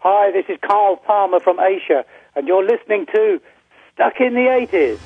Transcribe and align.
Hi, 0.00 0.30
this 0.30 0.44
is 0.48 0.58
Carl 0.64 0.94
Palmer 0.94 1.40
from 1.40 1.58
Asia, 1.58 2.04
and 2.36 2.46
you're 2.46 2.62
listening 2.62 3.04
to 3.06 3.40
Stuck 3.92 4.20
in 4.20 4.32
the 4.32 4.42
80s. 4.42 4.96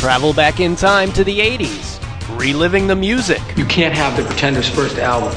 Travel 0.00 0.32
back 0.32 0.58
in 0.58 0.74
time 0.74 1.12
to 1.12 1.22
the 1.22 1.38
80s, 1.38 2.00
reliving 2.36 2.88
the 2.88 2.96
music. 2.96 3.40
You 3.56 3.64
can't 3.66 3.94
have 3.94 4.16
the 4.16 4.24
Pretenders' 4.24 4.68
first 4.68 4.98
album. 4.98 5.32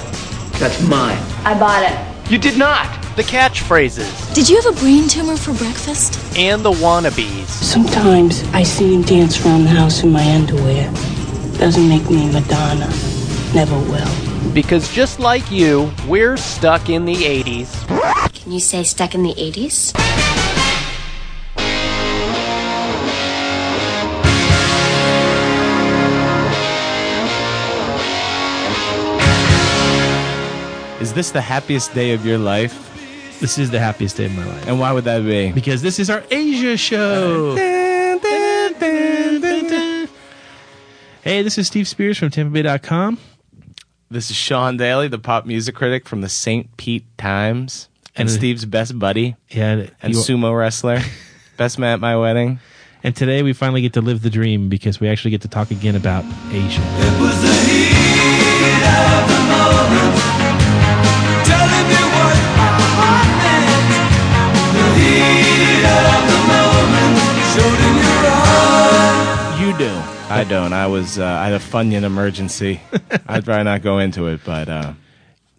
That's 0.53 0.81
mine. 0.87 1.19
I 1.45 1.53
bought 1.59 1.83
it. 1.83 2.31
You 2.31 2.39
did 2.39 2.57
not! 2.57 2.87
The 3.15 3.21
catchphrases. 3.21 4.33
Did 4.33 4.49
you 4.49 4.59
have 4.59 4.75
a 4.75 4.79
brain 4.79 5.07
tumor 5.07 5.37
for 5.37 5.53
breakfast? 5.53 6.35
And 6.35 6.63
the 6.63 6.71
wannabes. 6.71 7.45
Sometimes 7.45 8.43
I 8.53 8.63
see 8.63 8.95
him 8.95 9.03
dance 9.03 9.45
around 9.45 9.65
the 9.65 9.69
house 9.69 10.01
in 10.01 10.11
my 10.11 10.33
underwear. 10.33 10.91
Doesn't 11.59 11.87
make 11.87 12.09
me 12.09 12.25
Madonna. 12.31 12.91
Never 13.53 13.77
will. 13.77 14.28
Because 14.53 14.91
just 14.93 15.19
like 15.19 15.49
you, 15.51 15.91
we're 16.07 16.37
stuck 16.37 16.89
in 16.89 17.05
the 17.05 17.15
80s. 17.15 17.87
Can 18.33 18.51
you 18.51 18.59
say 18.59 18.83
stuck 18.83 19.13
in 19.13 19.23
the 19.23 19.33
80s? 19.33 19.93
Is 31.01 31.13
this 31.13 31.31
the 31.31 31.41
happiest 31.41 31.93
day 31.93 32.11
of 32.11 32.25
your 32.25 32.37
life? 32.37 32.85
This 33.39 33.57
is 33.57 33.69
the 33.71 33.79
happiest 33.79 34.17
day 34.17 34.25
of 34.25 34.35
my 34.35 34.45
life. 34.45 34.67
And 34.67 34.79
why 34.79 34.91
would 34.91 35.05
that 35.05 35.23
be? 35.23 35.51
Because 35.53 35.81
this 35.81 35.97
is 35.97 36.09
our 36.09 36.23
Asia 36.29 36.75
show. 36.75 37.55
Hey, 41.21 41.41
this 41.41 41.57
is 41.57 41.67
Steve 41.67 41.87
Spears 41.87 42.17
from 42.17 42.31
TampaBay.com. 42.31 43.17
This 44.11 44.31
is 44.31 44.35
Sean 44.35 44.77
Daly, 44.77 45.07
the 45.07 45.19
pop 45.19 45.45
music 45.45 45.75
critic 45.75 46.07
from 46.07 46.21
the 46.21 46.29
St. 46.29 46.75
Pete 46.77 47.05
Times, 47.17 47.89
and, 48.15 48.27
And- 48.27 48.31
Steve's 48.37 48.65
best 48.65 48.97
buddy 48.97 49.35
Yeah, 49.49 49.85
and 50.01 50.13
you- 50.15 50.19
sumo 50.19 50.57
wrestler, 50.57 50.99
best 51.57 51.77
man 51.77 51.93
at 51.93 51.99
my 51.99 52.15
wedding. 52.17 52.59
and 53.03 53.15
today 53.15 53.43
we 53.43 53.53
finally 53.53 53.81
get 53.81 53.93
to 53.93 54.01
live 54.01 54.21
the 54.23 54.29
dream 54.31 54.67
because 54.67 54.99
we 54.99 55.07
actually 55.07 55.31
get 55.31 55.41
to 55.41 55.47
talk 55.47 55.69
again 55.71 55.95
about 55.95 56.25
Asia. 56.51 56.81
You 69.59 69.77
do. 69.77 70.08
I 70.29 70.43
don't. 70.43 70.73
I 70.73 70.87
was. 70.87 71.17
Uh, 71.19 71.25
I 71.25 71.45
had 71.49 71.53
a 71.53 71.63
Funyun 71.63 72.03
emergency. 72.03 72.81
I'd 73.27 73.47
rather 73.47 73.63
not 73.63 73.81
go 73.81 73.99
into 73.99 74.27
it, 74.27 74.41
but 74.45 74.69
uh, 74.69 74.93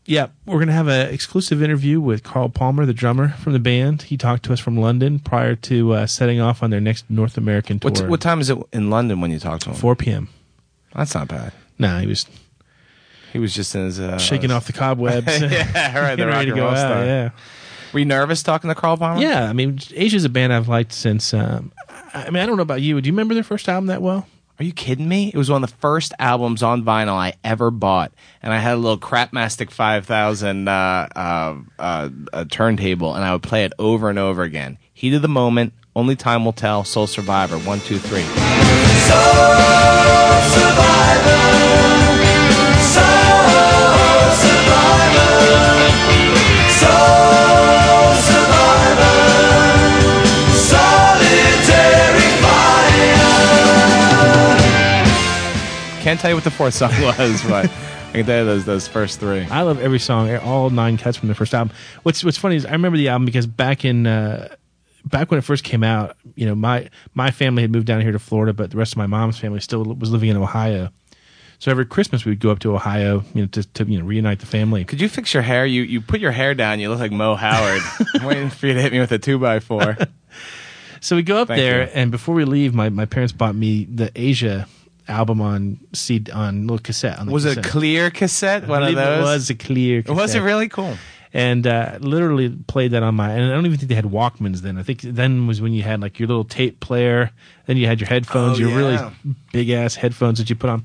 Yeah, 0.06 0.28
we're 0.46 0.56
going 0.58 0.68
to 0.68 0.72
have 0.74 0.88
an 0.88 1.12
exclusive 1.12 1.62
interview 1.62 2.00
with 2.00 2.22
Carl 2.22 2.48
Palmer, 2.48 2.86
the 2.86 2.94
drummer 2.94 3.30
from 3.30 3.52
the 3.52 3.58
band. 3.58 4.02
He 4.02 4.16
talked 4.16 4.44
to 4.44 4.52
us 4.52 4.60
from 4.60 4.76
London 4.76 5.18
prior 5.18 5.56
to 5.56 5.92
uh, 5.94 6.06
setting 6.06 6.40
off 6.40 6.62
on 6.62 6.70
their 6.70 6.80
next 6.80 7.08
North 7.10 7.36
American 7.36 7.78
tour. 7.80 7.90
what 7.90 8.08
what 8.08 8.20
time 8.20 8.40
is 8.40 8.50
it 8.50 8.58
in 8.72 8.90
London 8.90 9.20
when 9.20 9.30
you 9.30 9.38
talk 9.38 9.60
to 9.60 9.70
him? 9.70 9.76
4 9.76 9.96
p.m. 9.96 10.28
That's 10.94 11.14
not 11.14 11.28
bad. 11.28 11.52
Nah, 11.78 12.00
he 12.00 12.06
was 12.06 12.26
He 13.32 13.38
was 13.38 13.54
just 13.54 13.74
in 13.74 13.84
his 13.86 13.98
uh, 14.00 14.18
shaking 14.18 14.50
off 14.50 14.66
the 14.66 14.72
cobwebs. 14.72 15.26
yeah, 15.40 15.98
right. 16.00 16.16
The 16.16 16.26
rock 16.26 16.34
ready 16.36 16.46
to 16.46 16.52
and 16.52 16.56
go 16.60 16.64
roll 16.66 16.74
out, 16.74 16.78
star. 16.78 17.04
Yeah. 17.04 17.30
Were 17.92 17.98
you 17.98 18.04
nervous 18.04 18.42
talking 18.44 18.68
to 18.68 18.74
Carl 18.76 18.96
Palmer? 18.96 19.20
Yeah, 19.20 19.48
I 19.48 19.52
mean, 19.52 19.80
Asia's 19.94 20.24
a 20.24 20.28
band 20.28 20.52
I've 20.52 20.68
liked 20.68 20.92
since. 20.92 21.34
Um, 21.34 21.72
I 22.14 22.30
mean, 22.30 22.40
I 22.40 22.46
don't 22.46 22.56
know 22.56 22.62
about 22.62 22.82
you. 22.82 23.00
Do 23.00 23.06
you 23.08 23.12
remember 23.12 23.34
their 23.34 23.42
first 23.42 23.68
album 23.68 23.86
that 23.86 24.00
well? 24.00 24.28
Are 24.60 24.62
you 24.62 24.74
kidding 24.74 25.08
me? 25.08 25.28
It 25.28 25.38
was 25.38 25.50
one 25.50 25.64
of 25.64 25.70
the 25.70 25.76
first 25.78 26.12
albums 26.18 26.62
on 26.62 26.84
vinyl 26.84 27.14
I 27.14 27.32
ever 27.42 27.70
bought, 27.70 28.12
and 28.42 28.52
I 28.52 28.58
had 28.58 28.74
a 28.74 28.76
little 28.76 28.98
Crapmastic 28.98 29.70
5000 29.70 30.68
uh, 30.68 31.08
uh, 31.16 31.56
uh, 31.78 32.44
turntable, 32.50 33.14
and 33.14 33.24
I 33.24 33.32
would 33.32 33.42
play 33.42 33.64
it 33.64 33.72
over 33.78 34.10
and 34.10 34.18
over 34.18 34.42
again. 34.42 34.76
Heat 34.92 35.14
of 35.14 35.22
the 35.22 35.28
moment, 35.28 35.72
only 35.96 36.14
time 36.14 36.44
will 36.44 36.52
tell. 36.52 36.84
Soul 36.84 37.06
Survivor, 37.06 37.56
one, 37.60 37.80
two, 37.80 37.96
three. 37.98 38.20
Can't 56.00 56.18
tell 56.18 56.30
you 56.30 56.34
what 56.34 56.44
the 56.44 56.50
fourth 56.50 56.72
song 56.72 56.90
was, 57.02 57.42
but 57.42 57.66
I 57.66 58.12
can 58.12 58.26
tell 58.26 58.38
you 58.40 58.44
those 58.46 58.64
those 58.64 58.88
first 58.88 59.20
three. 59.20 59.42
I 59.42 59.62
love 59.62 59.80
every 59.80 59.98
song, 59.98 60.34
all 60.36 60.70
nine 60.70 60.96
cuts 60.96 61.18
from 61.18 61.28
the 61.28 61.34
first 61.34 61.52
album. 61.52 61.76
What's 62.04 62.24
What's 62.24 62.38
funny 62.38 62.56
is 62.56 62.64
I 62.64 62.72
remember 62.72 62.96
the 62.96 63.08
album 63.08 63.26
because 63.26 63.46
back 63.46 63.84
in 63.84 64.06
uh, 64.06 64.54
back 65.04 65.30
when 65.30 65.36
it 65.36 65.42
first 65.42 65.62
came 65.62 65.84
out, 65.84 66.16
you 66.36 66.46
know, 66.46 66.54
my 66.54 66.88
my 67.12 67.30
family 67.30 67.62
had 67.62 67.70
moved 67.70 67.86
down 67.86 68.00
here 68.00 68.12
to 68.12 68.18
Florida, 68.18 68.54
but 68.54 68.70
the 68.70 68.78
rest 68.78 68.94
of 68.94 68.96
my 68.96 69.06
mom's 69.06 69.38
family 69.38 69.60
still 69.60 69.84
was 69.84 70.10
living 70.10 70.30
in 70.30 70.38
Ohio. 70.38 70.88
So 71.58 71.70
every 71.70 71.84
Christmas 71.84 72.24
we'd 72.24 72.40
go 72.40 72.50
up 72.50 72.60
to 72.60 72.74
Ohio, 72.74 73.22
you 73.34 73.42
know, 73.42 73.48
to, 73.48 73.62
to 73.62 73.84
you 73.84 73.98
know 73.98 74.06
reunite 74.06 74.38
the 74.40 74.46
family. 74.46 74.86
Could 74.86 75.02
you 75.02 75.08
fix 75.10 75.34
your 75.34 75.42
hair? 75.42 75.66
You 75.66 75.82
you 75.82 76.00
put 76.00 76.20
your 76.20 76.32
hair 76.32 76.54
down. 76.54 76.80
You 76.80 76.88
look 76.88 77.00
like 77.00 77.12
Moe 77.12 77.34
Howard. 77.34 77.82
I'm 78.14 78.24
waiting 78.24 78.48
for 78.48 78.66
you 78.66 78.72
to 78.72 78.80
hit 78.80 78.90
me 78.90 79.00
with 79.00 79.12
a 79.12 79.18
two 79.18 79.38
by 79.38 79.60
four. 79.60 79.96
So 81.02 81.16
we 81.16 81.22
go 81.22 81.38
up 81.38 81.48
Thank 81.48 81.58
there, 81.60 81.84
you. 81.84 81.90
and 81.94 82.10
before 82.10 82.34
we 82.34 82.44
leave, 82.44 82.74
my, 82.74 82.90
my 82.90 83.06
parents 83.06 83.32
bought 83.32 83.54
me 83.54 83.84
the 83.86 84.12
Asia 84.14 84.68
album 85.10 85.40
on 85.40 85.78
CD 85.92 86.30
on 86.32 86.62
little 86.62 86.78
cassette. 86.78 87.18
On 87.18 87.26
the 87.26 87.32
Was 87.32 87.44
it 87.44 87.58
a 87.58 87.62
clear 87.62 88.10
cassette? 88.10 88.66
One 88.66 88.82
of 88.82 88.94
those. 88.94 89.18
It 89.18 89.22
was 89.22 89.50
a 89.50 89.54
clear. 89.54 90.02
Cassette. 90.02 90.16
Was 90.16 90.34
it 90.34 90.40
really 90.40 90.68
cool? 90.68 90.96
and 91.32 91.64
uh, 91.64 91.96
literally 92.00 92.48
played 92.48 92.90
that 92.90 93.02
on 93.04 93.14
my. 93.14 93.30
And 93.32 93.44
I 93.44 93.54
don't 93.54 93.64
even 93.66 93.78
think 93.78 93.88
they 93.88 93.94
had 93.94 94.04
Walkmans 94.06 94.62
then. 94.62 94.78
I 94.78 94.82
think 94.82 95.02
then 95.02 95.46
was 95.46 95.60
when 95.60 95.72
you 95.72 95.82
had 95.82 96.00
like 96.00 96.18
your 96.18 96.26
little 96.26 96.44
tape 96.44 96.80
player. 96.80 97.30
Then 97.66 97.76
you 97.76 97.86
had 97.86 98.00
your 98.00 98.08
headphones, 98.08 98.56
Oh, 98.58 98.60
your 98.60 98.70
yeah. 98.70 98.76
really 98.76 99.36
big 99.52 99.70
ass 99.70 99.94
headphones 99.94 100.38
that 100.38 100.50
you 100.50 100.56
put 100.56 100.70
on. 100.70 100.84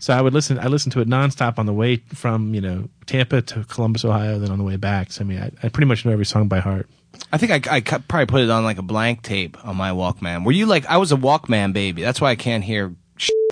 So 0.00 0.12
I 0.14 0.20
would 0.20 0.32
listen. 0.32 0.58
I 0.58 0.66
listened 0.66 0.92
to 0.94 1.00
it 1.00 1.08
nonstop 1.08 1.58
on 1.58 1.66
the 1.66 1.72
way 1.72 1.96
from 2.14 2.54
you 2.54 2.60
know 2.60 2.88
Tampa 3.06 3.42
to 3.42 3.64
Columbus, 3.64 4.04
Ohio, 4.04 4.38
then 4.38 4.50
on 4.50 4.58
the 4.58 4.64
way 4.64 4.76
back. 4.76 5.12
So 5.12 5.22
I 5.22 5.24
mean, 5.24 5.38
I, 5.40 5.50
I 5.62 5.68
pretty 5.68 5.86
much 5.86 6.04
know 6.04 6.12
every 6.12 6.26
song 6.26 6.48
by 6.48 6.58
heart. 6.60 6.88
I 7.32 7.38
think 7.38 7.66
I, 7.68 7.76
I 7.76 7.80
probably 7.80 8.26
put 8.26 8.40
it 8.42 8.50
on 8.50 8.62
like 8.64 8.78
a 8.78 8.82
blank 8.82 9.22
tape 9.22 9.56
on 9.64 9.76
my 9.76 9.90
Walkman. 9.90 10.44
Were 10.44 10.52
you 10.52 10.66
like 10.66 10.86
I 10.86 10.96
was 10.98 11.10
a 11.12 11.16
Walkman 11.16 11.72
baby? 11.72 12.02
That's 12.02 12.20
why 12.20 12.30
I 12.30 12.36
can't 12.36 12.62
hear 12.64 12.94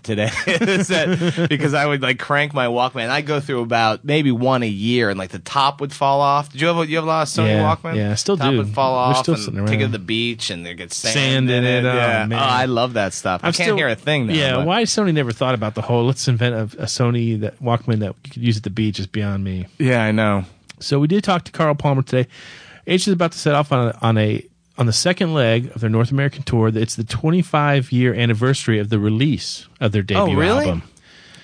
today. 0.06 0.30
That 0.46 1.46
because 1.48 1.74
I 1.74 1.84
would 1.86 2.00
like 2.02 2.18
crank 2.18 2.54
my 2.54 2.66
Walkman. 2.66 3.08
I 3.08 3.20
go 3.22 3.40
through 3.40 3.62
about 3.62 4.04
maybe 4.04 4.30
one 4.30 4.62
a 4.62 4.68
year, 4.68 5.10
and 5.10 5.18
like 5.18 5.30
the 5.30 5.38
top 5.38 5.80
would 5.80 5.92
fall 5.92 6.20
off. 6.20 6.50
Did 6.52 6.60
you 6.60 6.66
have 6.68 6.78
a, 6.78 6.86
you 6.86 6.96
have 6.96 7.04
a 7.04 7.08
lot 7.08 7.22
of 7.22 7.28
Sony 7.28 7.48
Yeah, 7.48 7.74
Walkman? 7.76 7.96
yeah, 7.96 8.12
I 8.12 8.14
still 8.14 8.36
top 8.36 8.50
do. 8.52 8.58
would 8.58 8.68
fall 8.68 8.94
off 8.94 9.18
still 9.22 9.34
take 9.36 9.80
it 9.80 9.86
to 9.86 9.88
the 9.88 9.98
beach, 9.98 10.50
and 10.50 10.64
there 10.64 10.74
gets 10.74 10.96
sand, 10.96 11.14
Sand 11.14 11.50
in 11.50 11.64
it. 11.64 11.84
it, 11.84 11.88
oh, 11.88 11.94
yeah. 11.94 12.26
man. 12.26 12.38
Oh, 12.38 12.42
I 12.42 12.64
love 12.66 12.94
that 12.94 13.12
stuff. 13.12 13.42
I 13.42 13.48
I'm 13.48 13.52
can't 13.52 13.66
still- 13.66 13.76
hear 13.76 13.88
a 13.88 13.94
thing 13.96 14.26
now. 14.28 14.32
Yeah, 14.34 14.56
but- 14.56 14.66
why 14.66 14.82
Sony 14.84 15.12
never 15.12 15.32
thought 15.32 15.54
about 15.54 15.74
the 15.74 15.82
whole 15.82 16.04
let's 16.06 16.26
invent 16.28 16.54
a, 16.54 16.82
a 16.82 16.86
Sony 16.86 17.40
that 17.40 17.58
Walkman 17.60 17.98
that 18.00 18.14
you 18.24 18.30
could 18.32 18.42
use 18.42 18.56
at 18.56 18.62
the 18.62 18.70
beach 18.70 18.98
is 18.98 19.06
beyond 19.06 19.42
me. 19.44 19.66
Yeah, 19.78 20.02
I 20.02 20.12
know. 20.12 20.44
So 20.78 20.98
we 20.98 21.08
did 21.08 21.24
talk 21.24 21.44
to 21.44 21.52
Carl 21.52 21.74
Palmer 21.74 22.02
today. 22.02 22.28
H 22.86 23.08
is 23.08 23.14
about 23.14 23.32
to 23.32 23.38
set 23.38 23.54
off 23.54 23.72
on 23.72 23.88
a, 23.88 23.98
on 24.02 24.18
a 24.18 24.46
on 24.78 24.86
the 24.86 24.92
second 24.92 25.32
leg 25.34 25.70
of 25.74 25.80
their 25.80 25.90
North 25.90 26.10
American 26.10 26.42
tour. 26.42 26.68
It's 26.68 26.96
the 26.96 27.04
25 27.04 27.92
year 27.92 28.14
anniversary 28.14 28.78
of 28.78 28.88
the 28.90 28.98
release 28.98 29.66
of 29.80 29.92
their 29.92 30.02
debut 30.02 30.34
Oh, 30.34 30.34
really? 30.34 30.64
album. 30.66 30.82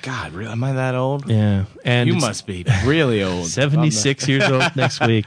God, 0.02 0.32
really? 0.32 0.50
Am 0.52 0.64
I 0.64 0.72
that 0.72 0.94
old? 0.96 1.30
Yeah, 1.30 1.64
and 1.84 2.08
you 2.08 2.16
must 2.16 2.46
be 2.46 2.64
really 2.84 3.22
old. 3.22 3.46
76 3.46 4.26
years 4.28 4.42
old 4.50 4.74
next 4.74 5.00
week, 5.06 5.24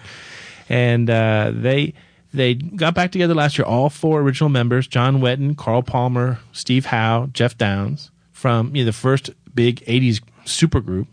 and 0.67 1.09
uh, 1.09 1.51
they 1.55 1.93
they 2.33 2.55
got 2.55 2.93
back 2.93 3.11
together 3.13 3.33
last 3.33 3.57
year. 3.57 3.65
All 3.65 3.89
four 3.89 4.19
original 4.19 4.49
members: 4.49 4.85
John 4.85 5.21
Wetton, 5.21 5.55
Carl 5.55 5.81
Palmer, 5.81 6.39
Steve 6.51 6.87
Howe, 6.87 7.29
Geoff 7.31 7.57
Downes, 7.57 8.11
from 8.33 8.75
you 8.75 8.83
know, 8.83 8.87
the 8.87 8.91
first 8.93 9.29
big 9.53 9.79
'80s 9.85 10.19
supergroup, 10.43 11.07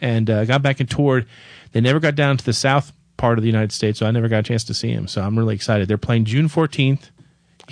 and 0.00 0.28
uh, 0.28 0.44
got 0.44 0.62
back 0.62 0.80
and 0.80 0.90
toured. 0.90 1.26
They 1.70 1.80
never 1.80 2.00
got 2.00 2.16
down 2.16 2.38
to 2.38 2.44
the 2.44 2.52
south 2.52 2.92
part 3.16 3.38
of 3.38 3.42
the 3.42 3.48
United 3.48 3.72
States, 3.72 3.98
so 3.98 4.06
I 4.06 4.10
never 4.10 4.28
got 4.28 4.38
a 4.38 4.42
chance 4.42 4.64
to 4.64 4.74
see 4.74 4.94
them. 4.94 5.08
So 5.08 5.22
I'm 5.22 5.38
really 5.38 5.54
excited. 5.54 5.88
They're 5.88 5.98
playing 5.98 6.24
June 6.26 6.48
14th 6.48 7.10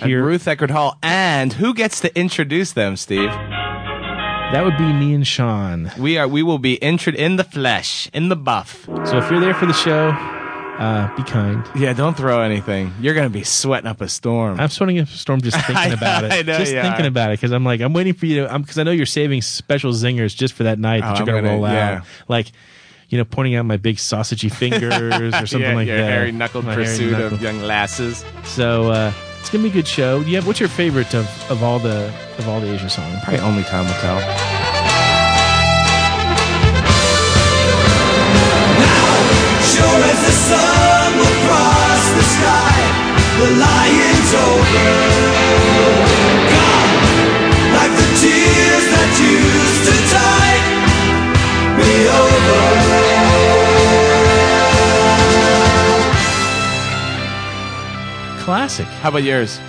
At 0.01 0.07
here. 0.07 0.23
Ruth 0.23 0.45
Eckerd 0.45 0.71
Hall. 0.71 0.97
And 1.03 1.53
who 1.53 1.73
gets 1.73 1.99
to 2.01 2.17
introduce 2.17 2.71
them, 2.73 2.95
Steve? 2.97 3.29
That 3.29 4.63
would 4.63 4.77
be 4.77 4.91
me 4.93 5.13
and 5.13 5.25
Sean. 5.25 5.91
We 5.99 6.17
are. 6.17 6.27
We 6.27 6.43
will 6.43 6.59
be 6.59 6.81
entered 6.81 7.15
in 7.15 7.35
the 7.35 7.43
flesh, 7.43 8.09
in 8.13 8.29
the 8.29 8.35
buff. 8.35 8.85
So 8.85 9.17
if 9.17 9.29
you're 9.29 9.39
there 9.39 9.55
for 9.55 9.65
the 9.65 9.73
show, 9.73 10.09
uh, 10.09 11.13
be 11.15 11.23
kind. 11.23 11.65
Yeah, 11.75 11.93
don't 11.93 12.15
throw 12.15 12.41
anything. 12.41 12.93
You're 13.01 13.15
gonna 13.15 13.29
be 13.29 13.43
sweating 13.43 13.87
up 13.87 14.01
a 14.01 14.07
storm. 14.07 14.59
I'm 14.59 14.69
sweating 14.69 14.99
up 14.99 15.07
a 15.07 15.11
storm 15.11 15.41
just 15.41 15.57
thinking 15.65 15.93
about 15.93 16.25
it. 16.25 16.31
I 16.31 16.41
know 16.43 16.57
just 16.59 16.71
thinking 16.71 17.05
are. 17.05 17.07
about 17.09 17.31
it 17.31 17.39
because 17.39 17.51
I'm 17.51 17.65
like 17.65 17.81
I'm 17.81 17.91
waiting 17.93 18.13
for 18.13 18.27
you 18.27 18.45
to. 18.45 18.59
Because 18.59 18.77
I 18.77 18.83
know 18.83 18.91
you're 18.91 19.05
saving 19.07 19.41
special 19.41 19.91
zingers 19.91 20.35
just 20.35 20.53
for 20.53 20.63
that 20.63 20.77
night 20.79 21.01
that 21.01 21.07
Oh, 21.07 21.11
you're 21.13 21.19
I'm 21.21 21.25
gonna, 21.25 21.41
gonna- 21.41 21.53
roll 21.55 21.65
out. 21.65 21.73
yeah. 21.73 22.01
Like, 22.27 22.51
you 23.09 23.17
know, 23.17 23.25
pointing 23.25 23.55
out 23.55 23.65
my 23.65 23.77
big 23.77 23.97
sausagey 23.97 24.51
fingers 24.61 24.93
or 25.33 25.45
something 25.47 25.61
yeah, 25.61 25.75
like 25.75 25.87
your 25.87 25.97
that. 25.97 26.09
Hairy 26.09 26.31
knuckle 26.31 26.61
my 26.61 26.75
pursuit 26.75 27.11
hairy 27.11 27.23
knuckle. 27.23 27.37
of 27.37 27.41
young 27.41 27.61
lasses. 27.61 28.25
So 28.43 28.91
uh, 28.91 29.13
it's 29.39 29.49
gonna 29.49 29.63
be 29.63 29.69
a 29.69 29.73
good 29.73 29.87
show. 29.87 30.21
Yeah, 30.21 30.41
what's 30.41 30.59
your 30.59 30.69
favorite 30.69 31.13
of, 31.13 31.25
of 31.51 31.63
all 31.63 31.79
the 31.79 32.07
of 32.37 32.47
all 32.47 32.59
the 32.59 32.71
Asian 32.73 32.89
songs? 32.89 33.19
Probably 33.23 33.39
only 33.41 33.63
time 33.63 33.85
will 33.85 33.93
tell. 33.95 34.19
Sure 39.71 40.01
as 40.11 40.19
the 40.25 40.31
sun 40.47 41.17
will 41.19 41.37
cross 41.45 42.03
the 42.17 42.25
sky, 42.35 42.75
the 43.39 43.49
lion's 43.65 44.31
over. 44.47 44.89
Like 47.77 47.93
the 48.01 48.09
tears 48.21 48.85
that 48.93 49.09
used 49.19 49.83
to 49.89 49.95
die. 50.15 50.44
Classic. 58.39 58.85
How 59.01 59.09
about 59.09 59.23
yours? 59.23 59.59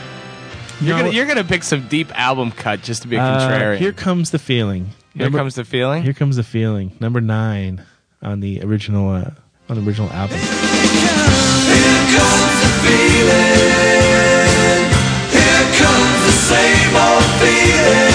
You're 0.82 0.97
No. 0.99 1.03
gonna 1.05 1.14
you're 1.14 1.25
gonna 1.26 1.44
pick 1.44 1.62
some 1.62 1.88
deep 1.88 2.12
album 2.19 2.50
cut 2.50 2.82
just 2.82 3.00
to 3.03 3.08
be 3.08 3.17
a 3.17 3.23
Uh, 3.23 3.41
contrarian. 3.41 3.79
here 3.79 3.93
comes 3.93 4.31
the 4.31 4.38
feeling. 4.38 4.91
Here 5.14 5.25
Number- 5.25 5.38
comes 5.38 5.55
the 5.55 5.64
feeling. 5.64 6.03
Here 6.03 6.12
comes 6.12 6.37
the 6.37 6.43
feeling. 6.43 6.93
Number 7.00 7.23
nine 7.23 7.81
on 8.23 8.41
the 8.41 8.61
original 8.62 9.08
uh, 9.08 9.31
on 9.70 9.76
the 9.76 9.82
original 9.88 10.11
album. 10.12 10.37
Here 10.38 12.05
comes 12.19 12.56
the 12.61 12.73
feeling. 12.85 13.73
Here 15.32 15.67
comes 15.81 16.19
the 16.29 16.37
same 16.53 16.97
old 16.97 17.25
feeling. 17.41 18.06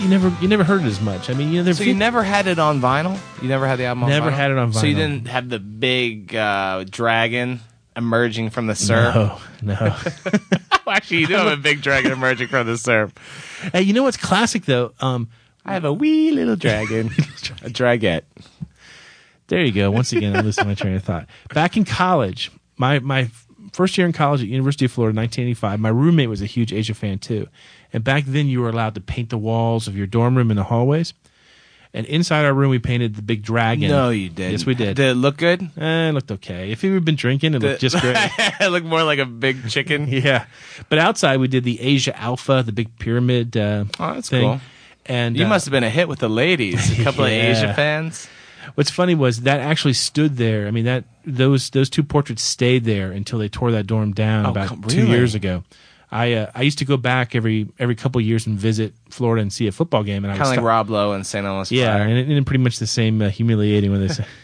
You 0.00 0.10
never 0.10 0.28
you 0.42 0.48
never 0.48 0.64
heard 0.64 0.82
it 0.82 0.86
as 0.86 1.00
much. 1.00 1.30
I 1.30 1.32
mean, 1.34 1.50
you 1.50 1.62
know, 1.62 1.72
so 1.72 1.82
you 1.82 1.94
never 1.94 2.22
had 2.22 2.46
it 2.46 2.58
on 2.58 2.80
vinyl? 2.80 3.18
You 3.40 3.48
never 3.48 3.66
had 3.66 3.78
the 3.78 3.84
album 3.84 4.04
on 4.04 4.10
Never 4.10 4.30
vinyl? 4.30 4.34
had 4.34 4.50
it 4.50 4.58
on 4.58 4.70
vinyl. 4.70 4.80
So 4.80 4.86
you 4.86 4.94
didn't 4.94 5.28
have 5.28 5.48
the 5.48 5.58
big 5.58 6.34
uh, 6.34 6.84
dragon 6.88 7.60
emerging 7.96 8.50
from 8.50 8.66
the 8.66 8.74
surf? 8.74 9.14
No, 9.14 9.38
no. 9.62 9.96
Well, 10.86 10.94
Actually, 10.94 11.20
you 11.20 11.28
do 11.28 11.32
have 11.34 11.46
a 11.46 11.56
big 11.56 11.80
dragon 11.80 12.12
emerging 12.12 12.48
from 12.48 12.66
the 12.66 12.76
surf. 12.76 13.14
hey, 13.72 13.80
you 13.80 13.94
know 13.94 14.02
what's 14.02 14.18
classic 14.18 14.66
though? 14.66 14.92
Um, 15.00 15.30
I 15.64 15.72
have 15.72 15.86
a 15.86 15.92
wee 15.94 16.30
little 16.32 16.56
dragon. 16.56 17.06
a 17.62 17.70
dragette. 17.70 18.24
There 19.46 19.64
you 19.64 19.72
go. 19.72 19.90
Once 19.90 20.12
again, 20.12 20.36
I 20.36 20.40
losing 20.40 20.66
my 20.66 20.74
train 20.74 20.94
of 20.96 21.02
thought. 21.02 21.26
Back 21.54 21.78
in 21.78 21.86
college, 21.86 22.50
my 22.76 22.98
my 22.98 23.30
first 23.74 23.98
year 23.98 24.06
in 24.06 24.12
college 24.12 24.40
at 24.40 24.48
University 24.48 24.84
of 24.86 24.92
Florida, 24.92 25.16
1985. 25.16 25.80
My 25.80 25.88
roommate 25.90 26.28
was 26.30 26.40
a 26.40 26.46
huge 26.46 26.72
Asia 26.72 26.94
fan 26.94 27.18
too, 27.18 27.48
and 27.92 28.02
back 28.02 28.24
then 28.24 28.46
you 28.46 28.60
were 28.62 28.68
allowed 28.70 28.94
to 28.94 29.00
paint 29.00 29.28
the 29.30 29.38
walls 29.38 29.86
of 29.88 29.96
your 29.96 30.06
dorm 30.06 30.36
room 30.36 30.50
and 30.50 30.58
the 30.58 30.64
hallways. 30.64 31.12
And 31.96 32.04
inside 32.06 32.44
our 32.44 32.52
room, 32.52 32.70
we 32.70 32.80
painted 32.80 33.14
the 33.14 33.22
big 33.22 33.42
dragon. 33.44 33.88
No, 33.88 34.10
you 34.10 34.28
did. 34.28 34.50
Yes, 34.50 34.66
we 34.66 34.74
did. 34.74 34.96
Did 34.96 35.10
it 35.12 35.14
look 35.14 35.36
good? 35.36 35.62
Eh, 35.78 36.08
it 36.08 36.12
looked 36.12 36.32
okay. 36.32 36.72
If 36.72 36.82
you 36.82 36.92
had 36.94 37.04
been 37.04 37.14
drinking, 37.14 37.54
it 37.54 37.62
looked 37.62 37.80
just 37.80 37.96
great. 38.00 38.16
it 38.60 38.68
looked 38.72 38.84
more 38.86 39.04
like 39.04 39.20
a 39.20 39.24
big 39.26 39.68
chicken. 39.68 40.08
yeah, 40.08 40.46
but 40.88 40.98
outside 40.98 41.38
we 41.38 41.46
did 41.46 41.62
the 41.62 41.80
Asia 41.80 42.18
Alpha, 42.18 42.64
the 42.66 42.72
big 42.72 42.98
pyramid. 42.98 43.56
Uh, 43.56 43.84
Oh, 44.00 44.14
that's 44.14 44.28
thing. 44.28 44.42
cool. 44.42 44.60
And 45.06 45.36
You 45.36 45.44
uh, 45.44 45.48
must 45.48 45.66
have 45.66 45.70
been 45.70 45.84
a 45.84 45.90
hit 45.90 46.08
with 46.08 46.18
the 46.18 46.28
ladies. 46.30 46.98
A 46.98 47.04
couple 47.04 47.28
Yeah. 47.28 47.34
of 47.50 47.56
Asia 47.58 47.74
fans. 47.74 48.28
What's 48.74 48.90
funny 48.90 49.14
was 49.14 49.42
that 49.42 49.60
actually 49.60 49.94
stood 49.94 50.36
there. 50.36 50.66
I 50.66 50.70
mean 50.70 50.84
that 50.84 51.04
those 51.24 51.70
those 51.70 51.88
two 51.90 52.02
portraits 52.02 52.42
stayed 52.42 52.84
there 52.84 53.10
until 53.12 53.38
they 53.38 53.48
tore 53.48 53.72
that 53.72 53.86
dorm 53.86 54.12
down 54.12 54.46
Oh, 54.46 54.50
about 54.50 54.68
come- 54.68 54.82
two 54.82 55.06
years 55.06 55.34
ago. 55.34 55.62
I 56.10 56.32
uh, 56.34 56.50
I 56.54 56.62
used 56.62 56.78
to 56.78 56.84
go 56.84 56.96
back 56.96 57.34
every 57.34 57.68
every 57.78 57.94
couple 57.96 58.20
of 58.20 58.24
years 58.26 58.46
and 58.46 58.56
visit 58.58 58.94
Florida 59.10 59.42
and 59.42 59.52
see 59.52 59.66
a 59.66 59.72
football 59.72 60.04
game, 60.04 60.24
and 60.24 60.32
I 60.32 60.36
Kind 60.36 60.42
of 60.42 60.48
like 60.48 60.54
stop- 60.56 60.64
Rob 60.66 60.90
Lowe 60.90 61.12
and 61.12 61.26
St. 61.26 61.44
Elmo's 61.44 61.72
yeah, 61.72 61.96
and, 61.96 62.30
and 62.32 62.46
pretty 62.46 62.62
much 62.62 62.78
the 62.78 62.86
same 62.86 63.20
uh, 63.20 63.30
humiliating 63.30 63.90
when 63.90 64.00
they 64.00 64.08
say. 64.12 64.24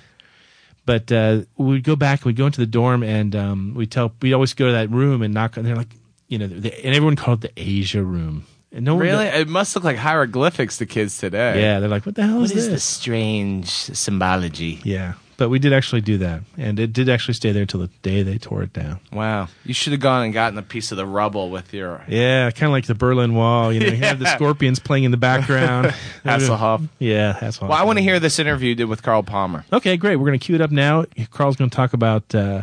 But 0.86 1.12
uh, 1.12 1.42
we'd 1.56 1.84
go 1.84 1.94
back, 1.94 2.24
we'd 2.24 2.36
go 2.36 2.46
into 2.46 2.58
the 2.60 2.66
dorm, 2.66 3.02
and 3.04 3.36
um, 3.36 3.74
we 3.74 3.86
tell 3.86 4.12
we'd 4.22 4.32
always 4.32 4.54
go 4.54 4.66
to 4.66 4.72
that 4.72 4.90
room 4.90 5.22
and 5.22 5.32
knock. 5.32 5.56
And 5.56 5.64
they're 5.64 5.76
like, 5.76 5.94
you 6.26 6.38
know, 6.38 6.48
they, 6.48 6.72
and 6.72 6.94
everyone 6.96 7.14
called 7.16 7.44
it 7.44 7.54
the 7.54 7.62
Asia 7.62 8.02
room. 8.02 8.46
And 8.72 8.84
no 8.84 8.94
one 8.94 9.04
Really? 9.04 9.26
It 9.26 9.48
must 9.48 9.74
look 9.74 9.84
like 9.84 9.96
hieroglyphics 9.96 10.78
to 10.78 10.86
kids 10.86 11.18
today. 11.18 11.60
Yeah, 11.60 11.80
they're 11.80 11.88
like, 11.88 12.06
what 12.06 12.14
the 12.14 12.22
hell 12.26 12.36
What 12.36 12.44
is 12.44 12.50
is 12.52 12.64
this? 12.66 12.74
this 12.74 12.84
strange 12.84 13.68
symbology? 13.68 14.80
Yeah, 14.84 15.14
but 15.36 15.48
we 15.48 15.58
did 15.58 15.72
actually 15.72 16.02
do 16.02 16.18
that, 16.18 16.42
and 16.56 16.78
it 16.78 16.92
did 16.92 17.08
actually 17.08 17.34
stay 17.34 17.50
there 17.52 17.62
until 17.62 17.80
the 17.80 17.88
day 18.02 18.22
they 18.22 18.38
tore 18.38 18.62
it 18.62 18.72
down. 18.72 19.00
Wow. 19.12 19.48
You 19.64 19.74
should 19.74 19.92
have 19.92 20.00
gone 20.00 20.24
and 20.24 20.32
gotten 20.34 20.58
a 20.58 20.62
piece 20.62 20.92
of 20.92 20.98
the 20.98 21.06
rubble 21.06 21.50
with 21.50 21.72
your 21.74 22.02
Yeah, 22.08 22.50
kind 22.50 22.64
of 22.68 22.72
like 22.72 22.86
the 22.86 22.94
Berlin 22.94 23.34
Wall. 23.34 23.72
You 23.72 23.80
know, 23.80 23.86
you 23.86 23.96
have 23.96 24.18
the 24.18 24.26
scorpions 24.34 24.78
playing 24.78 25.04
in 25.04 25.10
the 25.10 25.16
background. 25.16 25.86
Hasselhoff. 26.24 26.88
Yeah, 26.98 27.32
Hasselhoff. 27.32 27.68
Well, 27.70 27.72
I 27.78 27.82
want 27.84 27.98
to 27.98 28.02
hear 28.02 28.20
this 28.20 28.38
interview 28.38 28.68
you 28.70 28.74
did 28.76 28.84
with 28.84 29.02
Carl 29.02 29.22
Palmer. 29.22 29.64
Okay, 29.72 29.96
great. 29.96 30.16
We're 30.16 30.26
going 30.26 30.38
to 30.38 30.44
cue 30.44 30.54
it 30.54 30.60
up 30.60 30.70
now. 30.70 31.06
Carl's 31.30 31.56
going 31.56 31.70
to 31.70 31.74
talk 31.76 31.92
about 31.92 32.34
uh, 32.34 32.62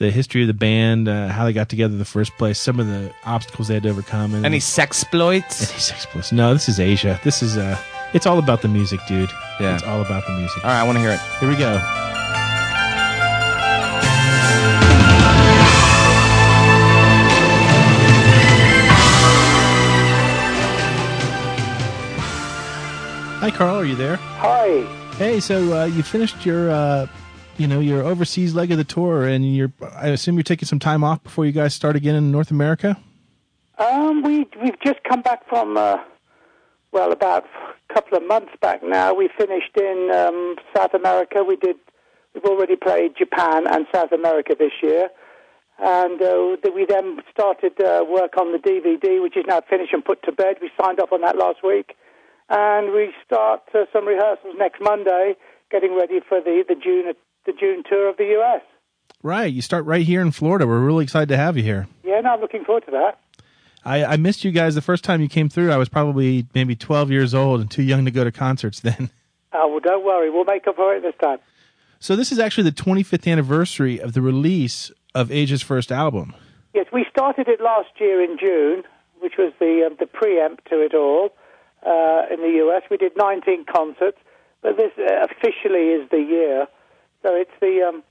the 0.00 0.10
history 0.10 0.40
of 0.40 0.46
the 0.48 0.54
band, 0.54 1.08
uh, 1.08 1.28
how 1.28 1.44
they 1.44 1.52
got 1.52 1.68
together 1.68 1.92
in 1.92 1.98
the 1.98 2.04
first 2.06 2.32
place, 2.38 2.58
some 2.58 2.80
of 2.80 2.86
the 2.86 3.12
obstacles 3.26 3.68
they 3.68 3.74
had 3.74 3.82
to 3.84 3.90
overcome. 3.90 4.34
And 4.34 4.46
Any 4.46 4.58
sexploits? 4.58 5.70
any 5.70 5.78
sex 5.78 6.06
bliss. 6.12 6.32
No, 6.32 6.54
this 6.54 6.68
is 6.70 6.80
Asia. 6.80 7.20
This 7.22 7.42
is 7.42 7.58
uh, 7.58 7.78
it's 8.14 8.26
all 8.26 8.38
about 8.38 8.62
the 8.62 8.68
music, 8.68 8.98
dude. 9.06 9.30
Yeah. 9.60 9.74
it's 9.74 9.84
all 9.84 10.00
about 10.00 10.26
the 10.26 10.32
music. 10.32 10.64
All 10.64 10.70
right, 10.70 10.80
I 10.80 10.84
want 10.84 10.96
to 10.96 11.02
hear 11.02 11.10
it. 11.12 11.20
Here 11.38 11.48
we 11.50 11.56
go. 11.56 11.78
Hi, 23.40 23.50
Carl. 23.50 23.76
Are 23.76 23.84
you 23.84 23.96
there? 23.96 24.16
Hi. 24.16 24.82
Hey, 25.16 25.40
so 25.40 25.80
uh, 25.80 25.84
you 25.86 26.02
finished 26.02 26.44
your, 26.44 26.70
uh, 26.70 27.06
you 27.60 27.66
know, 27.66 27.78
your 27.78 28.02
overseas 28.02 28.54
leg 28.54 28.72
of 28.72 28.78
the 28.78 28.84
tour, 28.84 29.26
and 29.26 29.54
you're. 29.54 29.70
I 29.94 30.08
assume 30.08 30.36
you're 30.36 30.42
taking 30.42 30.66
some 30.66 30.78
time 30.78 31.04
off 31.04 31.22
before 31.22 31.44
you 31.44 31.52
guys 31.52 31.74
start 31.74 31.94
again 31.94 32.14
in 32.14 32.32
North 32.32 32.50
America. 32.50 32.96
Um, 33.76 34.22
we 34.22 34.48
we've 34.62 34.80
just 34.82 35.04
come 35.04 35.20
back 35.20 35.46
from 35.46 35.76
uh, 35.76 35.98
well, 36.90 37.12
about 37.12 37.44
a 37.44 37.94
couple 37.94 38.16
of 38.16 38.26
months 38.26 38.52
back 38.62 38.80
now. 38.82 39.12
We 39.12 39.28
finished 39.36 39.76
in 39.76 40.10
um, 40.10 40.56
South 40.74 40.94
America. 40.94 41.44
We 41.44 41.56
did. 41.56 41.76
We've 42.34 42.44
already 42.44 42.76
played 42.76 43.12
Japan 43.18 43.66
and 43.70 43.86
South 43.94 44.12
America 44.12 44.56
this 44.58 44.72
year, 44.82 45.10
and 45.78 46.22
uh, 46.22 46.56
we 46.74 46.86
then 46.88 47.20
started 47.30 47.78
uh, 47.78 48.06
work 48.08 48.38
on 48.38 48.52
the 48.52 48.58
DVD, 48.58 49.22
which 49.22 49.36
is 49.36 49.44
now 49.46 49.60
finished 49.68 49.92
and 49.92 50.02
put 50.02 50.22
to 50.22 50.32
bed. 50.32 50.56
We 50.62 50.70
signed 50.80 50.98
off 50.98 51.12
on 51.12 51.20
that 51.20 51.36
last 51.36 51.58
week, 51.62 51.94
and 52.48 52.94
we 52.94 53.12
start 53.26 53.60
uh, 53.74 53.84
some 53.92 54.08
rehearsals 54.08 54.54
next 54.56 54.80
Monday, 54.80 55.34
getting 55.70 55.94
ready 55.94 56.20
for 56.26 56.40
the 56.40 56.64
the 56.66 56.74
June 56.74 57.12
the 57.46 57.52
June 57.52 57.82
tour 57.88 58.08
of 58.08 58.16
the 58.16 58.24
U.S. 58.24 58.62
Right. 59.22 59.52
You 59.52 59.62
start 59.62 59.84
right 59.84 60.04
here 60.04 60.22
in 60.22 60.30
Florida. 60.30 60.66
We're 60.66 60.80
really 60.80 61.04
excited 61.04 61.28
to 61.28 61.36
have 61.36 61.56
you 61.56 61.62
here. 61.62 61.88
Yeah, 62.04 62.20
no, 62.20 62.30
I'm 62.30 62.40
looking 62.40 62.64
forward 62.64 62.84
to 62.86 62.90
that. 62.92 63.18
I, 63.84 64.04
I 64.04 64.16
missed 64.16 64.44
you 64.44 64.50
guys 64.50 64.74
the 64.74 64.82
first 64.82 65.04
time 65.04 65.20
you 65.20 65.28
came 65.28 65.48
through. 65.48 65.72
I 65.72 65.76
was 65.76 65.88
probably 65.88 66.46
maybe 66.54 66.76
12 66.76 67.10
years 67.10 67.34
old 67.34 67.60
and 67.60 67.70
too 67.70 67.82
young 67.82 68.04
to 68.04 68.10
go 68.10 68.24
to 68.24 68.32
concerts 68.32 68.80
then. 68.80 69.10
Oh, 69.52 69.66
well, 69.66 69.80
don't 69.80 70.04
worry, 70.04 70.30
we'll 70.30 70.44
make 70.44 70.68
up 70.68 70.76
for 70.76 70.94
it 70.94 71.02
this 71.02 71.16
time. 71.20 71.38
So 71.98 72.14
this 72.14 72.30
is 72.30 72.38
actually 72.38 72.70
the 72.70 72.76
25th 72.76 73.30
anniversary 73.30 74.00
of 74.00 74.12
the 74.12 74.22
release 74.22 74.92
of 75.12 75.32
Asia's 75.32 75.60
first 75.60 75.90
album. 75.90 76.34
Yes, 76.72 76.86
we 76.92 77.04
started 77.10 77.48
it 77.48 77.60
last 77.60 77.88
year 77.98 78.22
in 78.22 78.38
June, 78.38 78.84
which 79.18 79.34
was 79.38 79.52
the 79.58 79.86
um, 79.86 79.96
the 79.98 80.06
preempt 80.06 80.68
to 80.68 80.76
it 80.76 80.94
all 80.94 81.30
uh, 81.84 82.32
in 82.32 82.40
the 82.40 82.62
US. 82.64 82.82
We 82.90 82.96
did 82.96 83.12
19 83.16 83.64
concerts, 83.64 84.18
but 84.62 84.76
this 84.76 84.92
uh, 84.96 85.24
officially 85.24 85.88
is 85.88 86.08
the 86.10 86.18
year, 86.18 86.68
so 87.22 87.34
it's 87.34 87.50
the 87.60 87.82
um, 87.88 88.02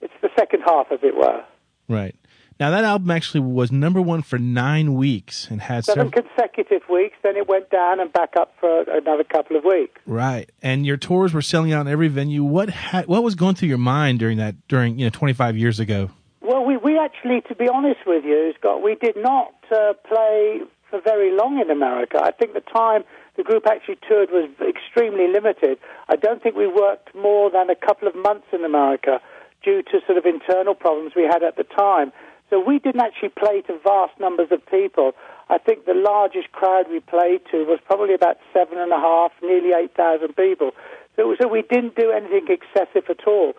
it's 0.00 0.12
the 0.22 0.30
second 0.38 0.62
half, 0.66 0.86
as 0.92 1.00
it 1.02 1.16
were. 1.16 1.44
Right. 1.88 2.14
Now 2.60 2.70
that 2.70 2.82
album 2.84 3.10
actually 3.12 3.40
was 3.40 3.70
number 3.70 4.02
one 4.02 4.22
for 4.22 4.36
nine 4.38 4.94
weeks 4.94 5.46
and 5.48 5.60
had 5.60 5.84
Seven 5.84 6.10
several. 6.10 6.24
consecutive 6.26 6.82
weeks, 6.90 7.16
then 7.22 7.36
it 7.36 7.46
went 7.48 7.70
down 7.70 8.00
and 8.00 8.12
back 8.12 8.34
up 8.36 8.52
for 8.58 8.82
another 8.82 9.22
couple 9.22 9.56
of 9.56 9.62
weeks. 9.64 10.00
Right, 10.06 10.50
and 10.60 10.84
your 10.84 10.96
tours 10.96 11.32
were 11.32 11.40
selling 11.42 11.72
out 11.72 11.82
in 11.86 11.92
every 11.92 12.08
venue. 12.08 12.42
What 12.42 12.70
ha- 12.70 13.04
what 13.06 13.22
was 13.22 13.36
going 13.36 13.54
through 13.54 13.68
your 13.68 13.78
mind 13.78 14.18
during 14.18 14.38
that 14.38 14.56
during 14.66 14.98
you 14.98 15.06
know 15.06 15.10
25 15.10 15.56
years 15.56 15.78
ago? 15.78 16.10
Well, 16.40 16.64
we, 16.64 16.76
we 16.78 16.98
actually, 16.98 17.42
to 17.48 17.54
be 17.54 17.68
honest 17.68 18.00
with 18.06 18.24
you, 18.24 18.52
Scott, 18.58 18.82
we 18.82 18.94
did 18.94 19.16
not 19.16 19.52
uh, 19.70 19.92
play 20.08 20.60
for 20.88 20.98
very 21.02 21.36
long 21.36 21.60
in 21.60 21.70
America. 21.70 22.18
I 22.22 22.30
think 22.32 22.54
the 22.54 22.60
time 22.60 23.04
the 23.38 23.44
group 23.44 23.66
actually 23.68 23.96
toured 24.06 24.30
was 24.30 24.50
extremely 24.60 25.28
limited. 25.32 25.78
I 26.10 26.16
don't 26.16 26.42
think 26.42 26.56
we 26.56 26.66
worked 26.66 27.14
more 27.14 27.50
than 27.50 27.70
a 27.70 27.76
couple 27.76 28.08
of 28.08 28.16
months 28.16 28.48
in 28.52 28.64
America 28.64 29.20
due 29.62 29.80
to 29.82 30.00
sort 30.06 30.18
of 30.18 30.26
internal 30.26 30.74
problems 30.74 31.12
we 31.14 31.22
had 31.22 31.44
at 31.44 31.56
the 31.56 31.62
time. 31.62 32.12
So 32.50 32.58
we 32.58 32.80
didn't 32.80 33.00
actually 33.00 33.30
play 33.30 33.62
to 33.62 33.78
vast 33.78 34.18
numbers 34.18 34.48
of 34.50 34.66
people. 34.66 35.12
I 35.48 35.58
think 35.58 35.86
the 35.86 35.94
largest 35.94 36.50
crowd 36.50 36.86
we 36.90 36.98
played 36.98 37.42
to 37.52 37.64
was 37.64 37.78
probably 37.86 38.12
about 38.12 38.38
seven 38.52 38.76
and 38.76 38.90
a 38.90 38.98
half, 38.98 39.30
nearly 39.40 39.70
8,000 39.72 40.34
people. 40.34 40.72
So, 41.14 41.36
so 41.40 41.46
we 41.46 41.62
didn't 41.62 41.94
do 41.94 42.10
anything 42.10 42.48
excessive 42.50 43.08
at 43.08 43.24
all. 43.26 43.54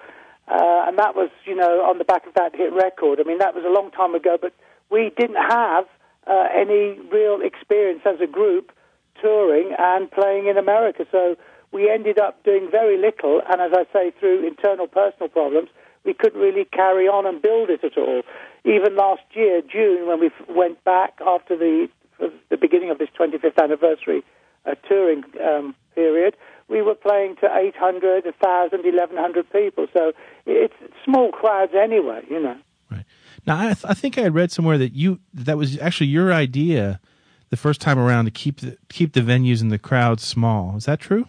Uh, 0.49 0.91
and 0.91 0.99
that 0.99 1.15
was, 1.15 1.29
you 1.45 1.55
know, 1.55 1.87
on 1.87 1.99
the 1.99 2.03
back 2.03 2.27
of 2.27 2.33
that 2.33 2.53
hit 2.53 2.73
record. 2.73 3.19
I 3.21 3.23
mean, 3.23 3.37
that 3.39 3.55
was 3.55 3.63
a 3.63 3.71
long 3.71 3.91
time 3.91 4.13
ago, 4.13 4.37
but 4.41 4.51
we 4.91 5.11
didn't 5.15 5.39
have 5.39 5.85
uh, 6.27 6.47
any 6.53 6.99
real 7.11 7.39
experience 7.41 8.01
as 8.05 8.19
a 8.19 8.27
group 8.27 8.73
touring 9.21 9.73
and 9.77 10.09
playing 10.11 10.47
in 10.47 10.57
America. 10.57 11.05
So 11.11 11.35
we 11.71 11.89
ended 11.89 12.19
up 12.19 12.43
doing 12.43 12.69
very 12.71 12.97
little, 12.97 13.41
and 13.49 13.61
as 13.61 13.71
I 13.73 13.85
say, 13.93 14.11
through 14.19 14.47
internal 14.47 14.87
personal 14.87 15.29
problems, 15.29 15.69
we 16.03 16.13
couldn't 16.13 16.39
really 16.39 16.65
carry 16.65 17.07
on 17.07 17.25
and 17.25 17.41
build 17.41 17.69
it 17.69 17.83
at 17.83 17.97
all. 17.97 18.23
Even 18.65 18.95
last 18.95 19.21
year, 19.33 19.61
June, 19.61 20.07
when 20.07 20.19
we 20.19 20.31
went 20.47 20.83
back 20.83 21.13
after 21.25 21.57
the 21.57 21.87
the 22.49 22.57
beginning 22.57 22.89
of 22.89 22.97
this 22.97 23.07
25th 23.17 23.63
anniversary 23.63 24.23
uh, 24.65 24.75
touring 24.89 25.23
um, 25.41 25.73
period, 25.95 26.35
we 26.67 26.81
were 26.81 26.93
playing 26.95 27.37
to 27.37 27.45
800, 27.45 28.25
1,000, 28.25 28.83
1,100 28.83 29.51
people. 29.53 29.87
So 29.93 30.11
it's 30.45 30.73
small 31.05 31.31
crowds 31.31 31.71
anyway, 31.73 32.25
you 32.29 32.41
know. 32.41 32.57
Now, 33.45 33.59
I, 33.59 33.73
th- 33.73 33.85
I 33.85 33.93
think 33.93 34.17
I 34.17 34.21
had 34.21 34.35
read 34.35 34.51
somewhere 34.51 34.77
that 34.77 34.93
you 34.93 35.19
that 35.33 35.57
was 35.57 35.79
actually 35.79 36.07
your 36.07 36.33
idea 36.33 36.99
the 37.49 37.57
first 37.57 37.81
time 37.81 37.99
around 37.99 38.25
to 38.25 38.31
keep 38.31 38.59
the, 38.61 38.77
keep 38.89 39.13
the 39.13 39.21
venues 39.21 39.61
and 39.61 39.71
the 39.71 39.79
crowds 39.79 40.23
small. 40.23 40.75
Is 40.77 40.85
that 40.85 40.99
true? 40.99 41.25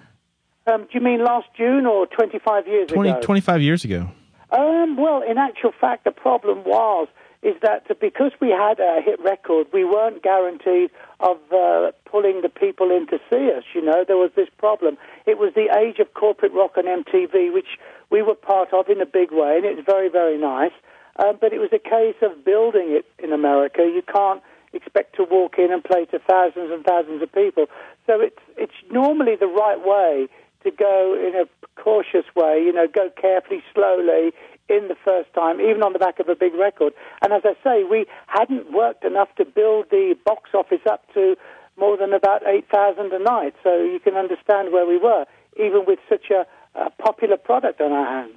Um, 0.67 0.83
do 0.83 0.89
you 0.93 1.01
mean 1.01 1.25
last 1.25 1.49
June 1.57 1.87
or 1.87 2.07
25 2.07 2.67
years 2.67 2.89
20, 2.89 3.11
ago? 3.11 3.21
25 3.21 3.63
years 3.63 3.85
ago. 3.85 4.11
Um, 4.51 4.97
well, 4.97 5.23
in 5.23 5.39
actual 5.39 5.73
fact, 5.73 6.05
the 6.05 6.11
problem 6.11 6.65
was 6.65 7.09
is 7.43 7.55
that 7.63 7.87
because 8.01 8.33
we 8.39 8.51
had 8.51 8.79
a 8.81 9.01
hit 9.03 9.19
record, 9.23 9.67
we 9.73 9.83
weren't 9.83 10.23
guaranteed 10.23 10.91
of 11.21 11.39
uh, 11.51 11.91
pulling 12.05 12.43
the 12.43 12.51
people 12.51 12.91
in 12.91 13.07
to 13.07 13.19
see 13.31 13.51
us. 13.57 13.65
You 13.75 13.83
know, 13.83 14.05
there 14.07 14.19
was 14.19 14.31
this 14.37 14.49
problem. 14.59 14.99
It 15.25 15.39
was 15.39 15.55
the 15.55 15.75
age 15.75 16.01
of 16.01 16.13
corporate 16.13 16.53
rock 16.53 16.77
and 16.77 16.87
MTV, 16.87 17.53
which 17.53 17.79
we 18.11 18.21
were 18.21 18.35
part 18.35 18.75
of 18.75 18.89
in 18.89 19.01
a 19.01 19.07
big 19.07 19.33
way, 19.33 19.57
and 19.57 19.65
it's 19.65 19.87
very, 19.87 20.11
very 20.11 20.37
nice. 20.37 20.73
Um, 21.17 21.39
but 21.41 21.53
it 21.53 21.59
was 21.59 21.71
a 21.73 21.79
case 21.79 22.17
of 22.23 22.45
building 22.45 22.89
it 22.91 23.07
in 23.19 23.33
America. 23.33 23.83
You 23.83 24.03
can't 24.03 24.43
expect 24.73 25.17
to 25.17 25.25
walk 25.25 25.59
in 25.59 25.73
and 25.73 25.83
play 25.83 26.05
to 26.07 26.19
thousands 26.19 26.71
and 26.71 26.85
thousands 26.85 27.23
of 27.23 27.33
people. 27.33 27.67
So 28.07 28.21
it's 28.21 28.39
it's 28.57 28.79
normally 28.91 29.37
the 29.37 29.47
right 29.47 29.79
way 29.85 30.29
to 30.65 30.71
go 30.71 31.15
in 31.15 31.35
a 31.35 31.47
cautious 31.81 32.27
way. 32.37 32.63
You 32.65 32.73
know, 32.73 32.87
go 32.87 33.11
carefully, 33.21 33.63
slowly 33.75 34.33
in 34.69 34.87
the 34.89 34.97
first 35.05 35.33
time, 35.35 35.61
even 35.61 35.83
on 35.83 35.93
the 35.93 35.99
back 35.99 36.21
of 36.21 36.29
a 36.29 36.37
big 36.37 36.55
record. 36.55 36.93
And 37.23 37.33
as 37.33 37.43
I 37.45 37.55
say, 37.65 37.83
we 37.83 38.07
hadn't 38.27 38.73
worked 38.73 39.05
enough 39.05 39.29
to 39.37 39.45
build 39.45 39.87
the 39.91 40.15
box 40.25 40.51
office 40.55 40.87
up 40.89 41.03
to 41.15 41.37
more 41.77 41.97
than 41.97 42.13
about 42.13 42.47
eight 42.47 42.69
thousand 42.71 43.13
a 43.13 43.19
night. 43.19 43.55
So 43.63 43.83
you 43.83 43.99
can 43.99 44.15
understand 44.15 44.73
where 44.73 44.87
we 44.87 44.99
were, 44.99 45.25
even 45.59 45.85
with 45.87 45.99
such 46.09 46.31
a, 46.31 46.47
a 46.79 46.91
popular 46.91 47.37
product 47.37 47.81
on 47.81 47.91
our 47.91 48.07
hands. 48.07 48.37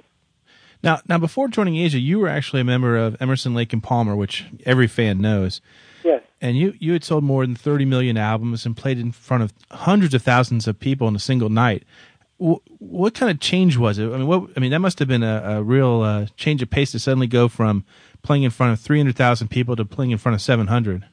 Now, 0.82 1.00
now 1.08 1.18
before 1.18 1.48
joining 1.48 1.76
Asia, 1.76 1.98
you 1.98 2.18
were 2.18 2.28
actually 2.28 2.60
a 2.60 2.64
member 2.64 2.96
of 2.96 3.16
Emerson, 3.20 3.54
Lake 3.54 3.72
and 3.72 3.82
Palmer, 3.82 4.14
which 4.14 4.44
every 4.66 4.86
fan 4.86 5.18
knows. 5.18 5.62
Yes. 6.04 6.22
And 6.40 6.56
you, 6.56 6.74
you 6.78 6.92
had 6.92 7.02
sold 7.02 7.24
more 7.24 7.44
than 7.44 7.56
30 7.56 7.86
million 7.86 8.18
albums 8.18 8.66
and 8.66 8.76
played 8.76 8.98
in 8.98 9.10
front 9.10 9.42
of 9.42 9.52
hundreds 9.70 10.12
of 10.12 10.22
thousands 10.22 10.68
of 10.68 10.78
people 10.78 11.08
in 11.08 11.16
a 11.16 11.18
single 11.20 11.48
night. 11.48 11.84
What, 12.36 12.60
what 12.78 13.14
kind 13.14 13.30
of 13.30 13.40
change 13.40 13.78
was 13.78 13.98
it? 13.98 14.04
I 14.12 14.18
mean, 14.18 14.26
what, 14.26 14.50
I 14.56 14.60
mean, 14.60 14.70
that 14.72 14.80
must 14.80 14.98
have 14.98 15.08
been 15.08 15.22
a, 15.22 15.42
a 15.58 15.62
real 15.62 16.02
uh, 16.02 16.26
change 16.36 16.60
of 16.60 16.68
pace 16.68 16.92
to 16.92 16.98
suddenly 16.98 17.26
go 17.26 17.48
from 17.48 17.84
playing 18.22 18.42
in 18.42 18.50
front 18.50 18.72
of 18.72 18.80
300,000 18.80 19.48
people 19.48 19.76
to 19.76 19.84
playing 19.84 20.10
in 20.10 20.18
front 20.18 20.34
of 20.34 20.42
700. 20.42 21.06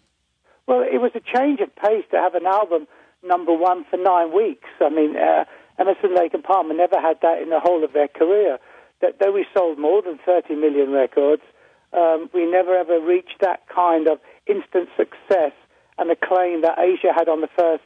Well, 0.67 0.81
it 0.81 0.99
was 0.99 1.11
a 1.15 1.21
change 1.37 1.61
of 1.61 1.73
pace 1.75 2.05
to 2.11 2.17
have 2.17 2.35
an 2.35 2.45
album 2.45 2.87
number 3.23 3.53
one 3.53 3.85
for 3.89 3.97
nine 3.97 4.35
weeks. 4.35 4.67
I 4.81 4.89
mean, 4.89 5.15
uh, 5.15 5.45
Emerson, 5.79 6.15
Lake 6.15 6.33
and 6.33 6.43
Palmer 6.43 6.73
never 6.73 6.99
had 6.99 7.17
that 7.21 7.41
in 7.41 7.49
the 7.49 7.59
whole 7.59 7.83
of 7.83 7.93
their 7.93 8.07
career. 8.07 8.57
That 9.01 9.17
though 9.19 9.31
we 9.31 9.45
sold 9.55 9.79
more 9.79 10.01
than 10.01 10.19
30 10.25 10.55
million 10.55 10.91
records, 10.91 11.41
um, 11.93 12.29
we 12.33 12.49
never 12.49 12.75
ever 12.75 12.99
reached 12.99 13.41
that 13.41 13.67
kind 13.67 14.07
of 14.07 14.19
instant 14.51 14.89
success 14.97 15.53
and 15.97 16.11
acclaim 16.11 16.61
that 16.61 16.77
Asia 16.79 17.13
had 17.15 17.29
on 17.29 17.41
the 17.41 17.49
first 17.57 17.83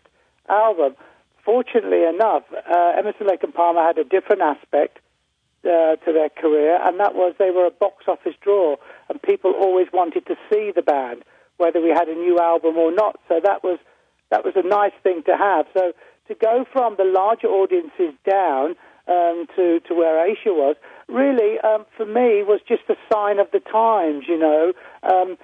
album. 0.49 0.95
Fortunately 1.43 2.03
enough, 2.03 2.43
uh, 2.51 2.93
Emerson, 2.97 3.27
Lake 3.27 3.43
and 3.43 3.53
Palmer 3.53 3.83
had 3.83 3.97
a 3.97 4.03
different 4.03 4.41
aspect 4.41 4.99
uh, 5.65 5.95
to 5.97 6.13
their 6.13 6.29
career, 6.29 6.77
and 6.81 6.99
that 6.99 7.15
was 7.15 7.33
they 7.37 7.51
were 7.51 7.65
a 7.65 7.71
box 7.71 8.05
office 8.07 8.35
draw, 8.41 8.75
and 9.09 9.21
people 9.21 9.51
always 9.51 9.87
wanted 9.93 10.25
to 10.27 10.35
see 10.49 10.71
the 10.75 10.81
band, 10.81 11.23
whether 11.57 11.81
we 11.81 11.89
had 11.89 12.07
a 12.07 12.15
new 12.15 12.39
album 12.39 12.77
or 12.77 12.91
not. 12.91 13.19
So 13.27 13.39
that 13.43 13.63
was 13.63 13.79
that 14.29 14.43
was 14.43 14.53
a 14.55 14.67
nice 14.67 14.93
thing 15.03 15.23
to 15.25 15.37
have. 15.37 15.65
So 15.73 15.93
to 16.27 16.35
go 16.35 16.65
from 16.71 16.95
the 16.97 17.03
larger 17.05 17.47
audiences 17.47 18.13
down 18.29 18.75
um, 19.07 19.45
to 19.55 19.79
to 19.87 19.93
where 19.93 20.25
Asia 20.25 20.53
was, 20.53 20.75
really 21.07 21.59
um, 21.59 21.85
for 21.97 22.05
me 22.05 22.43
was 22.43 22.59
just 22.67 22.83
a 22.89 22.95
sign 23.11 23.39
of 23.39 23.47
the 23.51 23.59
times. 23.59 24.25
You 24.27 24.39
know, 24.39 24.73
um, 25.03 25.37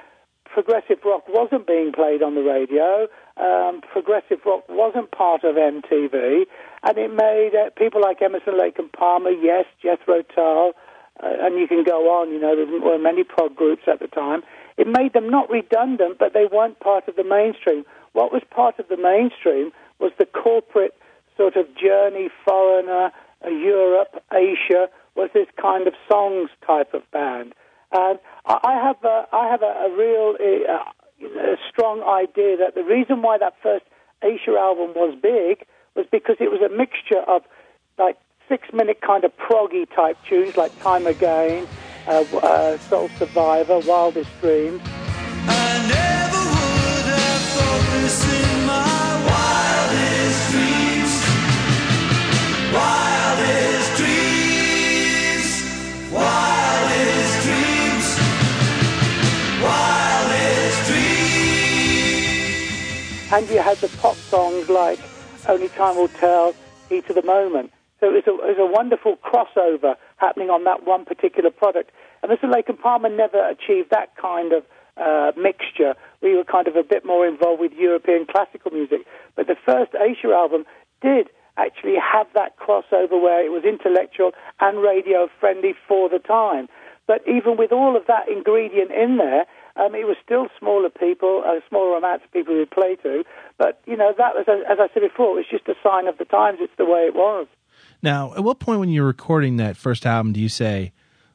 progressive 0.53 0.99
rock 1.05 1.23
wasn't 1.27 1.65
being 1.65 1.91
played 1.91 2.21
on 2.21 2.35
the 2.35 2.41
radio. 2.41 3.07
Um, 3.37 3.81
progressive 3.81 4.39
rock 4.45 4.63
wasn't 4.69 5.11
part 5.11 5.43
of 5.43 5.55
MTV, 5.55 6.45
and 6.83 6.97
it 6.97 7.13
made 7.13 7.51
uh, 7.55 7.69
people 7.77 8.01
like 8.01 8.21
Emerson, 8.21 8.59
Lake 8.59 8.77
and 8.77 8.91
Palmer, 8.91 9.31
yes, 9.31 9.65
Jethro 9.81 10.21
Tull, 10.35 10.73
uh, 11.23 11.27
and 11.41 11.59
you 11.59 11.67
can 11.67 11.83
go 11.83 12.09
on. 12.09 12.31
You 12.31 12.39
know, 12.39 12.55
there 12.55 12.81
were 12.81 12.99
many 12.99 13.23
prog 13.23 13.55
groups 13.55 13.83
at 13.87 13.99
the 13.99 14.07
time. 14.07 14.43
It 14.77 14.87
made 14.87 15.13
them 15.13 15.29
not 15.29 15.49
redundant, 15.49 16.17
but 16.19 16.33
they 16.33 16.45
weren't 16.51 16.79
part 16.79 17.07
of 17.07 17.15
the 17.15 17.23
mainstream. 17.23 17.83
What 18.13 18.31
was 18.31 18.41
part 18.49 18.79
of 18.79 18.87
the 18.89 18.97
mainstream 18.97 19.71
was 19.99 20.11
the 20.17 20.25
corporate 20.25 20.95
sort 21.37 21.55
of 21.55 21.65
journey, 21.75 22.29
foreigner, 22.45 23.11
uh, 23.45 23.49
Europe, 23.49 24.23
Asia, 24.33 24.87
was 25.15 25.29
this 25.33 25.47
kind 25.59 25.87
of 25.87 25.93
songs 26.09 26.49
type 26.65 26.93
of 26.93 27.09
band. 27.11 27.53
And 27.93 28.19
I 28.45 28.73
have 28.73 29.03
a, 29.03 29.27
I 29.33 29.47
have 29.49 29.61
a, 29.61 29.65
a 29.65 29.97
real 29.97 30.35
uh, 30.41 30.91
a 31.23 31.57
strong 31.69 32.01
idea 32.03 32.57
that 32.57 32.75
the 32.75 32.83
reason 32.83 33.21
why 33.21 33.37
that 33.37 33.53
first 33.61 33.85
Asia 34.23 34.57
album 34.57 34.93
was 34.95 35.15
big 35.21 35.65
was 35.95 36.05
because 36.11 36.37
it 36.39 36.51
was 36.51 36.61
a 36.61 36.69
mixture 36.75 37.21
of 37.27 37.43
like 37.97 38.17
six 38.47 38.67
minute 38.73 39.01
kind 39.01 39.23
of 39.23 39.31
proggy 39.37 39.87
type 39.93 40.17
tunes 40.27 40.57
like 40.57 40.77
Time 40.79 41.05
Again, 41.07 41.67
uh, 42.07 42.23
uh, 42.37 42.77
Soul 42.77 43.09
Survivor, 43.17 43.79
Wildest 43.79 44.29
Dreams. 44.39 44.81
Wildest 49.91 50.51
dreams. 50.51 51.13
Wildest 52.73 53.97
dreams. 53.97 55.49
Wildest 56.11 56.50
and 63.33 63.49
you 63.49 63.59
had 63.59 63.77
the 63.77 63.87
pop 63.99 64.15
songs 64.15 64.67
like 64.67 64.99
Only 65.47 65.69
Time 65.69 65.95
Will 65.95 66.09
Tell, 66.09 66.53
Heat 66.89 67.09
of 67.09 67.15
the 67.15 67.23
Moment. 67.23 67.71
So 68.01 68.13
it 68.13 68.27
was, 68.27 68.27
a, 68.27 68.31
it 68.49 68.57
was 68.57 68.59
a 68.59 68.65
wonderful 68.65 69.15
crossover 69.23 69.95
happening 70.17 70.49
on 70.49 70.65
that 70.65 70.85
one 70.85 71.05
particular 71.05 71.49
product. 71.49 71.91
And 72.21 72.31
Emerson, 72.31 72.51
Lake 72.51 72.67
and 72.67 72.77
Palmer 72.77 73.07
never 73.07 73.47
achieved 73.47 73.89
that 73.91 74.17
kind 74.17 74.51
of 74.51 74.63
uh, 74.97 75.31
mixture. 75.39 75.95
We 76.21 76.35
were 76.35 76.43
kind 76.43 76.67
of 76.67 76.75
a 76.75 76.83
bit 76.83 77.05
more 77.05 77.25
involved 77.25 77.61
with 77.61 77.71
European 77.71 78.25
classical 78.29 78.71
music. 78.71 79.07
But 79.37 79.47
the 79.47 79.55
first 79.65 79.91
Asia 79.95 80.33
album 80.33 80.65
did 81.01 81.29
actually 81.55 81.95
have 81.95 82.27
that 82.33 82.59
crossover 82.59 83.21
where 83.21 83.45
it 83.45 83.49
was 83.49 83.63
intellectual 83.63 84.31
and 84.59 84.83
radio 84.83 85.29
friendly 85.39 85.73
for 85.87 86.09
the 86.09 86.19
time. 86.19 86.67
But 87.07 87.21
even 87.27 87.55
with 87.55 87.71
all 87.71 87.95
of 87.95 88.07
that 88.07 88.27
ingredient 88.27 88.91
in 88.91 89.17
there, 89.17 89.45
um, 89.75 89.95
it 89.95 90.05
was 90.05 90.17
still 90.23 90.47
smaller 90.59 90.89
people, 90.89 91.43
uh, 91.45 91.59
smaller 91.69 91.97
amounts 91.97 92.25
of 92.25 92.31
people 92.31 92.57
we'd 92.57 92.71
play 92.71 92.95
to. 92.97 93.23
But, 93.57 93.81
you 93.85 93.95
know, 93.95 94.13
that 94.17 94.35
was, 94.35 94.45
as 94.47 94.77
I 94.79 94.87
said 94.93 95.01
before, 95.01 95.31
it 95.31 95.35
was 95.35 95.45
just 95.49 95.67
a 95.67 95.75
sign 95.83 96.07
of 96.07 96.17
the 96.17 96.25
times. 96.25 96.59
It's 96.61 96.73
the 96.77 96.85
way 96.85 97.01
it 97.01 97.15
was. 97.15 97.47
Now, 98.01 98.33
at 98.35 98.43
what 98.43 98.59
point 98.59 98.79
when 98.79 98.89
you're 98.89 99.05
recording 99.05 99.57
that 99.57 99.77
first 99.77 100.05
album 100.05 100.33
do 100.33 100.39
you 100.39 100.49
say, 100.49 100.91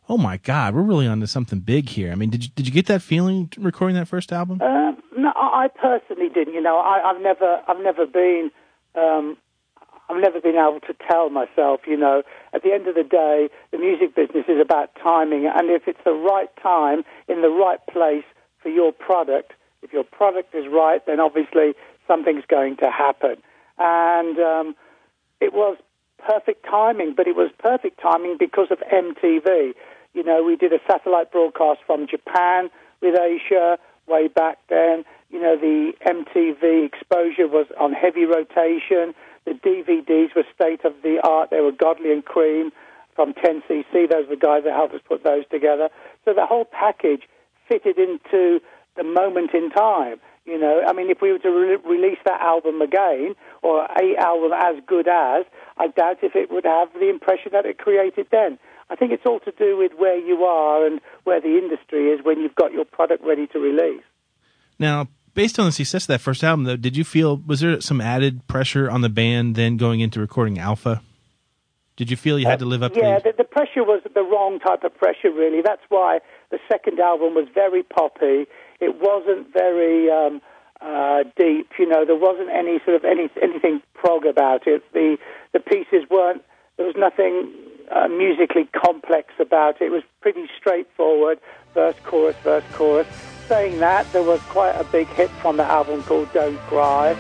"Oh 0.09 0.19
my 0.19 0.37
God, 0.37 0.75
we're 0.75 0.83
really 0.83 1.07
onto 1.07 1.27
something 1.27 1.61
big 1.61 1.89
here"? 1.91 2.11
I 2.11 2.15
mean, 2.17 2.31
did 2.31 2.45
you, 2.45 2.51
did 2.55 2.67
you 2.67 2.73
get 2.73 2.87
that 2.87 3.03
feeling 3.03 3.53
recording 3.57 3.97
that 3.97 4.09
first 4.09 4.33
album? 4.33 4.61
Um, 4.61 5.01
no, 5.17 5.33
I 5.35 5.65
I 5.65 5.69
personally 5.69 6.29
didn't. 6.29 6.55
You 6.55 6.61
know, 6.61 6.79
I, 6.79 7.11
I've 7.11 7.23
never, 7.23 7.61
I've 7.69 7.81
never 7.81 8.07
been, 8.07 8.51
um, 8.97 9.37
I've 10.09 10.21
never 10.21 10.41
been 10.41 10.57
able 10.57 10.81
to 10.87 10.95
tell 11.11 11.31
myself. 11.31 11.81
You 11.87 11.97
know, 11.97 12.23
at 12.53 12.63
the 12.63 12.73
end 12.73 12.87
of 12.87 12.95
the 12.95 13.05
day, 13.05 13.49
the 13.73 13.79
music 13.79 14.15
business 14.15 14.45
is 14.49 14.61
about 14.61 14.91
timing, 15.03 15.47
and 15.47 15.71
if 15.71 15.83
it's 15.87 16.03
the 16.05 16.13
right 16.13 16.51
time 16.63 17.03
in 17.29 17.43
the 17.43 17.49
right 17.49 17.81
place 17.91 18.25
for 18.63 18.69
your 18.69 18.93
product, 18.93 19.53
if 19.83 19.93
your 19.93 20.05
product 20.05 20.55
is 20.55 20.67
right, 20.71 21.05
then 21.07 21.21
obviously 21.21 21.75
something's 22.07 22.45
going 22.49 22.77
to 22.79 22.91
happen. 22.91 23.37
And 23.79 24.39
um, 24.39 24.77
it 25.41 25.53
was 25.53 25.77
perfect 26.19 26.65
timing, 26.65 27.15
but 27.17 27.27
it 27.27 27.37
was 27.37 27.51
perfect 27.59 28.01
timing 28.01 28.37
because 28.39 28.69
of 28.71 28.79
MTV. 28.93 29.75
You 30.15 30.25
know, 30.25 30.43
we 30.43 30.57
did 30.57 30.73
a 30.73 30.79
satellite 30.91 31.31
broadcast 31.31 31.81
from 31.87 32.07
Japan 32.09 32.71
with 33.03 33.15
Asia 33.19 33.79
way 34.07 34.29
back 34.29 34.59
then. 34.69 35.05
You 35.31 35.41
know, 35.43 35.57
the 35.57 35.93
MTV 36.07 36.87
exposure 36.87 37.49
was 37.49 37.67
on 37.79 37.93
heavy 37.93 38.25
rotation. 38.25 39.15
The 39.47 39.53
DVDs 39.53 40.35
were 40.35 40.45
state 40.55 40.85
of 40.85 40.93
the 41.03 41.21
art. 41.23 41.51
They 41.51 41.61
were 41.61 41.73
Godley 41.73 42.13
and 42.13 42.25
Creme 42.25 42.73
from 43.15 43.33
10cc. 43.33 43.93
Those 43.93 44.29
were 44.29 44.35
the 44.35 44.41
guys 44.41 44.65
that 44.65 44.75
helped 44.75 44.95
us 44.95 45.01
put 45.07 45.25
those 45.25 45.45
together. 45.51 45.89
So 46.25 46.35
the 46.35 46.45
whole 46.45 46.65
package 46.67 47.23
fitted 47.69 47.97
into 47.99 48.61
the 48.97 49.05
moment 49.05 49.55
in 49.55 49.71
time. 49.71 50.21
You 50.45 50.59
know, 50.61 50.83
I 50.87 50.93
mean, 50.93 51.11
if 51.11 51.21
we 51.21 51.33
were 51.33 51.39
to 51.41 51.51
re- 51.51 51.79
release 51.85 52.19
that 52.25 52.41
album 52.41 52.81
again, 52.81 53.35
or 53.63 53.85
a 53.85 54.17
album 54.17 54.53
as 54.55 54.77
good 54.87 55.09
as, 55.09 55.45
I 55.77 55.89
doubt 55.89 56.19
if 56.23 56.37
it 56.37 56.51
would 56.51 56.65
have 56.65 56.93
the 56.93 57.09
impression 57.09 57.51
that 57.53 57.67
it 57.67 57.79
created 57.79 58.29
then. 58.31 58.59
I 58.89 58.95
think 58.95 59.11
it's 59.11 59.25
all 59.27 59.41
to 59.41 59.51
do 59.51 59.77
with 59.77 59.93
where 59.99 60.17
you 60.17 60.45
are 60.45 60.87
and 60.87 61.01
where 61.25 61.41
the 61.41 61.59
industry 61.59 62.11
is 62.11 62.21
when 62.25 62.39
you've 62.41 62.55
got 62.55 62.73
your 62.73 62.85
product 62.85 63.25
ready 63.25 63.49
to 63.49 63.59
release. 63.59 64.05
Now, 64.79 65.09
based 65.37 65.61
on 65.61 65.67
the 65.67 65.73
success 65.73 66.05
of 66.05 66.09
that 66.09 66.21
first 66.21 66.43
album, 66.43 66.65
though, 66.65 66.77
did 66.77 66.97
you 66.97 67.05
feel 67.05 67.37
was 67.47 67.61
there 67.61 67.81
some 67.81 68.01
added 68.01 68.45
pressure 68.49 68.91
on 68.91 69.03
the 69.03 69.09
band 69.09 69.55
then 69.55 69.77
going 69.77 70.01
into 70.01 70.19
recording 70.19 70.59
Alpha? 70.59 71.03
Did 71.97 72.11
you 72.11 72.17
feel 72.17 72.39
you 72.39 72.47
had 72.47 72.59
to 72.59 72.67
live 72.67 72.83
up 72.83 72.95
Yeah, 72.95 73.19
to 73.19 73.25
the, 73.25 73.31
the, 73.31 73.37
the 73.39 73.49
pressure 73.49 73.85
was 73.85 74.03
the 74.03 74.23
wrong 74.23 74.59
type 74.59 74.83
of 74.85 74.95
pressure, 74.97 75.31
really. 75.31 75.63
That's 75.63 75.83
why 75.89 76.19
the 76.51 76.59
second 76.69 76.99
album 76.99 77.35
was 77.35 77.47
very 77.55 77.83
poppy. 77.83 78.47
It 78.81 79.01
wasn't 79.01 79.51
very 79.53 80.11
um, 80.11 80.43
uh, 80.83 81.23
deep. 81.39 81.71
You 81.79 81.89
know, 81.89 82.05
there 82.05 82.17
wasn't 82.17 82.51
any 82.51 82.81
sort 82.85 82.97
of 82.97 83.05
any 83.05 83.31
anything 83.41 83.81
prog 83.95 84.27
about 84.27 84.67
it. 84.67 84.83
The 84.93 85.17
the 85.53 85.61
pieces 85.61 86.05
weren't. 86.11 86.43
There 86.77 86.85
was 86.85 86.97
nothing 86.99 87.53
uh, 87.91 88.09
musically 88.09 88.69
complex 88.77 89.33
about 89.41 89.81
it. 89.81 89.87
It 89.87 89.93
was 89.93 90.03
pretty 90.21 90.49
straightforward. 90.59 91.41
Verse, 91.73 91.97
chorus, 92.05 92.37
verse, 92.43 92.65
chorus. 92.73 93.07
Saying 93.49 93.79
that, 93.79 94.13
there 94.13 94.25
was 94.25 94.41
quite 94.49 94.73
a 94.73 94.83
big 94.83 95.07
hit 95.07 95.31
from 95.31 95.57
the 95.57 95.63
album 95.63 96.03
called 96.03 96.33
"Don't 96.33 96.59
Cry." 96.67 97.15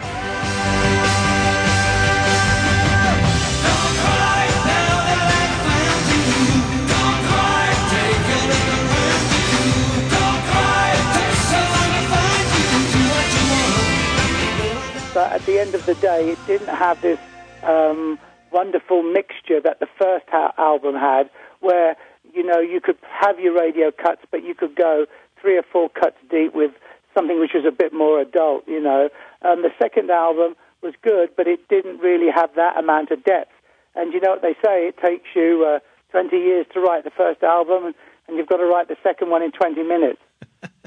But 15.14 15.32
at 15.32 15.46
the 15.46 15.60
end 15.60 15.76
of 15.76 15.86
the 15.86 15.94
day, 15.94 16.30
it 16.30 16.38
didn't 16.48 16.74
have 16.74 17.00
this 17.02 17.20
um, 17.62 18.18
wonderful 18.50 19.04
mixture 19.04 19.60
that 19.60 19.78
the 19.78 19.86
first 19.96 20.26
album 20.58 20.96
had, 20.96 21.30
where 21.60 21.96
you 22.34 22.42
know 22.42 22.58
you 22.58 22.80
could 22.80 22.98
have 23.08 23.38
your 23.38 23.54
radio 23.54 23.92
cuts, 23.92 24.22
but 24.32 24.42
you 24.42 24.54
could 24.54 24.74
go 24.74 25.06
three 25.46 25.56
or 25.56 25.62
four 25.62 25.88
cuts 25.88 26.16
deep 26.28 26.54
with 26.56 26.72
something 27.14 27.38
which 27.38 27.52
was 27.54 27.64
a 27.64 27.70
bit 27.70 27.92
more 27.92 28.20
adult. 28.20 28.66
You 28.66 28.80
know, 28.80 29.08
um, 29.42 29.62
the 29.62 29.70
second 29.80 30.10
album 30.10 30.56
was 30.82 30.94
good, 31.02 31.30
but 31.36 31.46
it 31.46 31.68
didn't 31.68 31.98
really 31.98 32.30
have 32.34 32.50
that 32.56 32.76
amount 32.76 33.12
of 33.12 33.22
depth. 33.22 33.52
And 33.94 34.12
you 34.12 34.20
know 34.20 34.30
what 34.30 34.42
they 34.42 34.54
say? 34.54 34.88
It 34.88 34.96
takes 34.98 35.28
you 35.36 35.64
uh, 35.64 35.78
20 36.10 36.36
years 36.36 36.66
to 36.74 36.80
write 36.80 37.04
the 37.04 37.10
first 37.10 37.44
album, 37.44 37.86
and, 37.86 37.94
and 38.26 38.36
you've 38.36 38.48
got 38.48 38.56
to 38.56 38.66
write 38.66 38.88
the 38.88 38.96
second 39.04 39.30
one 39.30 39.42
in 39.42 39.52
20 39.52 39.82
minutes. 39.84 40.20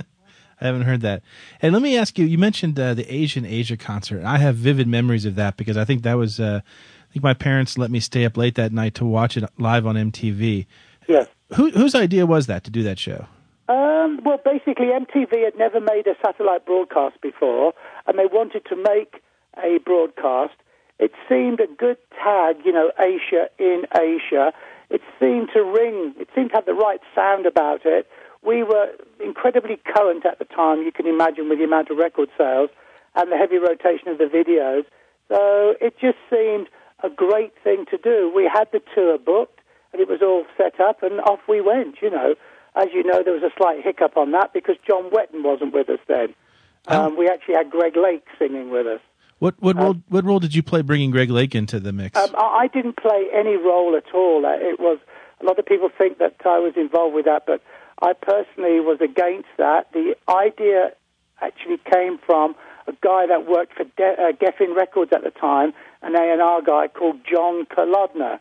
I 0.62 0.66
haven't 0.66 0.82
heard 0.82 1.02
that. 1.02 1.24
And 1.62 1.72
let 1.72 1.82
me 1.82 1.98
ask 1.98 2.20
you, 2.20 2.26
you 2.26 2.38
mentioned 2.38 2.78
uh, 2.78 2.94
the 2.94 3.12
Asian 3.12 3.46
Asia 3.46 3.78
concert. 3.78 4.26
I 4.26 4.40
have 4.40 4.58
vivid 4.58 4.90
memories 4.90 5.24
of 5.24 5.36
that 5.36 5.56
because 5.56 5.78
I 5.78 5.86
think 5.86 6.04
that 6.04 6.16
was, 6.16 6.38
uh, 6.38 6.60
I 6.66 7.14
think 7.14 7.24
my 7.24 7.34
parents 7.34 7.78
let 7.78 7.92
me 7.92 8.02
stay 8.02 8.26
up 8.26 8.36
late 8.36 8.56
that 8.56 8.74
night 8.74 8.94
to 8.96 9.06
watch 9.06 9.38
it 9.38 9.46
live 9.58 9.88
on 9.88 9.96
MTV. 9.96 10.68
Yes. 11.08 11.30
Who, 11.56 11.72
whose 11.72 11.96
idea 11.96 12.26
was 12.26 12.48
that 12.48 12.66
to 12.66 12.72
do 12.72 12.84
that 12.84 13.00
show? 13.00 13.26
Um, 13.70 14.20
well, 14.26 14.40
basically, 14.44 14.88
MTV 14.88 15.46
had 15.46 15.56
never 15.56 15.80
made 15.80 16.08
a 16.08 16.16
satellite 16.26 16.66
broadcast 16.66 17.22
before, 17.22 17.74
and 18.08 18.18
they 18.18 18.26
wanted 18.26 18.66
to 18.66 18.76
make 18.76 19.22
a 19.64 19.78
broadcast. 19.86 20.56
It 20.98 21.12
seemed 21.30 21.60
a 21.60 21.68
good 21.68 21.98
tag, 22.22 22.58
you 22.66 22.74
know, 22.74 22.92
Asia 23.00 23.48
in 23.60 23.84
Asia. 23.96 24.52
It 24.90 25.02
seemed 25.20 25.50
to 25.54 25.62
ring, 25.62 26.16
it 26.20 26.30
seemed 26.34 26.50
to 26.50 26.56
have 26.56 26.66
the 26.66 26.74
right 26.74 27.00
sound 27.14 27.46
about 27.46 27.82
it. 27.86 28.08
We 28.44 28.64
were 28.64 28.90
incredibly 29.24 29.78
current 29.86 30.26
at 30.26 30.40
the 30.40 30.46
time, 30.46 30.82
you 30.82 30.92
can 30.92 31.06
imagine, 31.06 31.48
with 31.48 31.60
the 31.60 31.66
amount 31.66 31.92
of 31.92 31.98
record 31.98 32.30
sales 32.38 32.72
and 33.16 33.32
the 33.32 33.38
heavy 33.38 33.58
rotation 33.58 34.08
of 34.08 34.18
the 34.18 34.26
videos. 34.26 34.86
So 35.28 35.76
it 35.80 35.94
just 36.02 36.18
seemed 36.28 36.70
a 37.04 37.10
great 37.10 37.54
thing 37.64 37.86
to 37.92 37.98
do. 37.98 38.32
We 38.36 38.50
had 38.52 38.68
the 38.72 38.82
tour 38.96 39.20
booked, 39.20 39.60
and 39.94 40.02
it 40.02 40.08
was 40.08 40.22
all 40.24 40.46
set 40.58 40.80
up, 40.80 41.04
and 41.04 41.22
off 41.22 41.40
we 41.48 41.62
went, 41.62 42.02
you 42.02 42.10
know. 42.10 42.34
As 42.76 42.88
you 42.94 43.04
know, 43.04 43.24
there 43.24 43.34
was 43.34 43.44
a 43.44 43.52
slight 43.58 43.84
hiccup 43.84 44.16
on 44.18 44.32
that 44.32 44.54
because 44.54 44.76
John 44.88 45.10
Wetton 45.12 45.44
wasn't 45.44 45.74
with 45.74 45.90
us 45.90 46.00
then. 46.08 46.34
Um, 46.88 47.18
we 47.18 47.28
actually 47.28 47.56
had 47.56 47.70
Greg 47.70 47.96
Lake 47.96 48.26
singing 48.38 48.70
with 48.70 48.88
us. 48.88 49.02
What 49.40 49.56
what 49.60 49.78
role 49.78 49.96
what 50.10 50.26
role 50.26 50.40
did 50.40 50.54
you 50.54 50.62
play 50.64 50.82
bringing 50.82 51.12
Greg 51.12 51.30
Lake 51.30 51.56
into 51.56 51.80
the 51.80 51.94
mix? 51.94 52.18
Um, 52.20 52.36
I 52.38 52.64
I 52.64 52.68
didn't 52.68 52.98
play 52.98 53.28
any 53.34 53.56
role 53.56 53.96
at 53.96 54.14
all. 54.14 54.46
Uh, 54.46 54.54
It 54.54 54.80
was 54.80 54.98
a 55.42 55.46
lot 55.46 55.58
of 55.60 55.66
people 55.66 55.90
think 55.98 56.18
that 56.18 56.36
I 56.46 56.60
was 56.60 56.74
involved 56.76 57.16
with 57.16 57.26
that, 57.26 57.46
but 57.46 57.62
I 58.02 58.14
personally 58.14 58.80
was 58.82 59.00
against 59.02 59.48
that. 59.58 59.92
The 59.94 60.16
idea 60.30 60.92
actually 61.42 61.80
came 61.90 62.18
from 62.26 62.56
a 62.88 62.92
guy 63.02 63.28
that 63.28 63.48
worked 63.48 63.74
for 63.76 63.86
De- 63.96 64.22
uh, 64.22 64.32
Geffen 64.34 64.76
Records 64.76 65.12
at 65.14 65.24
the 65.24 65.32
time, 65.32 65.74
an 66.02 66.16
A&R 66.16 66.62
guy 66.62 66.88
called 66.90 67.18
John 67.30 67.66
Kalodner. 67.66 68.40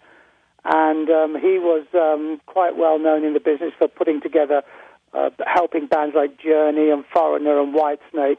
And 0.65 1.09
um, 1.09 1.35
he 1.35 1.59
was 1.59 1.87
um, 1.95 2.41
quite 2.47 2.77
well 2.77 2.99
known 2.99 3.25
in 3.25 3.35
the 3.35 3.41
business 3.41 3.73
for 3.79 3.89
putting 3.89 4.21
together, 4.21 4.63
uh, 5.15 5.31
helping 5.47 5.87
bands 5.87 6.15
like 6.15 6.39
Journey 6.39 6.91
and 6.91 7.05
Foreigner 7.13 7.61
and 7.61 7.75
Whitesnake. 7.75 8.39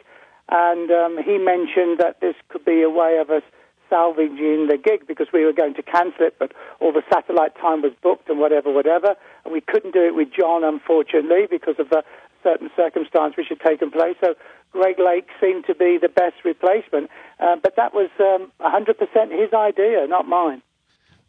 And 0.49 0.91
um, 0.91 1.17
he 1.23 1.37
mentioned 1.37 1.99
that 1.99 2.17
this 2.21 2.35
could 2.49 2.65
be 2.65 2.81
a 2.81 2.89
way 2.89 3.19
of 3.21 3.29
us 3.29 3.43
salvaging 3.89 4.67
the 4.69 4.77
gig 4.77 5.07
because 5.07 5.27
we 5.33 5.43
were 5.43 5.53
going 5.53 5.73
to 5.73 5.83
cancel 5.83 6.25
it, 6.25 6.35
but 6.37 6.53
all 6.79 6.93
the 6.93 7.01
satellite 7.11 7.55
time 7.55 7.81
was 7.81 7.91
booked 8.03 8.29
and 8.29 8.39
whatever, 8.39 8.71
whatever. 8.71 9.15
And 9.43 9.53
we 9.53 9.61
couldn't 9.61 9.93
do 9.93 10.05
it 10.05 10.15
with 10.15 10.29
John, 10.31 10.63
unfortunately, 10.63 11.47
because 11.49 11.75
of 11.79 11.91
a 11.91 12.03
certain 12.43 12.69
circumstance 12.75 13.35
which 13.35 13.47
had 13.49 13.59
taken 13.59 13.91
place. 13.91 14.15
So 14.21 14.35
Greg 14.71 14.97
Lake 14.99 15.27
seemed 15.41 15.65
to 15.65 15.75
be 15.75 15.97
the 15.99 16.09
best 16.09 16.35
replacement. 16.45 17.09
Uh, 17.39 17.55
but 17.61 17.75
that 17.75 17.93
was 17.93 18.09
um, 18.19 18.51
100% 18.61 18.97
his 19.31 19.53
idea, 19.53 20.05
not 20.07 20.27
mine. 20.27 20.61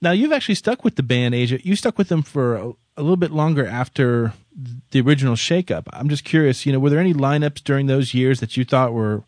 Now 0.03 0.13
you've 0.13 0.33
actually 0.33 0.55
stuck 0.55 0.83
with 0.83 0.97
the 0.97 1.03
band 1.03 1.35
Asia. 1.35 1.59
You 1.63 1.77
stuck 1.77 1.99
with 1.99 2.09
them 2.09 2.23
for 2.23 2.57
a, 2.57 2.73
a 2.97 3.03
little 3.03 3.19
bit 3.19 3.31
longer 3.31 3.67
after 3.67 4.33
the 4.91 5.01
original 5.01 5.35
shakeup. 5.35 5.85
I'm 5.93 6.09
just 6.09 6.25
curious. 6.25 6.65
You 6.65 6.73
know, 6.73 6.79
were 6.79 6.91
there 6.91 7.01
any 7.01 7.15
lineups 7.15 7.63
during 7.63 7.87
those 7.87 8.15
years 8.15 8.41
that 8.41 8.57
you 8.57 8.65
thought 8.65 8.93
were 8.93 9.25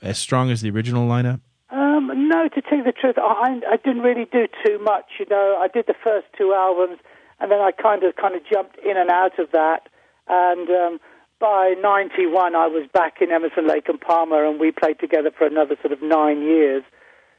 as 0.00 0.18
strong 0.18 0.50
as 0.50 0.60
the 0.60 0.70
original 0.70 1.08
lineup? 1.08 1.40
Um, 1.70 2.28
no, 2.28 2.48
to 2.48 2.62
tell 2.62 2.78
you 2.78 2.84
the 2.84 2.92
truth, 2.92 3.16
I, 3.16 3.60
I 3.70 3.76
didn't 3.76 4.02
really 4.02 4.26
do 4.30 4.46
too 4.64 4.78
much. 4.82 5.06
You 5.20 5.26
know, 5.30 5.56
I 5.60 5.68
did 5.68 5.86
the 5.86 5.94
first 6.02 6.26
two 6.36 6.52
albums, 6.52 6.98
and 7.40 7.50
then 7.50 7.60
I 7.60 7.70
kind 7.70 8.02
of 8.02 8.16
kind 8.16 8.34
of 8.34 8.42
jumped 8.44 8.78
in 8.84 8.96
and 8.96 9.10
out 9.10 9.38
of 9.38 9.52
that. 9.52 9.88
And 10.28 10.68
um, 10.68 11.00
by 11.38 11.74
'91, 11.80 12.56
I 12.56 12.66
was 12.66 12.88
back 12.92 13.22
in 13.22 13.30
Emerson, 13.30 13.68
Lake 13.68 13.88
and 13.88 14.00
Palmer, 14.00 14.44
and 14.44 14.58
we 14.58 14.72
played 14.72 14.98
together 14.98 15.30
for 15.36 15.46
another 15.46 15.76
sort 15.80 15.92
of 15.92 16.02
nine 16.02 16.42
years. 16.42 16.82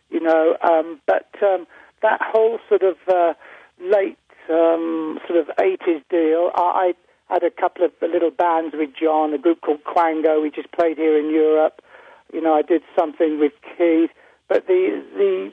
You 0.09 0.21
know, 0.21 0.57
um, 0.61 1.01
but 1.05 1.29
um, 1.41 1.67
that 2.03 2.21
whole 2.21 2.59
sort 2.69 2.83
of 2.83 2.95
uh, 3.07 3.33
late 3.81 4.17
um, 4.49 5.19
sort 5.27 5.39
of 5.39 5.47
80s 5.57 6.03
deal, 6.09 6.51
I, 6.53 6.93
I 7.29 7.33
had 7.33 7.43
a 7.43 7.49
couple 7.49 7.83
of 7.85 7.91
little 8.01 8.29
bands 8.29 8.75
with 8.77 8.91
John, 9.01 9.33
a 9.33 9.37
group 9.37 9.61
called 9.61 9.83
Qango. 9.83 10.41
We 10.41 10.51
just 10.51 10.71
played 10.71 10.97
here 10.97 11.17
in 11.17 11.31
Europe. 11.31 11.81
You 12.31 12.41
know, 12.41 12.53
I 12.53 12.61
did 12.61 12.83
something 12.97 13.39
with 13.39 13.53
Keith. 13.77 14.11
But 14.49 14.67
the 14.67 15.03
the 15.15 15.51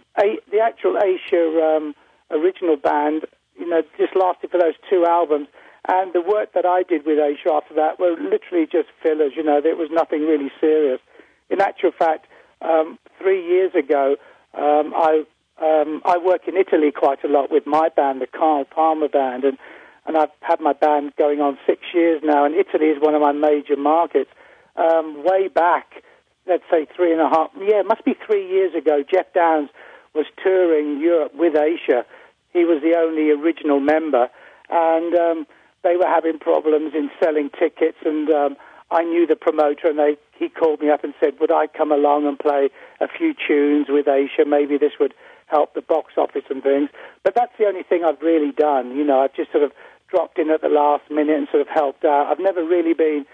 the 0.50 0.58
actual 0.60 0.98
Asia 0.98 1.76
um, 1.76 1.94
original 2.30 2.76
band, 2.76 3.22
you 3.58 3.68
know, 3.68 3.82
just 3.96 4.14
lasted 4.16 4.50
for 4.50 4.58
those 4.58 4.74
two 4.90 5.06
albums. 5.06 5.48
And 5.88 6.12
the 6.12 6.20
work 6.20 6.52
that 6.52 6.66
I 6.66 6.82
did 6.82 7.06
with 7.06 7.18
Asia 7.18 7.52
after 7.52 7.74
that 7.74 7.98
were 7.98 8.12
literally 8.12 8.66
just 8.70 8.88
fillers. 9.02 9.32
You 9.36 9.42
know, 9.42 9.60
there 9.62 9.76
was 9.76 9.88
nothing 9.90 10.22
really 10.26 10.50
serious. 10.60 11.00
In 11.48 11.60
actual 11.60 11.92
fact, 11.96 12.26
um, 12.60 12.98
three 13.18 13.46
years 13.46 13.74
ago, 13.74 14.16
um, 14.54 14.92
I 14.94 15.24
um, 15.61 16.01
I 16.05 16.18
work 16.18 16.49
in 16.49 16.57
Italy 16.57 16.90
quite 16.90 17.23
a 17.25 17.29
lot 17.29 17.51
with 17.51 17.66
my 17.66 17.88
band, 17.88 18.20
the 18.20 18.27
Carl 18.27 18.64
Palmer 18.64 19.09
Band, 19.09 19.44
and 19.44 19.59
and 20.07 20.16
I've 20.16 20.31
had 20.40 20.61
my 20.61 20.73
band 20.73 21.12
going 21.16 21.40
on 21.40 21.59
six 21.66 21.83
years 21.94 22.23
now. 22.25 22.44
And 22.44 22.55
Italy 22.55 22.87
is 22.87 23.01
one 23.01 23.14
of 23.14 23.20
my 23.20 23.33
major 23.33 23.77
markets. 23.77 24.31
Um, 24.75 25.23
way 25.25 25.49
back, 25.49 26.03
let's 26.46 26.64
say 26.70 26.87
three 26.96 27.12
and 27.12 27.20
a 27.20 27.29
half, 27.29 27.51
yeah, 27.59 27.81
it 27.81 27.87
must 27.87 28.05
be 28.05 28.14
three 28.27 28.49
years 28.49 28.75
ago. 28.75 29.05
Geoff 29.09 29.27
Downes 29.35 29.68
was 30.14 30.27
touring 30.42 31.01
Europe 31.01 31.33
with 31.35 31.55
Asia. 31.55 32.05
He 32.53 32.64
was 32.64 32.83
the 32.83 32.96
only 32.96 33.31
original 33.31 33.79
member, 33.79 34.29
and 34.70 35.14
um, 35.14 35.46
they 35.83 35.96
were 35.96 36.09
having 36.09 36.38
problems 36.38 36.94
in 36.94 37.11
selling 37.23 37.51
tickets. 37.51 37.99
And 38.05 38.31
um, 38.31 38.57
I 38.90 39.05
knew 39.05 39.27
the 39.27 39.37
promoter, 39.37 39.88
and 39.88 39.99
they 39.99 40.16
he 40.38 40.49
called 40.49 40.81
me 40.81 40.90
up 40.90 41.05
and 41.05 41.14
said, 41.20 41.35
"Would 41.40 41.53
I 41.53 41.66
come 41.66 41.92
along 41.92 42.27
and 42.27 42.38
play 42.38 42.70
a 43.01 43.07
few 43.07 43.35
tunes 43.46 43.87
with 43.88 44.09
Asia? 44.09 44.44
Maybe 44.46 44.79
this 44.79 44.92
would 44.99 45.14
help 45.50 45.74
the 45.74 45.82
box 45.82 46.14
office 46.16 46.44
and 46.50 46.62
things." 46.62 46.88
But 47.24 47.34
that's 47.34 47.52
the 47.58 47.66
only 47.66 47.82
thing 47.82 48.04
I've 48.04 48.20
really 48.22 48.52
done. 48.52 48.96
You 48.96 49.04
know, 49.04 49.20
I've 49.20 49.34
just 49.34 49.52
sort 49.52 49.64
of 49.64 49.72
dropped 50.08 50.38
in 50.38 50.50
at 50.50 50.60
the 50.60 50.68
last 50.68 51.10
minute 51.10 51.36
and 51.36 51.48
sort 51.50 51.62
of 51.62 51.68
helped 51.68 52.04
out. 52.04 52.26
I've 52.30 52.40
never 52.40 52.64
really 52.64 52.94
been 52.94 53.26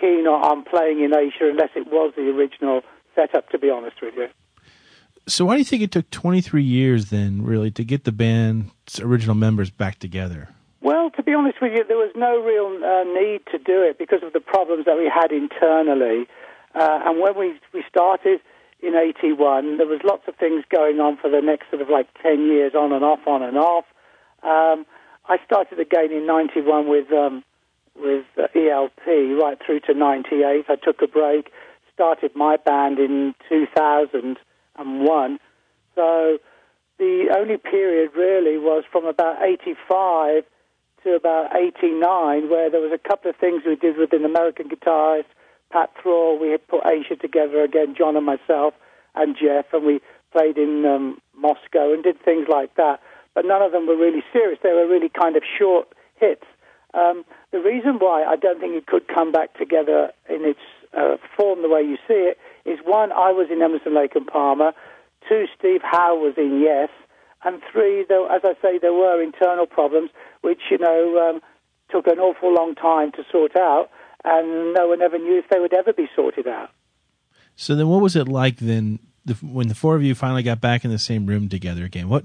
keen 0.00 0.26
on, 0.26 0.64
playing 0.64 1.02
in 1.02 1.14
Asia 1.14 1.48
unless 1.50 1.70
it 1.76 1.86
was 1.86 2.12
the 2.16 2.30
original 2.30 2.82
setup. 3.14 3.50
To 3.50 3.58
be 3.58 3.70
honest 3.70 3.96
with 4.02 4.14
you. 4.16 4.28
So 5.26 5.46
why 5.46 5.54
do 5.54 5.58
you 5.60 5.64
think 5.64 5.82
it 5.82 5.90
took 5.90 6.10
23 6.10 6.62
years 6.62 7.06
then, 7.06 7.42
really, 7.42 7.70
to 7.72 7.84
get 7.84 8.04
the 8.04 8.12
band's 8.12 9.00
original 9.00 9.34
members 9.34 9.70
back 9.70 9.98
together? 9.98 10.50
Well, 10.82 11.10
to 11.12 11.22
be 11.22 11.32
honest 11.32 11.62
with 11.62 11.72
you, 11.72 11.82
there 11.88 11.96
was 11.96 12.12
no 12.14 12.44
real 12.44 12.68
uh, 12.84 13.04
need 13.04 13.40
to 13.50 13.56
do 13.56 13.80
it 13.80 13.96
because 13.98 14.22
of 14.22 14.34
the 14.34 14.40
problems 14.40 14.84
that 14.84 14.98
we 14.98 15.08
had 15.08 15.32
internally. 15.32 16.28
Uh, 16.74 17.00
and 17.06 17.20
when 17.20 17.38
we, 17.38 17.58
we 17.72 17.82
started 17.88 18.40
in 18.82 18.94
81, 18.94 19.78
there 19.78 19.86
was 19.86 20.00
lots 20.04 20.22
of 20.28 20.36
things 20.36 20.64
going 20.70 21.00
on 21.00 21.16
for 21.16 21.30
the 21.30 21.40
next 21.40 21.70
sort 21.70 21.82
of 21.82 21.88
like 21.88 22.08
10 22.22 22.46
years, 22.46 22.74
on 22.74 22.92
and 22.92 23.04
off, 23.04 23.20
on 23.26 23.42
and 23.42 23.56
off. 23.56 23.84
Um, 24.42 24.84
I 25.26 25.38
started 25.44 25.80
again 25.80 26.12
in 26.12 26.26
91 26.26 26.88
with, 26.88 27.10
um, 27.12 27.42
with 27.96 28.26
uh, 28.36 28.48
ELP 28.54 29.06
right 29.06 29.58
through 29.64 29.80
to 29.80 29.94
98. 29.94 30.66
I 30.68 30.76
took 30.76 31.00
a 31.02 31.06
break, 31.06 31.50
started 31.94 32.32
my 32.34 32.56
band 32.56 32.98
in 32.98 33.34
2001. 33.48 35.38
So 35.94 36.38
the 36.98 37.34
only 37.36 37.56
period 37.56 38.10
really 38.16 38.58
was 38.58 38.84
from 38.90 39.06
about 39.06 39.42
85 39.42 40.44
to 41.04 41.14
about 41.14 41.54
89, 41.54 42.48
where 42.48 42.70
there 42.70 42.80
was 42.80 42.92
a 42.92 43.08
couple 43.08 43.30
of 43.30 43.36
things 43.36 43.62
we 43.66 43.76
did 43.76 43.96
with 43.96 44.12
an 44.12 44.24
American 44.24 44.68
guitarist, 44.68 45.26
Pat 45.74 45.90
Thrall. 46.00 46.38
We 46.38 46.52
had 46.52 46.66
put 46.68 46.86
Asia 46.86 47.16
together 47.16 47.64
again, 47.64 47.96
John 47.98 48.16
and 48.16 48.24
myself 48.24 48.74
and 49.16 49.34
Jeff, 49.34 49.66
and 49.72 49.84
we 49.84 50.00
played 50.32 50.56
in 50.56 50.86
um, 50.86 51.18
Moscow 51.36 51.92
and 51.92 52.02
did 52.02 52.22
things 52.24 52.46
like 52.48 52.76
that. 52.76 53.00
But 53.34 53.44
none 53.44 53.60
of 53.60 53.72
them 53.72 53.88
were 53.88 53.96
really 53.96 54.22
serious. 54.32 54.60
They 54.62 54.72
were 54.72 54.86
really 54.86 55.08
kind 55.10 55.34
of 55.34 55.42
short 55.58 55.88
hits. 56.14 56.44
Um, 56.94 57.24
the 57.50 57.58
reason 57.58 57.98
why 57.98 58.22
I 58.22 58.36
don't 58.36 58.60
think 58.60 58.74
it 58.76 58.86
could 58.86 59.08
come 59.08 59.32
back 59.32 59.58
together 59.58 60.12
in 60.30 60.44
its 60.44 60.60
uh, 60.96 61.16
form 61.36 61.62
the 61.62 61.68
way 61.68 61.82
you 61.82 61.96
see 62.06 62.30
it 62.30 62.38
is 62.64 62.78
one, 62.84 63.10
I 63.10 63.32
was 63.32 63.48
in 63.50 63.60
Emerson, 63.60 63.96
Lake 63.96 64.14
and 64.14 64.26
Palmer. 64.26 64.72
Two, 65.28 65.46
Steve 65.58 65.80
Howe 65.82 66.14
was 66.14 66.34
in 66.36 66.60
Yes. 66.60 66.90
And 67.42 67.60
three, 67.70 68.06
though, 68.08 68.26
as 68.26 68.42
I 68.44 68.54
say, 68.62 68.78
there 68.78 68.94
were 68.94 69.20
internal 69.20 69.66
problems 69.66 70.10
which, 70.40 70.60
you 70.70 70.78
know, 70.78 71.28
um, 71.28 71.40
took 71.90 72.06
an 72.06 72.18
awful 72.18 72.54
long 72.54 72.74
time 72.74 73.12
to 73.12 73.24
sort 73.30 73.56
out, 73.56 73.90
and 74.24 74.74
no 74.74 74.88
one 74.88 75.02
ever 75.02 75.18
knew 75.18 75.38
if 75.38 75.48
they 75.50 75.60
would 75.60 75.74
ever 75.74 75.92
be 75.92 76.08
sorted 76.14 76.48
out. 76.48 76.70
So 77.56 77.74
then, 77.74 77.88
what 77.88 78.00
was 78.00 78.16
it 78.16 78.28
like 78.28 78.56
then 78.56 78.98
the, 79.24 79.34
when 79.34 79.68
the 79.68 79.74
four 79.74 79.96
of 79.96 80.02
you 80.02 80.14
finally 80.14 80.42
got 80.42 80.60
back 80.60 80.84
in 80.84 80.90
the 80.90 80.98
same 80.98 81.26
room 81.26 81.48
together 81.48 81.84
again? 81.84 82.08
What 82.08 82.24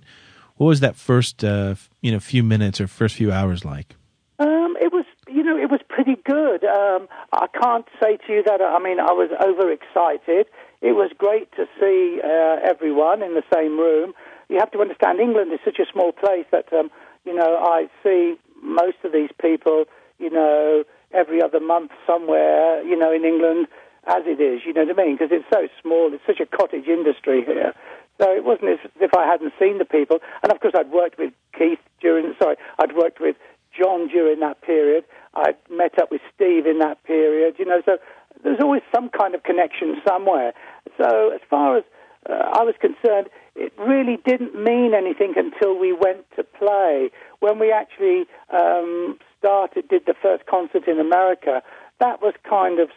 what 0.57 0.67
was 0.67 0.79
that 0.79 0.95
first 0.95 1.43
uh, 1.43 1.75
you 2.01 2.11
know 2.11 2.19
few 2.19 2.43
minutes 2.43 2.81
or 2.81 2.87
first 2.87 3.15
few 3.15 3.31
hours 3.31 3.63
like? 3.63 3.95
Um, 4.39 4.77
it 4.79 4.93
was, 4.93 5.03
you 5.27 5.43
know, 5.43 5.57
it 5.57 5.69
was 5.69 5.81
pretty 5.89 6.15
good. 6.23 6.63
Um, 6.63 7.09
I 7.33 7.47
can't 7.61 7.85
say 8.01 8.17
to 8.25 8.33
you 8.33 8.43
that, 8.43 8.61
I 8.61 8.79
mean, 8.79 8.99
I 8.99 9.11
was 9.11 9.29
overexcited. 9.35 10.47
It 10.81 10.93
was 10.93 11.11
great 11.17 11.51
to 11.57 11.65
see 11.77 12.21
uh, 12.23 12.55
everyone 12.63 13.21
in 13.21 13.33
the 13.33 13.43
same 13.53 13.77
room. 13.77 14.13
You 14.47 14.57
have 14.59 14.71
to 14.71 14.79
understand, 14.79 15.19
England 15.19 15.51
is 15.51 15.59
such 15.65 15.77
a 15.77 15.91
small 15.91 16.13
place 16.13 16.45
that, 16.51 16.71
um, 16.71 16.89
you 17.25 17.35
know, 17.35 17.57
I 17.57 17.89
see 18.01 18.35
most 18.63 18.95
of 19.03 19.11
these 19.11 19.29
people, 19.41 19.83
you 20.19 20.29
know, 20.29 20.85
every 21.13 21.41
other 21.41 21.59
month 21.59 21.91
somewhere, 22.05 22.81
you 22.83 22.97
know, 22.97 23.11
in 23.11 23.25
England 23.25 23.67
as 24.07 24.23
it 24.25 24.39
is, 24.41 24.61
you 24.65 24.73
know 24.73 24.85
what 24.85 24.99
I 24.99 25.03
mean? 25.05 25.17
Because 25.17 25.31
it's 25.31 25.45
so 25.53 25.67
small, 25.81 26.11
it's 26.13 26.25
such 26.25 26.39
a 26.39 26.45
cottage 26.45 26.87
industry 26.87 27.43
here. 27.45 27.73
So 28.21 28.31
it 28.31 28.43
wasn't 28.43 28.71
as 28.71 28.79
if 28.99 29.11
I 29.15 29.25
hadn't 29.25 29.53
seen 29.59 29.77
the 29.77 29.85
people. 29.85 30.19
And 30.43 30.51
of 30.51 30.59
course, 30.59 30.73
I'd 30.75 30.91
worked 30.91 31.17
with 31.17 31.33
Keith 31.57 31.79
during, 32.01 32.33
sorry, 32.41 32.55
I'd 32.79 32.95
worked 32.95 33.19
with 33.19 33.35
John 33.77 34.07
during 34.07 34.39
that 34.39 34.61
period. 34.61 35.05
I'd 35.35 35.57
met 35.69 35.99
up 36.01 36.11
with 36.11 36.21
Steve 36.33 36.65
in 36.65 36.79
that 36.79 37.03
period, 37.03 37.55
you 37.59 37.65
know, 37.65 37.81
so 37.85 37.97
there's 38.43 38.59
always 38.61 38.81
some 38.93 39.09
kind 39.09 39.35
of 39.35 39.43
connection 39.43 40.01
somewhere. 40.07 40.53
So 40.97 41.31
as 41.33 41.41
far 41.49 41.77
as 41.77 41.83
uh, 42.29 42.33
I 42.33 42.63
was 42.63 42.75
concerned, 42.79 43.29
it 43.55 43.73
really 43.77 44.17
didn't 44.25 44.55
mean 44.55 44.93
anything 44.93 45.33
until 45.35 45.77
we 45.77 45.93
went 45.93 46.25
to 46.35 46.43
play. 46.43 47.11
When 47.39 47.59
we 47.59 47.71
actually 47.71 48.25
um, 48.49 49.17
started, 49.39 49.87
did 49.87 50.03
the 50.05 50.13
first 50.21 50.45
concert 50.45 50.87
in 50.87 50.99
America, 50.99 51.63
that 51.99 52.21
was 52.21 52.33
kind 52.47 52.79
of 52.79 52.89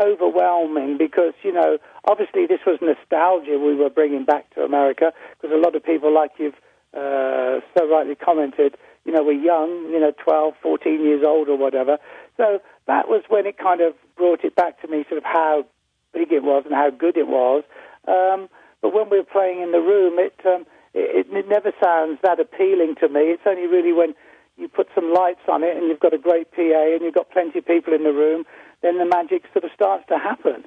overwhelming 0.00 0.96
because, 0.96 1.34
you 1.42 1.52
know, 1.52 1.78
obviously 2.08 2.46
this 2.46 2.60
was 2.66 2.78
nostalgia 2.80 3.58
we 3.58 3.74
were 3.74 3.90
bringing 3.90 4.24
back 4.24 4.52
to 4.54 4.62
America 4.62 5.12
because 5.40 5.54
a 5.54 5.60
lot 5.60 5.74
of 5.74 5.84
people, 5.84 6.14
like 6.14 6.32
you've 6.38 6.54
uh, 6.94 7.60
so 7.76 7.88
rightly 7.88 8.14
commented, 8.14 8.76
you 9.04 9.12
know, 9.12 9.22
we're 9.22 9.32
young, 9.32 9.90
you 9.90 10.00
know, 10.00 10.12
12, 10.24 10.54
14 10.62 11.00
years 11.02 11.22
old 11.26 11.48
or 11.48 11.56
whatever. 11.56 11.98
So 12.36 12.60
that 12.86 13.08
was 13.08 13.22
when 13.28 13.46
it 13.46 13.58
kind 13.58 13.80
of 13.80 13.94
brought 14.16 14.44
it 14.44 14.54
back 14.56 14.80
to 14.82 14.88
me, 14.88 15.04
sort 15.08 15.18
of 15.18 15.24
how 15.24 15.64
big 16.12 16.32
it 16.32 16.42
was 16.42 16.64
and 16.64 16.74
how 16.74 16.90
good 16.90 17.16
it 17.16 17.28
was. 17.28 17.64
Um, 18.08 18.48
but 18.82 18.94
when 18.94 19.10
we 19.10 19.18
were 19.18 19.30
playing 19.30 19.60
in 19.60 19.72
the 19.72 19.80
room, 19.80 20.18
it, 20.18 20.34
um, 20.46 20.64
it, 20.94 21.26
it 21.30 21.48
never 21.48 21.72
sounds 21.82 22.18
that 22.22 22.40
appealing 22.40 22.96
to 23.00 23.08
me. 23.08 23.20
It's 23.32 23.42
only 23.46 23.66
really 23.66 23.92
when 23.92 24.14
you 24.60 24.68
put 24.68 24.88
some 24.94 25.12
lights 25.12 25.40
on 25.48 25.62
it 25.62 25.76
and 25.76 25.86
you've 25.88 26.00
got 26.00 26.14
a 26.14 26.18
great 26.18 26.50
PA 26.52 26.94
and 26.94 27.02
you've 27.02 27.14
got 27.14 27.30
plenty 27.30 27.58
of 27.58 27.66
people 27.66 27.94
in 27.94 28.04
the 28.04 28.12
room, 28.12 28.44
then 28.82 28.98
the 28.98 29.06
magic 29.06 29.44
sort 29.52 29.64
of 29.64 29.70
starts 29.74 30.04
to 30.08 30.18
happen. 30.18 30.64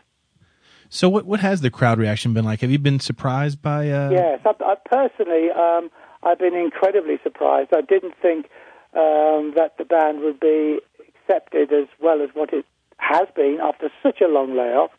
So 0.89 1.09
what 1.09 1.25
what 1.25 1.39
has 1.39 1.61
the 1.61 1.71
crowd 1.71 1.97
reaction 1.97 2.33
been 2.33 2.45
like? 2.45 2.61
Have 2.61 2.69
you 2.69 2.77
been 2.77 2.99
surprised 2.99 3.61
by? 3.61 3.89
Uh... 3.89 4.11
Yes, 4.11 4.39
I, 4.45 4.53
I 4.63 4.75
personally, 4.85 5.49
um, 5.49 5.89
I've 6.21 6.37
been 6.37 6.55
incredibly 6.55 7.17
surprised. 7.23 7.71
I 7.73 7.81
didn't 7.81 8.13
think 8.21 8.45
um, 8.93 9.53
that 9.55 9.75
the 9.77 9.85
band 9.85 10.19
would 10.21 10.39
be 10.39 10.79
accepted 11.07 11.73
as 11.73 11.87
well 11.99 12.21
as 12.21 12.29
what 12.33 12.53
it 12.53 12.65
has 12.97 13.27
been 13.35 13.57
after 13.61 13.89
such 14.03 14.21
a 14.21 14.27
long 14.27 14.55
layoff. 14.55 14.91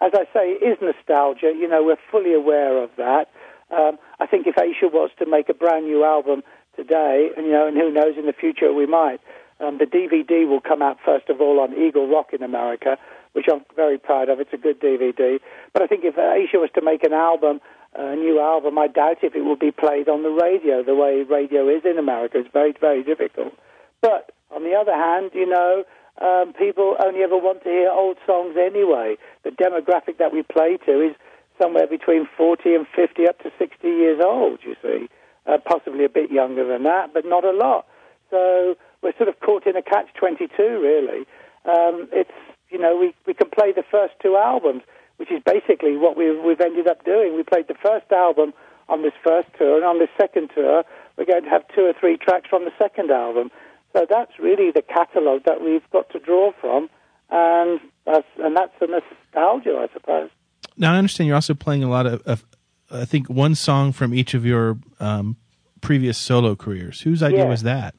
As 0.00 0.12
I 0.14 0.24
say, 0.32 0.52
it 0.52 0.64
is 0.64 0.78
nostalgia. 0.80 1.52
You 1.58 1.68
know, 1.68 1.84
we're 1.84 2.00
fully 2.10 2.32
aware 2.32 2.82
of 2.82 2.90
that. 2.96 3.28
Um, 3.70 3.98
I 4.18 4.26
think 4.26 4.46
if 4.46 4.56
Asia 4.58 4.86
was 4.86 5.10
to 5.18 5.26
make 5.26 5.48
a 5.48 5.54
brand 5.54 5.86
new 5.86 6.04
album 6.04 6.42
today, 6.76 7.30
and 7.36 7.46
you 7.46 7.52
know, 7.52 7.66
and 7.66 7.76
who 7.76 7.90
knows, 7.90 8.16
in 8.18 8.26
the 8.26 8.32
future 8.32 8.72
we 8.72 8.86
might. 8.86 9.20
Um, 9.60 9.78
the 9.78 9.84
DVD 9.84 10.48
will 10.48 10.60
come 10.60 10.80
out 10.80 10.98
first 11.04 11.28
of 11.28 11.40
all 11.40 11.60
on 11.60 11.74
Eagle 11.74 12.08
Rock 12.08 12.32
in 12.32 12.42
America, 12.42 12.96
which 13.32 13.46
I'm 13.50 13.62
very 13.76 13.98
proud 13.98 14.28
of. 14.28 14.40
It's 14.40 14.52
a 14.52 14.56
good 14.56 14.80
DVD. 14.80 15.38
But 15.72 15.82
I 15.82 15.86
think 15.86 16.04
if 16.04 16.16
Asia 16.16 16.58
was 16.58 16.70
to 16.74 16.82
make 16.82 17.04
an 17.04 17.12
album, 17.12 17.60
a 17.94 18.16
new 18.16 18.40
album, 18.40 18.78
I 18.78 18.86
doubt 18.86 19.18
if 19.22 19.34
it 19.34 19.44
will 19.44 19.56
be 19.56 19.70
played 19.70 20.08
on 20.08 20.22
the 20.22 20.30
radio 20.30 20.82
the 20.82 20.94
way 20.94 21.22
radio 21.22 21.68
is 21.68 21.84
in 21.84 21.98
America. 21.98 22.38
It's 22.38 22.52
very, 22.52 22.74
very 22.80 23.02
difficult. 23.02 23.52
But 24.00 24.32
on 24.50 24.64
the 24.64 24.74
other 24.74 24.94
hand, 24.94 25.32
you 25.34 25.46
know, 25.46 25.84
um, 26.20 26.52
people 26.52 26.96
only 27.02 27.22
ever 27.22 27.36
want 27.36 27.62
to 27.64 27.68
hear 27.68 27.90
old 27.90 28.16
songs 28.26 28.56
anyway. 28.58 29.16
The 29.44 29.50
demographic 29.50 30.18
that 30.18 30.32
we 30.32 30.42
play 30.42 30.78
to 30.86 31.00
is 31.00 31.16
somewhere 31.60 31.86
between 31.86 32.28
40 32.36 32.74
and 32.74 32.86
50 32.94 33.28
up 33.28 33.38
to 33.40 33.50
60 33.58 33.86
years 33.86 34.20
old, 34.24 34.60
you 34.62 34.74
see. 34.82 35.08
Uh, 35.46 35.56
possibly 35.64 36.04
a 36.04 36.08
bit 36.08 36.30
younger 36.30 36.68
than 36.68 36.84
that, 36.84 37.14
but 37.14 37.24
not 37.24 37.44
a 37.44 37.50
lot. 37.50 37.86
So 38.30 38.76
we're 39.02 39.16
sort 39.16 39.28
of 39.28 39.40
caught 39.40 39.66
in 39.66 39.74
a 39.74 39.82
catch-22, 39.82 40.58
really. 40.58 41.24
Um, 41.64 42.08
it's, 42.12 42.30
you 42.68 42.78
know, 42.78 42.96
we, 42.96 43.14
we 43.26 43.34
can 43.34 43.48
play 43.48 43.72
the 43.72 43.82
first 43.90 44.14
two 44.22 44.36
albums, 44.36 44.82
which 45.16 45.32
is 45.32 45.42
basically 45.44 45.96
what 45.96 46.16
we've, 46.16 46.38
we've 46.44 46.60
ended 46.60 46.86
up 46.86 47.04
doing. 47.04 47.34
We 47.34 47.42
played 47.42 47.68
the 47.68 47.74
first 47.82 48.12
album 48.12 48.52
on 48.88 49.02
this 49.02 49.14
first 49.24 49.48
tour, 49.58 49.76
and 49.76 49.84
on 49.84 49.98
this 49.98 50.10
second 50.20 50.50
tour, 50.54 50.84
we're 51.16 51.24
going 51.24 51.44
to 51.44 51.50
have 51.50 51.62
two 51.74 51.86
or 51.86 51.94
three 51.98 52.16
tracks 52.16 52.48
from 52.48 52.64
the 52.64 52.72
second 52.78 53.10
album. 53.10 53.50
So 53.94 54.06
that's 54.08 54.32
really 54.38 54.70
the 54.70 54.82
catalogue 54.82 55.42
that 55.46 55.62
we've 55.62 55.88
got 55.90 56.10
to 56.10 56.18
draw 56.18 56.52
from, 56.60 56.90
and 57.30 57.80
that's, 58.04 58.26
and 58.38 58.56
that's 58.56 58.72
the 58.78 58.86
nostalgia, 58.86 59.76
I 59.78 59.92
suppose. 59.92 60.30
Now 60.76 60.94
I 60.94 60.98
understand 60.98 61.26
you're 61.26 61.36
also 61.36 61.54
playing 61.54 61.82
a 61.82 61.90
lot 61.90 62.06
of, 62.06 62.22
of 62.22 62.44
I 62.90 63.04
think 63.04 63.28
one 63.28 63.54
song 63.54 63.92
from 63.92 64.12
each 64.14 64.34
of 64.34 64.44
your 64.44 64.78
um, 64.98 65.36
previous 65.80 66.18
solo 66.18 66.56
careers. 66.56 67.00
Whose 67.02 67.22
idea 67.22 67.40
Yeah. 67.44 67.48
was 67.48 67.62
that? 67.62 67.94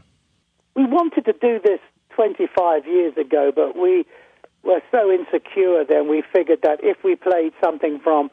We 0.75 0.85
wanted 0.85 1.25
to 1.25 1.33
do 1.33 1.59
this 1.63 1.79
25 2.09 2.85
years 2.85 3.15
ago, 3.17 3.51
but 3.55 3.75
we 3.77 4.05
were 4.63 4.81
so 4.91 5.11
insecure 5.11 5.83
then 5.83 6.07
we 6.07 6.21
figured 6.21 6.61
that 6.61 6.79
if 6.83 7.03
we 7.03 7.15
played 7.15 7.53
something 7.63 7.99
from 7.99 8.29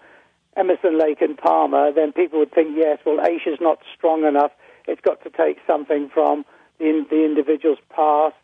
Emerson, 0.57 0.99
Lake 0.99 1.23
and 1.23 1.39
Palmer, 1.39 1.93
then 1.93 2.13
people 2.13 2.41
would 2.41 2.53
think, 2.53 2.77
yes, 2.77 2.99
well, 3.07 3.25
Asia's 3.25 3.59
not 3.61 3.79
strong 3.97 4.25
enough. 4.25 4.51
It's 4.87 5.01
got 5.01 5.23
to 5.23 5.31
take 5.31 5.59
something 5.67 6.11
from 6.13 6.45
the, 6.79 7.07
the 7.09 7.25
individual's 7.25 7.79
past, 7.95 8.35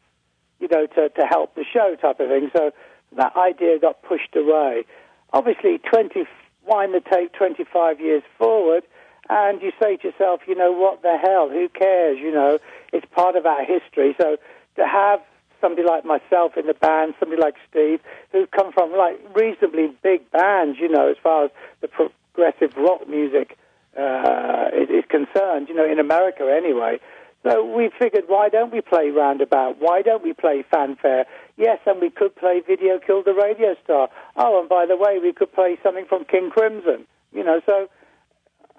you 0.60 0.68
know, 0.68 0.86
to, 0.86 1.08
to 1.08 1.26
help 1.26 1.54
the 1.56 1.64
show 1.64 1.96
type 2.00 2.20
of 2.20 2.28
thing. 2.28 2.50
So 2.56 2.70
that 3.16 3.34
idea 3.36 3.78
got 3.80 4.02
pushed 4.02 4.34
away. 4.36 4.84
Obviously, 5.32 5.78
20, 5.78 6.24
wind 6.66 6.94
the 6.94 7.00
tape 7.00 7.32
25 7.32 8.00
years 8.00 8.22
forward, 8.38 8.84
and 9.28 9.62
you 9.62 9.72
say 9.80 9.96
to 9.96 10.08
yourself, 10.08 10.40
you 10.46 10.54
know, 10.54 10.72
what 10.72 11.02
the 11.02 11.16
hell? 11.22 11.48
Who 11.48 11.68
cares? 11.68 12.18
You 12.18 12.32
know, 12.32 12.58
it's 12.92 13.06
part 13.14 13.36
of 13.36 13.46
our 13.46 13.64
history. 13.64 14.14
So 14.20 14.36
to 14.76 14.86
have 14.86 15.20
somebody 15.60 15.86
like 15.86 16.04
myself 16.04 16.56
in 16.56 16.66
the 16.66 16.74
band, 16.74 17.14
somebody 17.18 17.40
like 17.40 17.54
Steve, 17.70 18.00
who 18.32 18.46
come 18.46 18.72
from 18.72 18.92
like 18.92 19.18
reasonably 19.34 19.94
big 20.02 20.30
bands, 20.30 20.78
you 20.78 20.88
know, 20.88 21.08
as 21.10 21.16
far 21.22 21.46
as 21.46 21.50
the 21.80 21.88
progressive 21.88 22.76
rock 22.76 23.08
music 23.08 23.56
uh, 23.96 24.66
is, 24.74 24.90
is 24.90 25.04
concerned, 25.08 25.68
you 25.68 25.74
know, 25.74 25.90
in 25.90 25.98
America 25.98 26.52
anyway. 26.54 26.98
So 27.44 27.64
we 27.76 27.90
figured, 27.98 28.24
why 28.26 28.48
don't 28.48 28.72
we 28.72 28.80
play 28.80 29.10
Roundabout? 29.10 29.76
Why 29.78 30.00
don't 30.00 30.24
we 30.24 30.32
play 30.32 30.64
Fanfare? 30.70 31.26
Yes, 31.56 31.78
and 31.86 32.00
we 32.00 32.08
could 32.08 32.34
play 32.34 32.62
Video 32.66 32.98
Killed 32.98 33.26
the 33.26 33.34
Radio 33.34 33.76
Star. 33.84 34.08
Oh, 34.36 34.60
and 34.60 34.68
by 34.68 34.86
the 34.86 34.96
way, 34.96 35.18
we 35.22 35.32
could 35.32 35.52
play 35.52 35.78
something 35.82 36.06
from 36.08 36.24
King 36.24 36.50
Crimson. 36.50 37.06
You 37.32 37.44
know, 37.44 37.60
so 37.66 37.88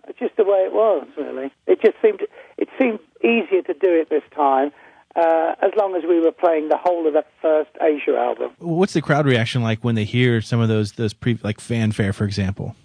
it's 0.07 0.17
just 0.17 0.35
the 0.37 0.43
way 0.43 0.65
it 0.65 0.73
was, 0.73 1.07
really. 1.17 1.51
It 1.67 1.79
just 1.81 1.95
seemed 2.01 2.21
it 2.57 2.69
seemed 2.79 2.99
easier 3.23 3.61
to 3.61 3.73
do 3.73 3.93
it 3.93 4.09
this 4.09 4.23
time, 4.35 4.71
uh, 5.15 5.53
as 5.61 5.71
long 5.77 5.95
as 5.95 6.03
we 6.07 6.19
were 6.19 6.31
playing 6.31 6.69
the 6.69 6.77
whole 6.77 7.07
of 7.07 7.13
that 7.13 7.27
first 7.41 7.69
Asia 7.81 8.17
album. 8.17 8.51
What's 8.59 8.93
the 8.93 9.01
crowd 9.01 9.25
reaction 9.25 9.61
like 9.61 9.83
when 9.83 9.95
they 9.95 10.05
hear 10.05 10.41
some 10.41 10.59
of 10.59 10.69
those 10.69 10.93
those 10.93 11.13
pre 11.13 11.37
like 11.43 11.59
fanfare, 11.59 12.13
for 12.13 12.23
example? 12.23 12.75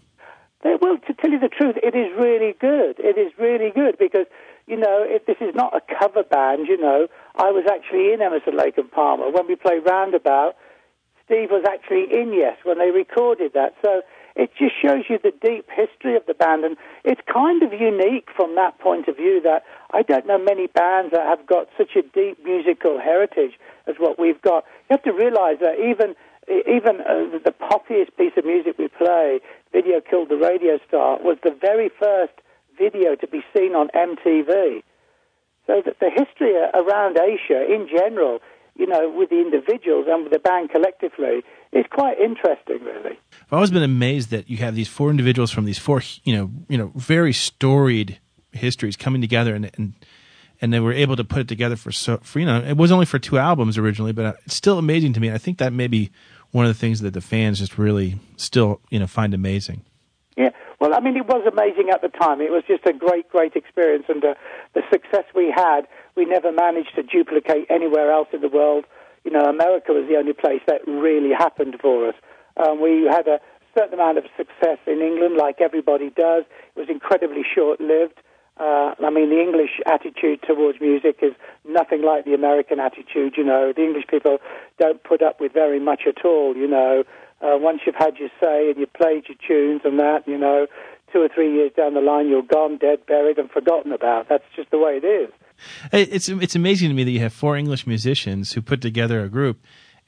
They, 0.62 0.74
well, 0.80 0.98
to 1.06 1.14
tell 1.14 1.30
you 1.30 1.38
the 1.38 1.48
truth, 1.48 1.76
it 1.82 1.94
is 1.94 2.10
really 2.18 2.54
good. 2.60 2.96
It 2.98 3.16
is 3.16 3.32
really 3.38 3.70
good 3.70 3.96
because, 3.98 4.26
you 4.70 4.76
know, 4.76 5.02
if 5.02 5.26
this 5.26 5.36
is 5.40 5.52
not 5.52 5.74
a 5.74 5.82
cover 5.82 6.22
band, 6.22 6.68
you 6.68 6.78
know, 6.78 7.08
I 7.34 7.50
was 7.50 7.66
actually 7.68 8.12
in 8.12 8.22
Emerson, 8.22 8.56
Lake 8.56 8.78
and 8.78 8.90
Palmer. 8.90 9.28
When 9.28 9.48
we 9.48 9.56
played 9.56 9.82
Roundabout, 9.84 10.54
Steve 11.26 11.50
was 11.50 11.64
actually 11.66 12.06
in 12.10 12.32
Yes 12.32 12.56
when 12.62 12.78
they 12.78 12.90
recorded 12.90 13.52
that. 13.54 13.74
So 13.82 14.02
it 14.36 14.50
just 14.56 14.74
shows 14.80 15.04
you 15.08 15.18
the 15.18 15.34
deep 15.42 15.66
history 15.74 16.14
of 16.14 16.24
the 16.26 16.34
band, 16.34 16.64
and 16.64 16.76
it's 17.04 17.20
kind 17.26 17.64
of 17.64 17.72
unique 17.72 18.28
from 18.36 18.54
that 18.54 18.78
point 18.78 19.08
of 19.08 19.16
view. 19.16 19.40
That 19.42 19.64
I 19.92 20.02
don't 20.02 20.26
know 20.26 20.38
many 20.38 20.68
bands 20.68 21.10
that 21.10 21.26
have 21.26 21.46
got 21.46 21.66
such 21.76 21.96
a 21.96 22.02
deep 22.02 22.38
musical 22.44 23.00
heritage 23.00 23.58
as 23.88 23.96
what 23.98 24.20
we've 24.20 24.40
got. 24.40 24.64
You 24.88 24.94
have 24.94 25.02
to 25.02 25.12
realise 25.12 25.58
that 25.58 25.82
even 25.82 26.14
even 26.46 27.02
uh, 27.02 27.42
the 27.42 27.54
poppiest 27.58 28.16
piece 28.16 28.32
of 28.36 28.44
music 28.44 28.78
we 28.78 28.86
play, 28.86 29.40
"Video 29.72 30.00
Killed 30.00 30.28
the 30.28 30.38
Radio 30.38 30.78
Star," 30.86 31.18
was 31.18 31.38
the 31.42 31.50
very 31.50 31.90
first 31.90 32.34
video 32.80 33.14
to 33.16 33.26
be 33.26 33.42
seen 33.54 33.74
on 33.74 33.88
MTV. 33.94 34.82
So 35.66 35.82
that 35.84 36.00
the 36.00 36.10
history 36.10 36.54
around 36.56 37.18
Asia 37.18 37.62
in 37.72 37.86
general, 37.86 38.40
you 38.76 38.86
know, 38.86 39.12
with 39.14 39.30
the 39.30 39.40
individuals 39.40 40.06
and 40.08 40.24
with 40.24 40.32
the 40.32 40.38
band 40.38 40.70
collectively, 40.70 41.42
is 41.72 41.84
quite 41.90 42.18
interesting, 42.18 42.82
really. 42.82 43.18
I've 43.46 43.52
always 43.52 43.70
been 43.70 43.82
amazed 43.82 44.30
that 44.30 44.50
you 44.50 44.56
have 44.58 44.74
these 44.74 44.88
four 44.88 45.10
individuals 45.10 45.50
from 45.50 45.66
these 45.66 45.78
four, 45.78 46.02
you 46.24 46.34
know, 46.34 46.50
you 46.68 46.78
know, 46.78 46.90
very 46.96 47.32
storied 47.32 48.18
histories 48.52 48.96
coming 48.96 49.20
together, 49.20 49.54
and 49.54 49.70
and 49.76 49.92
and 50.60 50.72
they 50.72 50.80
were 50.80 50.92
able 50.92 51.16
to 51.16 51.24
put 51.24 51.40
it 51.40 51.48
together 51.48 51.76
for 51.76 51.92
so 51.92 52.18
for 52.18 52.40
you 52.40 52.46
know, 52.46 52.60
it 52.60 52.76
was 52.76 52.90
only 52.90 53.06
for 53.06 53.18
two 53.18 53.38
albums 53.38 53.78
originally, 53.78 54.12
but 54.12 54.24
uh, 54.24 54.32
it's 54.44 54.56
still 54.56 54.78
amazing 54.78 55.12
to 55.12 55.20
me. 55.20 55.28
And 55.28 55.34
I 55.34 55.38
think 55.38 55.58
that 55.58 55.72
may 55.72 55.86
be 55.86 56.10
one 56.50 56.66
of 56.66 56.70
the 56.70 56.78
things 56.78 57.00
that 57.00 57.14
the 57.14 57.20
fans 57.20 57.60
just 57.60 57.78
really 57.78 58.18
still 58.36 58.80
you 58.90 58.98
know 58.98 59.06
find 59.06 59.34
amazing. 59.34 59.82
Yeah, 60.36 60.50
well, 60.80 60.94
I 60.94 61.00
mean, 61.00 61.16
it 61.16 61.26
was 61.26 61.44
amazing 61.46 61.90
at 61.90 62.00
the 62.00 62.08
time. 62.08 62.40
It 62.40 62.50
was 62.50 62.64
just 62.66 62.86
a 62.86 62.92
great, 62.94 63.28
great 63.28 63.54
experience, 63.54 64.06
and 64.08 64.24
uh, 64.24 64.34
the 64.74 64.80
success 64.90 65.24
we 65.36 65.52
had, 65.54 65.82
we 66.16 66.24
never 66.24 66.50
managed 66.50 66.94
to 66.96 67.02
duplicate 67.02 67.66
anywhere 67.68 68.10
else 68.10 68.28
in 68.32 68.40
the 68.40 68.48
world. 68.48 68.86
You 69.24 69.30
know, 69.30 69.44
America 69.44 69.92
was 69.92 70.08
the 70.08 70.16
only 70.16 70.32
place 70.32 70.62
that 70.66 70.80
really 70.88 71.32
happened 71.36 71.76
for 71.82 72.08
us. 72.08 72.14
Um, 72.56 72.80
we 72.80 73.04
had 73.04 73.28
a 73.28 73.40
certain 73.76 73.94
amount 73.94 74.18
of 74.18 74.24
success 74.36 74.78
in 74.86 75.00
England, 75.00 75.36
like 75.36 75.60
everybody 75.60 76.08
does. 76.10 76.44
It 76.74 76.80
was 76.80 76.88
incredibly 76.88 77.42
short-lived. 77.44 78.18
Uh, 78.56 78.94
I 79.04 79.10
mean, 79.10 79.30
the 79.30 79.40
English 79.40 79.80
attitude 79.86 80.40
towards 80.46 80.80
music 80.80 81.18
is 81.22 81.32
nothing 81.66 82.02
like 82.02 82.24
the 82.24 82.34
American 82.34 82.80
attitude. 82.80 83.34
You 83.36 83.44
know, 83.44 83.72
the 83.74 83.82
English 83.82 84.04
people 84.08 84.38
don't 84.78 85.02
put 85.04 85.22
up 85.22 85.40
with 85.40 85.52
very 85.52 85.80
much 85.80 86.02
at 86.06 86.24
all. 86.24 86.56
You 86.56 86.68
know, 86.68 87.04
uh, 87.40 87.56
once 87.58 87.80
you've 87.86 87.94
had 87.94 88.16
your 88.18 88.30
say 88.40 88.70
and 88.70 88.78
you've 88.78 88.92
played 88.92 89.24
your 89.28 89.38
tunes 89.46 89.82
and 89.84 89.98
that, 89.98 90.26
you 90.26 90.38
know, 90.38 90.66
two 91.12 91.20
or 91.20 91.28
three 91.28 91.52
years 91.52 91.72
down 91.76 91.94
the 91.94 92.00
line, 92.00 92.28
you're 92.28 92.42
gone, 92.42 92.78
dead, 92.78 93.04
buried, 93.06 93.38
and 93.38 93.50
forgotten 93.50 93.92
about. 93.92 94.28
That's 94.28 94.44
just 94.54 94.70
the 94.70 94.78
way 94.78 95.00
it 95.02 95.04
is. 95.04 95.30
It's 95.92 96.28
it's 96.28 96.54
amazing 96.54 96.88
to 96.88 96.94
me 96.94 97.04
that 97.04 97.10
you 97.10 97.20
have 97.20 97.32
four 97.32 97.56
English 97.56 97.86
musicians 97.86 98.52
who 98.52 98.62
put 98.62 98.80
together 98.80 99.22
a 99.22 99.28
group, 99.28 99.58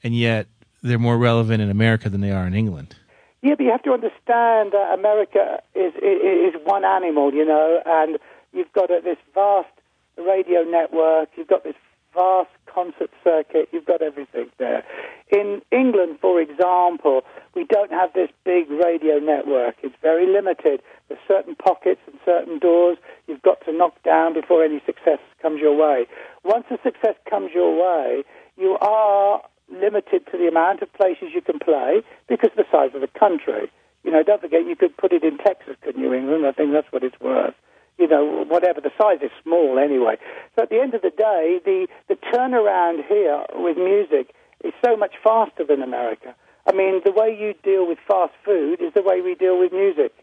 and 0.03 0.15
yet 0.15 0.47
they're 0.81 0.99
more 0.99 1.17
relevant 1.17 1.61
in 1.61 1.69
America 1.69 2.09
than 2.09 2.21
they 2.21 2.31
are 2.31 2.47
in 2.47 2.53
England. 2.53 2.95
Yeah, 3.41 3.55
but 3.55 3.63
you 3.63 3.71
have 3.71 3.83
to 3.83 3.91
understand 3.91 4.71
that 4.71 4.93
America 4.93 5.61
is 5.75 5.93
is, 5.95 6.55
is 6.55 6.61
one 6.63 6.85
animal, 6.85 7.33
you 7.33 7.45
know, 7.45 7.81
and 7.85 8.17
you've 8.51 8.71
got 8.73 8.89
this 9.03 9.17
vast 9.35 9.69
radio 10.17 10.63
network, 10.63 11.29
you've 11.35 11.47
got 11.47 11.63
this 11.63 11.75
vast 12.13 12.49
concert 12.73 13.09
circuit, 13.23 13.69
you've 13.71 13.85
got 13.85 14.01
everything 14.01 14.47
there. 14.57 14.83
In 15.31 15.61
England, 15.71 16.17
for 16.21 16.41
example, 16.41 17.21
we 17.55 17.65
don't 17.65 17.91
have 17.91 18.13
this 18.13 18.29
big 18.43 18.69
radio 18.69 19.19
network. 19.19 19.75
It's 19.83 19.95
very 20.01 20.27
limited. 20.31 20.81
There's 21.07 21.19
certain 21.27 21.55
pockets 21.55 22.01
and 22.07 22.19
certain 22.25 22.59
doors 22.59 22.97
you've 23.27 23.41
got 23.41 23.63
to 23.65 23.73
knock 23.73 24.01
down 24.03 24.33
before 24.33 24.63
any 24.63 24.81
success 24.85 25.19
comes 25.41 25.59
your 25.61 25.75
way. 25.75 26.05
Once 26.43 26.65
a 26.71 26.77
success 26.83 27.15
comes 27.29 27.51
your 27.53 27.73
way, 27.75 28.23
you 28.57 28.77
are 28.81 29.41
limited 29.71 30.25
to 30.31 30.37
the 30.37 30.47
amount 30.47 30.81
of 30.81 30.91
places 30.93 31.29
you 31.33 31.41
can 31.41 31.59
play 31.59 32.01
because 32.27 32.51
of 32.51 32.57
the 32.57 32.65
size 32.71 32.91
of 32.93 33.01
the 33.01 33.19
country. 33.19 33.71
You 34.03 34.11
know, 34.11 34.23
don't 34.23 34.41
forget 34.41 34.65
you 34.67 34.75
could 34.75 34.95
put 34.97 35.13
it 35.13 35.23
in 35.23 35.37
Texas, 35.37 35.75
couldn't 35.81 36.01
you, 36.01 36.13
England? 36.13 36.45
I 36.45 36.51
think 36.51 36.73
that's 36.73 36.91
what 36.91 37.03
it's 37.03 37.19
worth. 37.19 37.55
You 37.97 38.07
know, 38.07 38.43
whatever 38.45 38.81
the 38.81 38.91
size 38.99 39.19
is 39.21 39.31
small 39.43 39.77
anyway. 39.79 40.15
So 40.55 40.63
at 40.63 40.69
the 40.69 40.79
end 40.81 40.93
of 40.93 41.01
the 41.01 41.11
day, 41.11 41.59
the 41.63 41.87
the 42.09 42.15
turnaround 42.15 43.05
here 43.07 43.45
with 43.53 43.77
music 43.77 44.33
is 44.63 44.73
so 44.83 44.97
much 44.97 45.13
faster 45.23 45.63
than 45.63 45.81
America. 45.81 46.35
I 46.65 46.71
mean, 46.71 47.01
the 47.03 47.11
way 47.11 47.37
you 47.37 47.53
deal 47.63 47.87
with 47.87 47.97
fast 48.07 48.33
food 48.45 48.81
is 48.81 48.93
the 48.93 49.01
way 49.01 49.21
we 49.21 49.35
deal 49.35 49.59
with 49.59 49.73
music. 49.73 50.13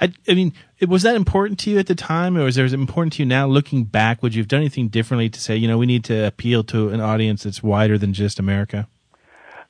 I, 0.00 0.12
I 0.28 0.34
mean, 0.34 0.52
was 0.86 1.02
that 1.02 1.16
important 1.16 1.58
to 1.60 1.70
you 1.70 1.78
at 1.78 1.86
the 1.86 1.94
time, 1.94 2.36
or 2.36 2.46
is 2.46 2.56
it 2.56 2.72
important 2.72 3.14
to 3.14 3.22
you 3.22 3.26
now? 3.26 3.46
Looking 3.46 3.84
back, 3.84 4.22
would 4.22 4.34
you 4.34 4.42
have 4.42 4.48
done 4.48 4.60
anything 4.60 4.88
differently 4.88 5.28
to 5.28 5.40
say, 5.40 5.56
you 5.56 5.68
know, 5.68 5.78
we 5.78 5.86
need 5.86 6.04
to 6.04 6.26
appeal 6.26 6.64
to 6.64 6.90
an 6.90 7.00
audience 7.00 7.42
that's 7.42 7.62
wider 7.62 7.98
than 7.98 8.12
just 8.12 8.38
America? 8.38 8.88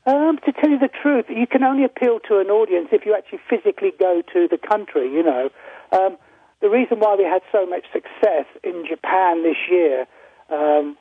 Um, 0.06 0.38
to 0.44 0.52
tell 0.52 0.70
you 0.70 0.78
the 0.78 0.90
truth, 1.02 1.26
you 1.28 1.46
can 1.46 1.64
only 1.64 1.84
appeal 1.84 2.20
to 2.28 2.38
an 2.38 2.48
audience 2.48 2.88
if 2.92 3.06
you 3.06 3.14
actually 3.16 3.40
physically 3.48 3.92
go 3.98 4.22
to 4.32 4.48
the 4.48 4.58
country. 4.58 5.10
You 5.10 5.22
know, 5.22 5.50
um, 5.92 6.16
the 6.64 6.70
reason 6.70 6.98
why 6.98 7.14
we 7.14 7.24
had 7.24 7.42
so 7.52 7.66
much 7.66 7.84
success 7.92 8.48
in 8.64 8.86
Japan 8.88 9.42
this 9.42 9.60
year, 9.70 10.06
um, 10.48 10.96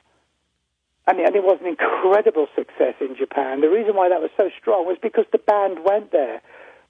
and, 1.08 1.18
and 1.18 1.34
it 1.34 1.42
was 1.42 1.56
an 1.62 1.66
incredible 1.66 2.48
success 2.54 2.92
in 3.00 3.16
Japan. 3.16 3.62
The 3.62 3.72
reason 3.72 3.96
why 3.96 4.10
that 4.10 4.20
was 4.20 4.28
so 4.36 4.50
strong 4.60 4.84
was 4.84 4.98
because 5.00 5.24
the 5.32 5.38
band 5.38 5.78
went 5.82 6.12
there 6.12 6.42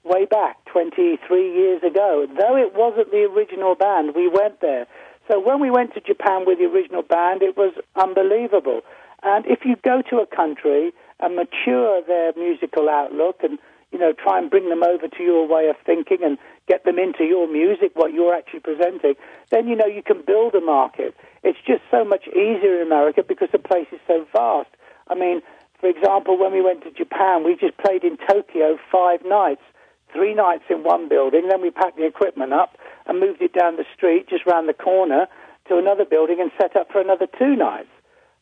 way 0.03 0.25
back 0.25 0.57
23 0.73 1.15
years 1.55 1.83
ago. 1.83 2.27
Though 2.27 2.57
it 2.57 2.75
wasn't 2.75 3.11
the 3.11 3.23
original 3.23 3.75
band, 3.75 4.11
we 4.13 4.27
went 4.27 4.59
there. 4.59 4.87
So 5.31 5.39
when 5.39 5.61
we 5.61 5.71
went 5.71 5.93
to 5.93 6.01
Japan 6.01 6.43
with 6.45 6.59
the 6.59 6.65
original 6.65 7.01
band, 7.01 7.43
it 7.43 7.55
was 7.55 7.73
unbelievable. 7.95 8.81
And 9.23 9.45
if 9.45 9.63
you 9.63 9.77
go 9.87 10.03
to 10.09 10.17
a 10.17 10.27
country 10.27 10.91
and 11.21 11.37
mature 11.37 12.03
their 12.05 12.33
musical 12.35 12.89
outlook 12.89 13.39
and 13.41 13.57
you 13.95 14.01
know 14.01 14.11
try 14.11 14.37
and 14.37 14.51
bring 14.51 14.67
them 14.67 14.83
over 14.83 15.07
to 15.07 15.23
your 15.23 15.47
way 15.47 15.69
of 15.69 15.77
thinking 15.85 16.17
and 16.21 16.37
get 16.67 16.83
them 16.83 16.99
into 16.99 17.23
your 17.23 17.47
music, 17.47 17.91
what 17.93 18.11
you're 18.11 18.35
actually 18.35 18.59
presenting, 18.59 19.15
then 19.51 19.69
you 19.69 19.75
know 19.75 19.85
you 19.85 20.03
can 20.03 20.21
build 20.27 20.53
a 20.53 20.59
market. 20.59 21.15
It's 21.43 21.59
just 21.65 21.81
so 21.89 22.03
much 22.03 22.27
easier 22.27 22.81
in 22.81 22.85
America 22.85 23.23
because 23.25 23.47
the 23.53 23.59
place 23.59 23.87
is 23.93 24.01
so 24.05 24.27
vast. 24.35 24.67
I 25.07 25.15
mean, 25.15 25.41
for 25.79 25.87
example, 25.87 26.37
when 26.37 26.51
we 26.51 26.61
went 26.61 26.83
to 26.83 26.91
Japan, 26.91 27.45
we 27.45 27.55
just 27.55 27.77
played 27.77 28.03
in 28.03 28.17
Tokyo 28.27 28.77
five 28.91 29.23
nights, 29.23 29.63
three 30.11 30.33
nights 30.33 30.65
in 30.69 30.83
one 30.83 31.07
building, 31.07 31.47
then 31.47 31.61
we 31.61 31.71
packed 31.71 31.95
the 31.95 32.05
equipment 32.05 32.51
up 32.51 32.75
and 33.05 33.21
moved 33.21 33.41
it 33.41 33.53
down 33.53 33.77
the 33.77 33.87
street, 33.95 34.27
just 34.27 34.45
round 34.45 34.67
the 34.67 34.73
corner, 34.73 35.27
to 35.69 35.77
another 35.77 36.03
building 36.03 36.41
and 36.41 36.51
set 36.59 36.75
up 36.75 36.91
for 36.91 36.99
another 36.99 37.27
two 37.39 37.55
nights. 37.55 37.87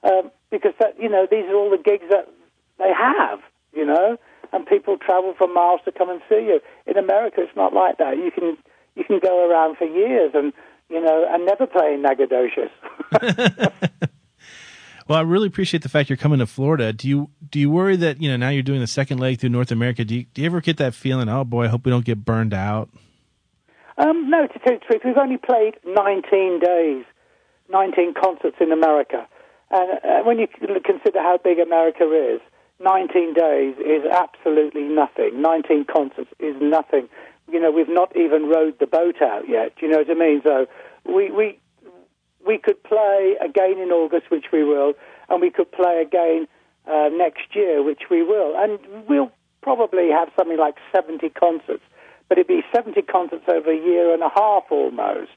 Um, 0.04 0.32
because 0.50 0.74
that, 0.80 0.98
you 1.00 1.10
know, 1.10 1.28
these 1.30 1.46
are 1.46 1.56
all 1.56 1.70
the 1.70 1.78
gigs 1.78 2.10
that 2.10 2.28
they 2.80 2.92
have, 2.92 3.39
you 3.72 3.86
know, 3.86 4.18
and 4.54 4.66
people 4.66 4.98
travel 4.98 5.34
for 5.38 5.48
miles 5.48 5.82
to 5.86 5.92
come 5.92 6.10
and 6.10 6.22
see 6.30 6.46
you. 6.46 6.62
In 6.86 6.98
America, 6.98 7.42
it's 7.42 7.56
not 7.56 7.74
like 7.74 7.98
that. 7.98 8.18
You 8.18 8.32
can 8.32 8.58
you 8.96 9.04
can 9.04 9.20
go 9.20 9.50
around 9.50 9.78
for 9.78 9.86
years 9.86 10.32
and 10.34 10.54
you 10.89 11.02
know 11.02 11.26
and 11.28 11.46
never 11.46 11.68
play 11.68 11.94
in 11.96 12.02
Nacogdoches. 12.02 12.72
Well, 15.08 15.20
I 15.20 15.22
really 15.22 15.48
appreciate 15.48 15.84
the 15.84 15.89
fact 15.89 16.10
you're 16.10 16.16
coming 16.16 16.39
to 16.39 16.46
Florida. 16.46 16.94
Do 16.94 17.10
you 17.10 17.30
do 17.50 17.60
you 17.60 17.70
worry 17.70 17.98
that 17.98 18.22
you 18.22 18.30
know 18.30 18.38
now 18.38 18.50
you're 18.50 18.63
doing 18.63 18.80
the 18.80 18.88
second 18.88 19.20
leg 19.20 19.39
through 19.39 19.50
North 19.50 19.72
America? 19.72 20.06
Do 20.06 20.16
you, 20.16 20.26
do 20.34 20.42
you 20.42 20.46
ever 20.46 20.62
get 20.62 20.78
that 20.78 20.96
feeling? 20.96 21.28
Oh 21.28 21.44
boy, 21.44 21.66
I 21.66 21.68
hope 21.68 21.84
we 21.86 21.92
don't 21.92 22.06
get 22.06 22.24
burned 22.24 22.54
out. 22.54 22.89
Um, 23.98 24.30
no, 24.30 24.48
to 24.48 24.60
tell 24.60 24.74
you 24.74 24.80
the 24.80 24.86
truth, 24.86 25.02
we've 25.04 25.18
only 25.18 25.38
played 25.38 25.76
19 25.86 26.60
days, 26.60 27.04
19 27.70 28.13
concerts 28.13 28.56
in 28.60 28.72
America. 28.72 29.28
And 29.70 29.92
uh, 29.92 30.24
when 30.24 30.39
you 30.39 30.48
consider 30.84 31.20
how 31.20 31.38
big 31.44 31.60
America 31.60 32.06
is, 32.06 32.39
19 32.84 33.34
days 33.34 33.76
is 33.80 34.04
absolutely 34.12 34.84
nothing. 34.84 35.41
19 35.41 35.86
concerts 35.86 36.30
is 36.39 36.56
nothing. 36.62 37.08
You 37.52 37.60
know, 37.60 37.72
we've 37.72 37.89
not 37.89 38.15
even 38.15 38.48
rowed 38.48 38.80
the 38.80 38.88
boat 38.88 39.22
out 39.22 39.48
yet. 39.48 39.74
Do 39.78 39.86
you 39.86 39.91
know 39.91 40.00
what 40.00 40.10
I 40.10 40.13
mean? 40.13 40.41
So 40.43 40.67
we, 41.06 41.32
we, 41.32 41.60
we 42.46 42.58
could 42.58 42.82
play 42.84 43.36
again 43.41 43.78
in 43.80 43.91
August, 43.91 44.30
which 44.30 44.46
we 44.52 44.63
will, 44.63 44.93
and 45.30 45.41
we 45.41 45.50
could 45.50 45.72
play 45.72 46.04
again 46.06 46.48
uh, 46.88 47.10
next 47.12 47.56
year, 47.56 47.84
which 47.84 48.04
we 48.12 48.24
will. 48.24 48.54
And 48.56 48.80
we'll 49.08 49.32
probably 49.62 50.10
have 50.10 50.30
something 50.36 50.58
like 50.58 50.76
70 50.93 51.30
concerts, 51.30 51.84
but 52.28 52.38
it'd 52.38 52.48
be 52.48 52.63
70 52.74 53.02
concerts 53.04 53.46
over 53.48 53.72
a 53.72 53.78
year 53.78 54.13
and 54.13 54.22
a 54.22 54.30
half 54.36 54.63
almost. 54.69 55.32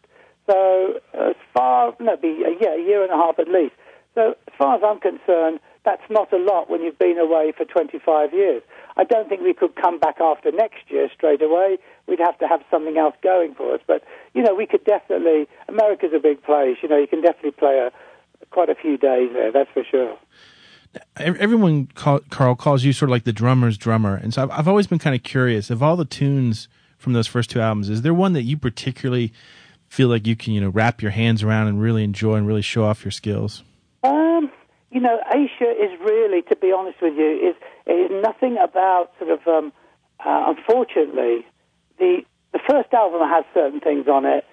So 0.51 1.01
as 1.15 1.35
far, 1.55 1.95
no, 2.01 2.17
be 2.17 2.45
yeah, 2.61 2.75
a 2.75 2.83
year 2.83 3.03
and 3.03 3.13
a 3.13 3.17
half 3.17 3.39
at 3.39 3.49
least. 3.49 3.75
So 4.17 4.35
as 4.49 4.55
far 4.57 4.77
as 4.77 4.83
I'm 4.83 4.99
concerned, 4.99 5.61
that's 5.85 6.03
not 6.09 6.33
a 6.33 6.39
lot 6.39 6.71
when 6.71 6.81
you've 6.81 6.99
been 6.99 7.19
away 7.19 7.53
for 7.57 7.67
25 7.67 8.33
years. 8.33 8.63
I 8.97 9.05
don't 9.05 9.29
think 9.29 9.43
we 9.43 9.53
could 9.53 9.77
come 9.77 10.01
back 10.01 10.17
after 10.21 10.51
next 10.51 10.89
year 10.89 11.09
straight 11.15 11.43
away. 11.43 11.77
We'd 12.09 12.19
have 12.19 12.39
to 12.39 12.49
have 12.49 12.63
something 12.71 12.97
else 12.97 13.15
going 13.23 13.55
for 13.55 13.75
us. 13.75 13.81
But, 13.87 14.03
you 14.33 14.43
know, 14.43 14.55
we 14.55 14.67
could 14.67 14.85
definitely, 14.85 15.47
America's 15.69 16.13
a 16.17 16.19
big 16.19 16.43
place. 16.43 16.79
You 16.83 16.89
know, 16.89 16.97
you 16.97 17.07
can 17.07 17.21
definitely 17.21 17.51
play 17.51 17.79
a, 17.79 17.93
quite 18.51 18.71
a 18.71 18.75
few 18.75 18.97
days 18.97 19.31
there, 19.35 19.53
that's 19.53 19.71
for 19.73 19.85
sure. 19.85 20.17
Everyone, 21.19 21.89
call, 21.89 22.21
Carl, 22.31 22.55
calls 22.55 22.85
you 22.85 22.95
sort 22.95 23.11
of 23.11 23.13
like 23.13 23.25
the 23.25 23.33
drummer's 23.33 23.77
drummer, 23.77 24.15
and 24.15 24.33
so 24.33 24.45
I've, 24.45 24.51
I've 24.51 24.69
always 24.69 24.87
been 24.87 24.99
kind 24.99 25.15
of 25.15 25.23
curious. 25.23 25.69
Of 25.69 25.83
all 25.83 25.95
the 25.95 26.07
tunes 26.07 26.69
from 26.97 27.13
those 27.13 27.27
first 27.27 27.51
two 27.51 27.61
albums, 27.61 27.91
is 27.91 28.01
there 28.01 28.15
one 28.15 28.33
that 28.33 28.45
you 28.45 28.57
particularly 28.57 29.31
feel 29.89 30.09
like 30.09 30.27
you 30.27 30.37
can, 30.37 30.55
you 30.55 30.61
know, 30.63 30.71
wrap 30.71 31.03
your 31.03 31.11
hands 31.11 31.43
around 31.43 31.69
and 31.69 31.83
really 31.83 32.03
enjoy 32.03 32.37
and 32.37 32.47
really 32.47 32.63
show 32.63 32.85
off 32.85 33.05
your 33.05 33.13
skills? 33.13 33.63
Um, 34.07 34.51
you 34.91 35.01
know, 35.01 35.19
Asia 35.31 35.71
is 35.71 35.99
really, 36.01 36.43
to 36.43 36.57
be 36.57 36.73
honest 36.73 36.99
with 37.03 37.15
you, 37.17 37.51
is 37.51 37.57
is 37.87 38.11
nothing 38.23 38.57
about 38.59 39.11
sort 39.19 39.31
of. 39.31 39.47
Um, 39.47 39.73
uh, 40.25 40.55
unfortunately, 40.57 41.45
the 41.99 42.23
the 42.53 42.61
first 42.69 42.93
album 42.95 43.21
has 43.29 43.45
certain 43.53 43.81
things 43.81 44.09
on 44.09 44.25
it, 44.25 44.45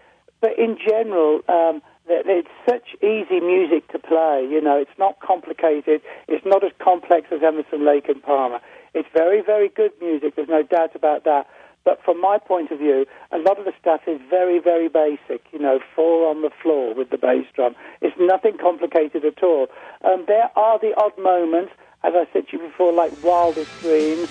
but 0.41 0.57
in 0.57 0.77
general, 0.77 1.41
um, 1.47 1.81
it's 2.07 2.49
such 2.67 2.95
easy 3.01 3.39
music 3.39 3.87
to 3.91 3.99
play. 3.99 4.45
You 4.49 4.61
know, 4.61 4.77
it's 4.77 4.97
not 4.97 5.19
complicated. 5.19 6.01
It's 6.27 6.45
not 6.45 6.63
as 6.63 6.71
complex 6.79 7.27
as 7.31 7.41
Emerson, 7.43 7.85
Lake 7.85 8.09
and 8.09 8.21
Palmer. 8.21 8.59
It's 8.93 9.07
very, 9.13 9.41
very 9.41 9.69
good 9.69 9.91
music. 10.01 10.35
There's 10.35 10.49
no 10.49 10.63
doubt 10.63 10.95
about 10.95 11.23
that. 11.23 11.47
But 11.85 11.99
from 12.03 12.21
my 12.21 12.37
point 12.37 12.71
of 12.71 12.79
view, 12.79 13.05
a 13.31 13.37
lot 13.37 13.59
of 13.59 13.65
the 13.65 13.73
stuff 13.79 14.01
is 14.07 14.19
very, 14.29 14.59
very 14.59 14.87
basic. 14.87 15.41
You 15.51 15.59
know, 15.59 15.79
four 15.95 16.29
on 16.29 16.41
the 16.41 16.51
floor 16.61 16.93
with 16.93 17.09
the 17.09 17.17
bass 17.17 17.45
drum. 17.55 17.75
It's 18.01 18.15
nothing 18.19 18.57
complicated 18.57 19.25
at 19.25 19.43
all. 19.43 19.67
Um, 20.03 20.25
there 20.27 20.49
are 20.55 20.79
the 20.79 20.93
odd 20.97 21.17
moments, 21.17 21.73
as 22.03 22.13
I 22.15 22.25
said 22.31 22.47
to 22.49 22.57
you 22.57 22.63
before, 22.67 22.93
like 22.93 23.11
Wildest 23.23 23.71
Dreams. 23.81 24.29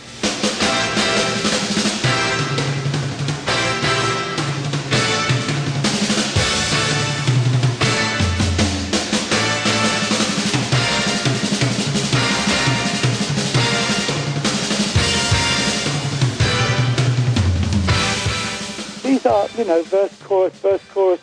These 19.22 19.30
are, 19.30 19.48
you 19.56 19.64
know, 19.64 19.82
verse, 19.84 20.20
chorus, 20.24 20.58
verse, 20.58 20.82
chorus, 20.92 21.20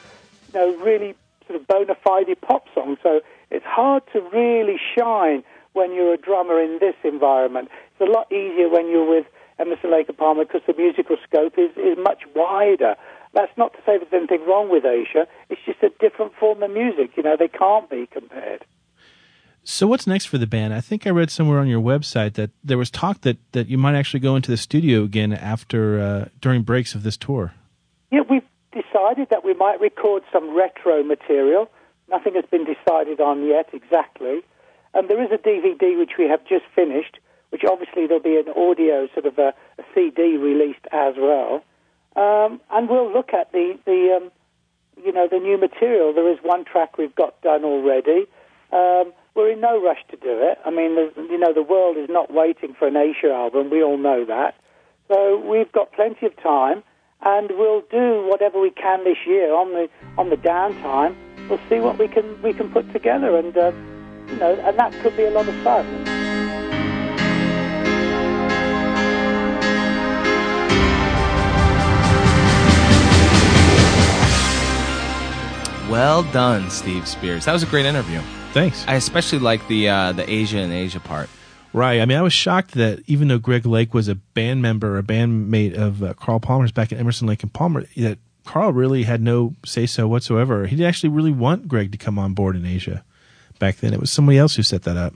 you 0.54 0.60
know, 0.60 0.78
really 0.78 1.16
sort 1.46 1.60
of 1.60 1.68
bona 1.68 1.96
fide 2.02 2.34
pop 2.40 2.64
songs. 2.74 2.98
So 3.04 3.20
it's 3.52 3.66
hard 3.66 4.04
to 4.14 4.22
really 4.32 4.80
shine 4.98 5.44
when 5.74 5.94
you're 5.94 6.14
a 6.14 6.18
drummer 6.18 6.62
in 6.62 6.80
this 6.80 6.96
environment. 7.04 7.68
It's 7.92 8.10
a 8.10 8.10
lot 8.10 8.32
easier 8.32 8.70
when 8.70 8.90
you're 8.90 9.10
with 9.10 9.26
Emerson 9.60 9.92
Lake 9.92 10.08
and 10.08 10.18
Palmer 10.18 10.46
because 10.46 10.62
the 10.66 10.76
musical 10.76 11.18
scope 11.28 11.58
is, 11.58 11.72
is 11.76 11.98
much 11.98 12.24
wider. 12.34 12.96
That's 13.34 13.52
not 13.58 13.74
to 13.74 13.80
say 13.80 13.98
there's 13.98 14.14
anything 14.14 14.48
wrong 14.48 14.72
with 14.72 14.86
Asia. 14.86 15.28
It's 15.50 15.60
just 15.66 15.84
a 15.84 15.90
different 16.00 16.34
form 16.40 16.64
of 16.64 16.72
music. 16.72 17.18
You 17.18 17.24
know, 17.24 17.36
they 17.38 17.50
can't 17.50 17.90
be 17.90 18.08
compared. 18.08 18.64
So 19.66 19.88
what's 19.88 20.08
next 20.08 20.28
for 20.28 20.38
the 20.38 20.48
band? 20.48 20.74
I 20.74 20.80
think 20.80 21.06
I 21.06 21.10
read 21.10 21.30
somewhere 21.32 21.60
on 21.60 21.68
your 21.68 21.82
website 21.82 22.36
that 22.36 22.52
there 22.64 22.78
was 22.78 22.90
talk 22.90 23.20
that, 23.22 23.40
that 23.52 23.68
you 23.68 23.78
might 23.78 23.96
actually 23.96 24.22
go 24.22 24.38
into 24.38 24.52
the 24.52 24.58
studio 24.58 25.04
again 25.04 25.34
after 25.34 26.00
uh, 26.00 26.30
during 26.40 26.62
breaks 26.62 26.96
of 26.96 27.04
this 27.04 27.18
tour. 27.18 27.52
Yeah, 28.12 28.22
we've 28.30 28.48
decided 28.72 29.30
that 29.30 29.43
we 29.43 29.54
might 29.54 29.80
record 29.80 30.24
some 30.32 30.56
retro 30.56 31.04
material. 31.04 31.69
Nothing 32.10 32.36
has 32.36 32.45
been 32.50 32.65
decided 32.65 33.19
on 33.19 33.45
yet 33.45 33.69
exactly. 33.74 34.41
And 34.93 35.10
there 35.10 35.22
is 35.24 35.32
a 35.32 35.38
DVD 35.38 35.98
which 35.98 36.13
we 36.17 36.28
have 36.28 36.43
just 36.45 36.65
finished, 36.74 37.19
which 37.52 37.63
obviously 37.63 38.08
there'll 38.08 38.24
be 38.24 38.38
an 38.38 38.50
audio 38.50 39.08
sort 39.13 39.26
of 39.26 39.38
a, 39.38 39.54
a 39.78 39.84
CD 39.93 40.38
released 40.38 40.86
as 40.91 41.15
well. 41.17 41.63
Um, 42.15 42.60
and 42.72 42.89
we'll 42.89 43.12
look 43.12 43.34
at 43.34 43.52
the 43.52 43.78
the 43.86 44.17
um, 44.19 44.32
you 45.04 45.12
know 45.12 45.28
the 45.30 45.38
new 45.38 45.58
material. 45.60 46.13
There 46.13 46.32
is 46.32 46.39
one 46.41 46.65
track 46.65 46.98
we've 46.98 47.15
got 47.15 47.39
done 47.41 47.63
already. 47.63 48.26
Um, 48.74 49.13
we're 49.36 49.52
in 49.52 49.62
no 49.62 49.82
rush 49.82 50.00
to 50.10 50.17
do 50.17 50.41
it. 50.41 50.58
I 50.65 50.69
mean, 50.69 50.95
you 51.30 51.38
know, 51.38 51.54
the 51.54 51.63
world 51.63 51.98
is 51.98 52.10
not 52.10 52.34
waiting 52.34 52.76
for 52.78 52.88
an 52.88 52.98
Asia 52.98 53.32
album. 53.32 53.69
We 53.69 53.84
all 53.84 53.98
know 53.98 54.26
that. 54.26 54.56
So 55.08 55.39
we've 55.39 55.72
got 55.72 55.93
plenty 55.93 56.26
of 56.26 56.36
time, 56.41 56.84
and 57.21 57.51
we'll 57.51 57.82
do 57.91 58.25
whatever 58.27 58.60
we 58.60 58.71
can 58.71 59.03
this 59.03 59.17
year 59.25 59.53
on 59.53 59.73
the 59.73 59.89
on 60.17 60.29
the 60.29 60.38
downtime. 60.38 61.15
We'll 61.49 61.60
see 61.69 61.79
what 61.79 61.97
we 61.97 62.08
can 62.08 62.41
we 62.41 62.53
can 62.53 62.71
put 62.71 62.91
together, 62.93 63.38
and 63.38 63.58
uh, 63.58 63.71
you 64.27 64.36
know, 64.38 64.53
and 64.55 64.77
that 64.77 64.93
could 65.01 65.17
be 65.17 65.23
a 65.23 65.32
lot 65.32 65.47
of 65.47 65.55
fun. 65.63 65.86
Well 75.89 76.21
done, 76.32 76.69
Steve 76.69 77.08
Spears. 77.08 77.45
That 77.45 77.53
was 77.53 77.63
a 77.63 77.65
great 77.65 77.88
interview. 77.88 78.21
Thanks. 78.51 78.86
I 78.88 78.93
especially 78.93 79.39
like 79.39 79.67
the 79.67 79.89
uh, 79.89 80.12
the 80.12 80.29
Asia 80.29 80.60
and 80.60 80.71
Asia 80.71 80.99
part. 80.99 81.29
Right. 81.73 82.01
I 82.01 82.05
mean, 82.05 82.17
I 82.17 82.21
was 82.21 82.34
shocked 82.34 82.71
that 82.71 83.01
even 83.08 83.27
though 83.27 83.38
Greg 83.38 83.65
Lake 83.65 83.93
was 83.93 84.08
a 84.08 84.15
band 84.15 84.62
member, 84.62 84.97
a 84.97 85.03
bandmate 85.03 85.75
of 85.77 86.01
uh, 86.03 86.13
Carl 86.15 86.39
Palmer's 86.39 86.71
back 86.71 86.91
at 86.91 86.99
Emerson, 86.99 87.27
Lake 87.27 87.43
and 87.43 87.53
Palmer, 87.53 87.86
that 87.97 88.17
Carl 88.45 88.73
really 88.73 89.03
had 89.03 89.21
no 89.21 89.53
say 89.65 89.86
so 89.86 90.08
whatsoever. 90.08 90.65
He 90.65 90.75
didn't 90.75 90.88
actually 90.89 91.10
really 91.10 91.32
want 91.32 91.67
Greg 91.67 91.91
to 91.91 91.97
come 91.97 92.17
on 92.17 92.34
board 92.34 92.55
in 92.55 92.65
Asia 92.65 93.03
back 93.60 93.77
then. 93.77 93.93
It 93.93 93.99
was 93.99 94.10
somebody 94.10 94.38
else 94.39 94.55
who 94.55 94.63
set 94.63 94.84
that 94.84 94.97
up. 94.97 95.13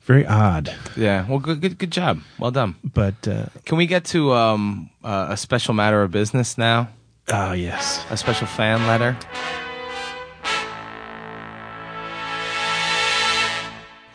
Very 0.00 0.26
odd. 0.26 0.74
Yeah. 0.96 1.26
Well, 1.28 1.38
good 1.38 1.60
good 1.60 1.78
good 1.78 1.90
job. 1.92 2.22
Well 2.38 2.50
done. 2.50 2.74
But 2.82 3.28
uh, 3.28 3.46
Can 3.66 3.76
we 3.78 3.86
get 3.86 4.04
to 4.06 4.32
um, 4.32 4.90
uh, 5.04 5.26
a 5.30 5.36
special 5.36 5.74
matter 5.74 6.02
of 6.02 6.10
business 6.10 6.56
now? 6.58 6.88
ah, 7.30 7.52
yes. 7.52 8.04
A 8.10 8.16
special 8.16 8.46
fan 8.46 8.86
letter. 8.86 9.16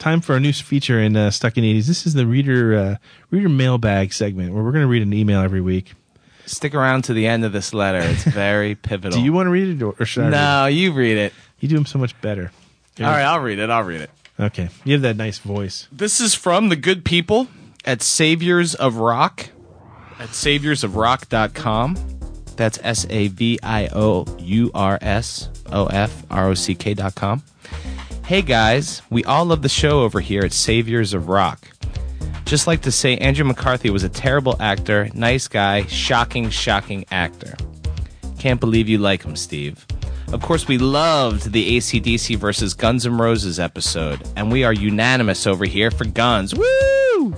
Time 0.04 0.20
for 0.20 0.36
a 0.36 0.40
new 0.42 0.52
feature 0.52 1.00
in 1.00 1.16
uh, 1.16 1.32
Stuck 1.32 1.58
in 1.58 1.64
80s. 1.64 1.88
This 1.88 2.06
is 2.06 2.14
the 2.14 2.28
reader 2.28 2.76
uh, 2.76 2.96
reader 3.32 3.48
mailbag 3.48 4.12
segment 4.12 4.54
where 4.54 4.62
we're 4.62 4.74
going 4.74 4.84
to 4.84 4.90
read 4.90 5.02
an 5.02 5.14
email 5.14 5.40
every 5.40 5.62
week. 5.62 5.94
Stick 6.46 6.76
around 6.76 7.04
to 7.06 7.14
the 7.14 7.26
end 7.26 7.46
of 7.46 7.54
this 7.54 7.74
letter. 7.74 8.00
It's 8.00 8.24
very 8.26 8.76
pivotal. 8.76 9.18
Do 9.18 9.24
you 9.24 9.32
want 9.32 9.48
to 9.48 9.52
read 9.52 9.70
it 9.70 9.82
or, 9.82 9.96
or 9.98 10.06
should 10.06 10.24
I 10.24 10.28
read 10.28 10.32
No, 10.32 10.66
you 10.66 10.92
read 10.92 11.16
it. 11.18 11.32
it? 11.32 11.34
You 11.62 11.70
do 11.70 11.76
them 11.76 11.86
so 11.86 12.00
much 12.00 12.20
better. 12.20 12.52
All 13.00 13.06
right, 13.06 13.22
I'll 13.22 13.40
read 13.40 13.60
it. 13.60 13.70
I'll 13.70 13.86
read 13.86 14.02
it. 14.02 14.10
Okay. 14.38 14.68
You 14.84 14.92
have 14.92 15.04
that 15.04 15.16
nice 15.16 15.40
voice. 15.40 15.88
This 15.90 16.20
is 16.20 16.36
from 16.36 16.68
the 16.68 16.76
good 16.76 17.06
people 17.06 17.48
at 17.86 18.02
Saviors 18.02 18.76
of 18.76 18.98
Rock 18.98 19.52
at 20.20 20.32
saviorsofrock.com. 20.32 21.98
That's 22.58 22.78
S 22.84 23.08
A 23.10 23.30
V 23.30 23.58
I 23.64 23.88
O 23.94 24.26
U 24.38 24.70
R 24.76 25.00
S 25.02 25.48
O 25.72 25.86
F 25.86 26.26
R 26.30 26.50
O 26.50 26.54
C 26.56 26.76
K 26.76 26.94
dot 26.94 27.16
com. 27.16 27.42
Hey 28.26 28.42
guys, 28.42 29.02
we 29.10 29.26
all 29.26 29.44
love 29.44 29.64
the 29.64 29.70
show 29.70 30.02
over 30.02 30.22
here 30.22 30.44
at 30.44 30.54
Saviors 30.54 31.14
of 31.14 31.28
Rock. 31.28 31.68
Just 32.46 32.68
like 32.68 32.82
to 32.84 32.92
say, 32.92 33.18
Andrew 33.18 33.44
McCarthy 33.44 33.90
was 33.90 34.04
a 34.04 34.10
terrible 34.10 34.56
actor, 34.62 35.10
nice 35.14 35.50
guy, 35.50 35.86
shocking, 35.88 36.50
shocking 36.50 37.04
actor. 37.12 37.54
Can't 38.40 38.62
believe 38.62 38.88
you 38.88 38.98
like 38.98 39.24
him, 39.24 39.36
Steve. 39.36 39.86
Of 40.32 40.42
course, 40.42 40.70
we 40.70 40.78
loved 40.78 41.52
the 41.52 41.78
ACDC 41.78 42.38
versus 42.38 42.74
Guns 42.74 43.06
N' 43.06 43.18
Roses 43.18 43.60
episode, 43.60 44.22
and 44.38 44.50
we 44.50 44.64
are 44.64 44.74
unanimous 44.74 45.46
over 45.46 45.66
here 45.66 45.92
for 45.92 46.06
Guns. 46.06 46.56
Woo! 46.56 47.36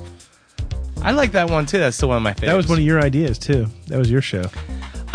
I 1.01 1.11
like 1.11 1.31
that 1.31 1.49
one 1.49 1.65
too. 1.65 1.79
That's 1.79 1.97
still 1.97 2.09
one 2.09 2.17
of 2.17 2.23
my 2.23 2.33
favorites. 2.33 2.51
That 2.51 2.57
was 2.57 2.67
one 2.67 2.77
of 2.77 2.85
your 2.85 3.01
ideas, 3.01 3.39
too. 3.39 3.65
That 3.87 3.97
was 3.97 4.11
your 4.11 4.21
show. 4.21 4.45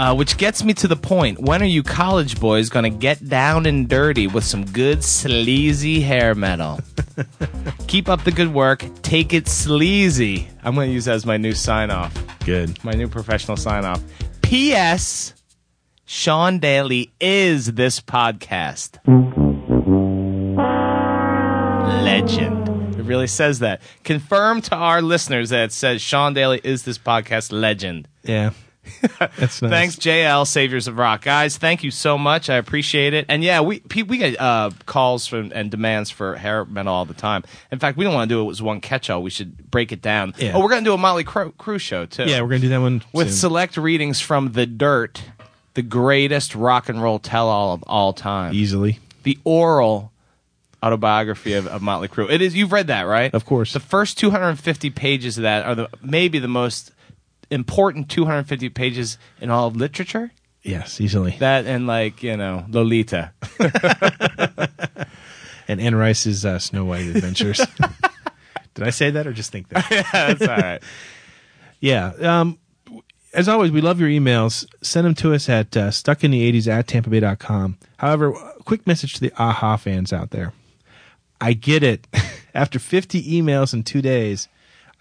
Uh, 0.01 0.15
which 0.15 0.39
gets 0.39 0.65
me 0.65 0.73
to 0.73 0.89
the 0.89 0.97
point. 0.97 1.39
When 1.39 1.61
are 1.61 1.67
you 1.67 1.83
college 1.83 2.41
boys 2.41 2.71
going 2.71 2.91
to 2.91 2.99
get 2.99 3.29
down 3.29 3.67
and 3.67 3.87
dirty 3.87 4.27
with 4.29 4.45
some 4.45 4.65
good 4.65 5.05
sleazy 5.05 6.01
hair 6.01 6.35
metal? 6.35 6.81
Keep 7.87 8.09
up 8.09 8.25
the 8.25 8.31
good 8.31 8.55
work. 8.55 8.83
Take 9.03 9.35
it 9.35 9.47
sleazy. 9.47 10.49
I'm 10.63 10.75
going 10.75 10.89
to 10.89 10.95
use 10.95 11.05
that 11.05 11.17
as 11.17 11.27
my 11.27 11.37
new 11.37 11.53
sign 11.53 11.91
off. 11.91 12.15
Good. 12.47 12.83
My 12.83 12.93
new 12.93 13.09
professional 13.09 13.59
sign 13.59 13.85
off. 13.85 14.03
P.S. 14.41 15.35
Sean 16.07 16.61
Daly 16.61 17.13
is 17.21 17.75
this 17.75 18.01
podcast. 18.01 18.97
Legend. 22.03 22.97
It 22.99 23.03
really 23.03 23.27
says 23.27 23.59
that. 23.59 23.83
Confirm 24.05 24.63
to 24.63 24.77
our 24.77 25.03
listeners 25.03 25.51
that 25.51 25.65
it 25.65 25.73
says 25.73 26.01
Sean 26.01 26.33
Daly 26.33 26.63
is 26.65 26.85
this 26.85 26.97
podcast 26.97 27.53
legend. 27.53 28.09
Yeah. 28.23 28.53
That's 29.19 29.63
nice. 29.63 29.71
Thanks, 29.71 29.97
JL, 29.97 30.47
Saviors 30.47 30.89
of 30.89 30.97
Rock, 30.99 31.23
guys. 31.23 31.57
Thank 31.59 31.85
you 31.85 31.91
so 31.91 32.17
much. 32.19 32.49
I 32.51 32.57
appreciate 32.57 33.15
it. 33.15 33.27
And 33.29 33.45
yeah, 33.45 33.61
we 33.61 33.83
we 33.95 34.19
get 34.19 34.41
uh, 34.41 34.71
calls 34.87 35.27
from 35.27 35.53
and 35.55 35.71
demands 35.71 36.11
for 36.11 36.37
hair 36.37 36.65
metal 36.65 36.93
all 36.93 37.05
the 37.05 37.15
time. 37.15 37.45
In 37.71 37.79
fact, 37.79 37.97
we 37.97 38.05
don't 38.05 38.15
want 38.15 38.29
to 38.29 38.35
do 38.35 38.47
it 38.47 38.51
as 38.51 38.63
one 38.63 38.81
catch-all. 38.81 39.23
We 39.23 39.31
should 39.31 39.71
break 39.71 39.93
it 39.93 40.03
down. 40.03 40.35
Yeah. 40.39 40.53
Oh, 40.55 40.63
we're 40.63 40.71
gonna 40.71 40.83
do 40.83 40.95
a 40.95 40.99
Motley 40.99 41.25
Crue, 41.25 41.53
Crue 41.55 41.79
show 41.81 42.07
too. 42.07 42.25
Yeah, 42.25 42.41
we're 42.43 42.49
going 42.49 42.63
to 42.63 42.67
do 42.67 42.71
that 42.71 42.81
one 42.81 43.03
with 43.13 43.29
soon. 43.29 43.37
select 43.37 43.77
readings 43.77 44.21
from 44.21 44.53
The 44.53 44.67
Dirt, 44.67 45.23
the 45.75 45.83
greatest 45.83 46.55
rock 46.55 46.89
and 46.89 47.03
roll 47.03 47.19
tell-all 47.19 47.75
of 47.75 47.85
all 47.87 48.13
time, 48.13 48.55
easily. 48.55 48.99
the 49.23 49.39
oral 49.45 50.11
autobiography 50.83 51.53
of, 51.53 51.67
of 51.67 51.83
Motley 51.83 52.09
Crue. 52.09 52.31
It 52.31 52.41
is. 52.41 52.57
You've 52.57 52.73
read 52.73 52.87
that, 52.87 53.03
right? 53.03 53.33
Of 53.35 53.45
course. 53.45 53.73
The 53.75 53.81
first 53.81 54.17
250 54.19 54.91
pages 54.91 55.37
of 55.37 55.43
that 55.43 55.67
are 55.67 55.75
the 55.75 55.89
maybe 56.03 56.39
the 56.39 56.49
most 56.49 56.93
important 57.51 58.09
250 58.09 58.69
pages 58.71 59.19
in 59.41 59.51
all 59.51 59.67
of 59.69 59.77
literature. 59.77 60.31
Yes, 60.63 61.01
easily. 61.01 61.37
That 61.39 61.67
and 61.67 61.87
like 61.87 62.23
you 62.23 62.37
know 62.37 62.65
Lolita. 62.69 63.33
and 65.69 65.81
Anne 65.81 65.95
Rice's 65.95 66.45
uh, 66.45 66.59
Snow 66.59 66.85
White 66.85 67.07
Adventures. 67.07 67.61
Did 68.75 68.87
I 68.87 68.91
say 68.91 69.11
that 69.11 69.27
or 69.27 69.33
just 69.33 69.53
think 69.53 69.69
that? 69.69 70.07
That's 70.13 70.43
all 70.43 70.57
right. 70.57 70.83
Yeah. 71.81 72.13
Um, 72.21 72.59
as 73.33 73.49
always, 73.49 73.71
we 73.71 73.81
love 73.81 74.01
your 74.01 74.09
emails. 74.09 74.67
Send 74.83 75.07
them 75.07 75.15
to 75.17 75.33
us 75.35 75.49
at 75.49 75.77
uh, 75.77 75.89
stuckinthe80s 75.89 76.69
at 76.69 76.87
tampabay.com. 76.87 77.79
However, 77.99 78.33
quick 78.65 78.87
message 78.87 79.15
to 79.15 79.21
the 79.21 79.33
AHA 79.39 79.77
fans 79.79 80.13
out 80.13 80.31
there. 80.31 80.53
I 81.41 81.53
get 81.55 81.83
it. 81.83 82.07
After 82.55 82.79
50 82.79 83.23
emails 83.23 83.73
in 83.73 83.85
two 83.85 84.03
days, 84.03 84.49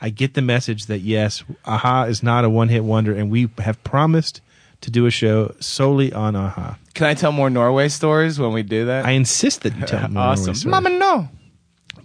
I 0.01 0.09
get 0.09 0.33
the 0.33 0.41
message 0.41 0.85
that 0.85 0.99
yes, 0.99 1.43
Aha 1.65 2.03
is 2.03 2.23
not 2.23 2.45
a 2.45 2.49
one 2.49 2.69
hit 2.69 2.83
wonder, 2.83 3.13
and 3.13 3.29
we 3.29 3.49
have 3.59 3.83
promised 3.83 4.41
to 4.81 4.91
do 4.91 5.05
a 5.05 5.11
show 5.11 5.53
solely 5.59 6.13
on 6.13 6.35
Aha. 6.35 6.77
Can 6.93 7.07
I 7.07 7.13
tell 7.13 7.31
more 7.31 7.49
Norway 7.49 7.89
stories 7.89 8.39
when 8.39 8.53
we 8.53 8.63
do 8.63 8.85
that? 8.85 9.05
I 9.05 9.11
insist 9.11 9.61
that 9.63 9.75
you 9.75 9.85
tell 9.85 10.01
more 10.03 10.09
Norway 10.09 10.31
awesome. 10.31 10.55
stories. 10.55 10.65
Mama, 10.65 10.89
no. 10.89 11.27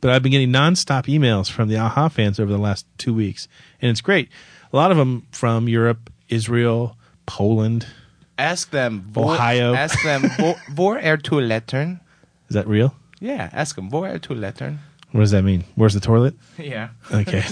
but 0.01 0.11
I've 0.11 0.23
been 0.23 0.33
getting 0.33 0.51
nonstop 0.51 1.07
emails 1.07 1.51
from 1.51 1.69
the 1.69 1.77
AHA 1.79 2.09
fans 2.09 2.41
over 2.41 2.51
the 2.51 2.59
last 2.59 2.87
two 2.99 3.15
weeks, 3.15 3.49
and 3.81 3.91
it's 3.91 4.01
great. 4.01 4.29
A 4.73 4.77
lot 4.77 4.91
of 4.91 4.97
them 4.97 5.27
from 5.31 5.69
Europe, 5.69 6.13
Israel, 6.29 6.97
Poland. 7.27 7.87
Ask 8.37 8.71
them. 8.71 9.13
Ohio. 9.17 9.75
Ask 9.75 10.03
them. 10.03 10.23
Hvor 10.75 10.99
er 10.99 11.17
toiletteren? 11.23 12.01
Is 12.49 12.55
that 12.55 12.67
real? 12.67 12.97
Yeah, 13.21 13.49
ask 13.53 13.77
them. 13.77 13.89
Hvor 13.89 14.09
er 14.09 14.19
toiletteren? 14.19 14.81
What 15.15 15.21
does 15.21 15.31
that 15.31 15.45
mean? 15.45 15.63
Where's 15.77 15.95
the 15.95 16.01
toilet? 16.01 16.35
Yeah. 16.59 16.89
Okay. 17.13 17.45